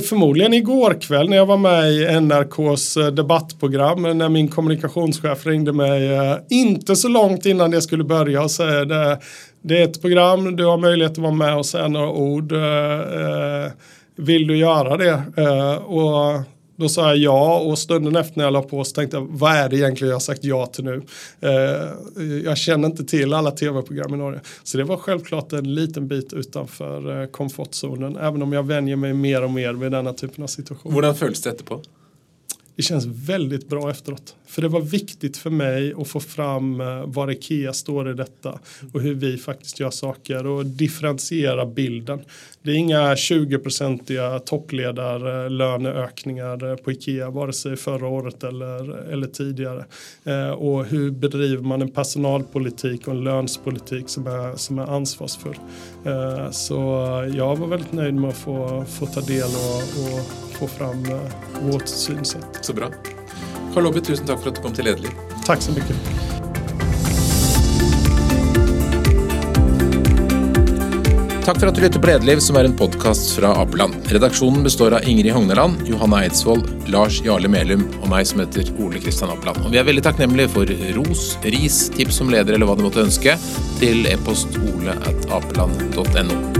Förmodligen 0.00 0.54
igår 0.54 1.00
kväll 1.00 1.28
när 1.28 1.36
jag 1.36 1.46
var 1.46 1.56
med 1.56 1.92
i 1.92 2.20
NRKs 2.20 2.96
eh, 2.96 3.06
debattprogram 3.06 4.18
när 4.18 4.28
min 4.28 4.48
kommunikationschef 4.48 5.46
ringde 5.46 5.72
mig 5.72 6.18
uh, 6.18 6.36
inte 6.50 6.96
så 6.96 7.08
långt 7.08 7.46
innan 7.46 7.70
det 7.70 7.82
skulle 7.82 8.04
börja 8.04 8.42
och 8.42 8.50
säga 8.50 8.84
det, 8.84 9.18
det 9.62 9.78
är 9.78 9.84
ett 9.84 10.02
program, 10.02 10.56
du 10.56 10.64
har 10.64 10.78
möjlighet 10.78 11.12
att 11.12 11.18
vara 11.18 11.32
med 11.32 11.56
och 11.56 11.66
säga 11.66 11.88
några 11.88 12.10
ord. 12.10 12.52
Uh, 12.52 13.70
vill 14.16 14.46
du 14.46 14.56
göra 14.56 14.96
det? 14.96 15.22
och 15.86 16.53
då 16.76 16.88
sa 16.88 17.08
jag 17.08 17.16
ja 17.16 17.58
och 17.58 17.78
stunden 17.78 18.16
efter 18.16 18.38
när 18.38 18.44
jag 18.44 18.52
la 18.52 18.62
på 18.62 18.84
så 18.84 18.94
tänkte 18.94 19.16
jag 19.16 19.26
vad 19.30 19.52
är 19.52 19.68
det 19.68 19.76
egentligen 19.76 20.08
jag 20.08 20.14
har 20.14 20.20
sagt 20.20 20.44
ja 20.44 20.66
till 20.66 20.84
nu? 20.84 21.02
Eh, 21.40 22.40
jag 22.44 22.58
känner 22.58 22.88
inte 22.88 23.04
till 23.04 23.34
alla 23.34 23.50
tv-program 23.50 24.14
i 24.14 24.16
Norge. 24.16 24.40
Så 24.62 24.78
det 24.78 24.84
var 24.84 24.96
självklart 24.96 25.52
en 25.52 25.74
liten 25.74 26.08
bit 26.08 26.32
utanför 26.32 27.22
eh, 27.22 27.26
komfortzonen. 27.26 28.16
Även 28.16 28.42
om 28.42 28.52
jag 28.52 28.66
vänjer 28.66 28.96
mig 28.96 29.14
mer 29.14 29.44
och 29.44 29.50
mer 29.50 29.74
vid 29.74 29.92
denna 29.92 30.12
typen 30.12 30.44
av 30.44 30.48
situationer. 30.48 30.94
Hur 31.06 31.14
kändes 31.14 31.42
det 31.42 31.64
på? 31.64 31.82
Det 32.76 32.82
känns 32.82 33.06
väldigt 33.06 33.68
bra 33.68 33.90
efteråt. 33.90 34.36
För 34.46 34.62
det 34.62 34.68
var 34.68 34.80
viktigt 34.80 35.36
för 35.36 35.50
mig 35.50 35.94
att 35.98 36.08
få 36.08 36.20
fram 36.20 36.80
eh, 36.80 37.06
var 37.06 37.30
Ikea 37.30 37.72
står 37.72 38.10
i 38.10 38.14
detta 38.14 38.58
och 38.92 39.00
hur 39.00 39.14
vi 39.14 39.38
faktiskt 39.38 39.80
gör 39.80 39.90
saker 39.90 40.46
och 40.46 40.66
differentiera 40.66 41.66
bilden. 41.66 42.20
Det 42.62 42.70
är 42.70 42.74
inga 42.74 43.14
20-procentiga 43.14 44.38
toppledarlöneökningar 44.38 46.70
eh, 46.70 46.76
på 46.76 46.92
Ikea 46.92 47.30
vare 47.30 47.52
sig 47.52 47.76
förra 47.76 48.08
året 48.08 48.44
eller, 48.44 48.96
eller 49.12 49.26
tidigare. 49.26 49.84
Eh, 50.24 50.50
och 50.50 50.84
hur 50.84 51.10
bedriver 51.10 51.62
man 51.62 51.82
en 51.82 51.90
personalpolitik 51.90 53.08
och 53.08 53.14
en 53.14 53.24
lönspolitik 53.24 54.08
som 54.08 54.26
är, 54.26 54.56
som 54.56 54.78
är 54.78 54.86
ansvarsfull. 54.86 55.58
Så 56.50 56.74
jag 57.34 57.56
var 57.56 57.66
väldigt 57.66 57.92
nöjd 57.92 58.14
med 58.14 58.30
att 58.30 58.36
få, 58.36 58.84
få 58.88 59.06
ta 59.06 59.20
del 59.20 59.44
och, 59.44 59.82
och 60.04 60.20
få 60.68 60.78
fram 60.78 61.06
vårt 61.62 61.88
synsätt. 61.88 62.46
Så 62.60 62.72
bra. 62.72 62.90
Karl 63.74 63.84
Lobby, 63.84 64.00
tusen 64.00 64.26
tack 64.26 64.42
för 64.42 64.48
att 64.48 64.54
du 64.56 64.62
kom 64.62 64.72
till 64.72 64.84
Ledelig. 64.84 65.10
Tack 65.46 65.62
så 65.62 65.72
mycket. 65.72 65.96
Tack 71.44 71.60
för 71.60 71.66
att 71.66 71.74
du 71.74 71.80
lyssnade 71.80 72.00
på 72.00 72.06
Lederliv, 72.06 72.38
som 72.38 72.56
är 72.56 72.64
en 72.64 72.76
podcast 72.76 73.30
från 73.36 73.50
Apeland. 73.50 73.94
Redaktionen 74.04 74.62
består 74.62 74.94
av 74.94 75.08
Ingrid 75.08 75.32
Hogneland, 75.32 75.74
Johanna 75.86 76.22
Eidsvoll, 76.22 76.62
Lars 76.86 77.22
Jarle 77.22 77.48
Melum 77.48 77.88
och 78.02 78.08
mig 78.08 78.24
som 78.24 78.40
heter 78.40 78.64
Ole 78.78 78.98
Kristian 78.98 79.30
Apeland. 79.30 79.66
Och 79.66 79.74
vi 79.74 79.78
är 79.78 79.84
väldigt 79.84 80.04
tacksamma 80.04 80.48
för 80.48 80.66
ros, 80.92 81.38
ris, 81.42 81.90
tips 81.90 82.20
om 82.20 82.30
ledare 82.30 82.54
eller 82.54 82.66
vad 82.66 82.78
du 82.78 82.82
måtte 82.82 83.00
önska 83.00 83.36
till 83.78 84.06
e-post 84.06 84.48
ole.apeland.no. 84.56 86.53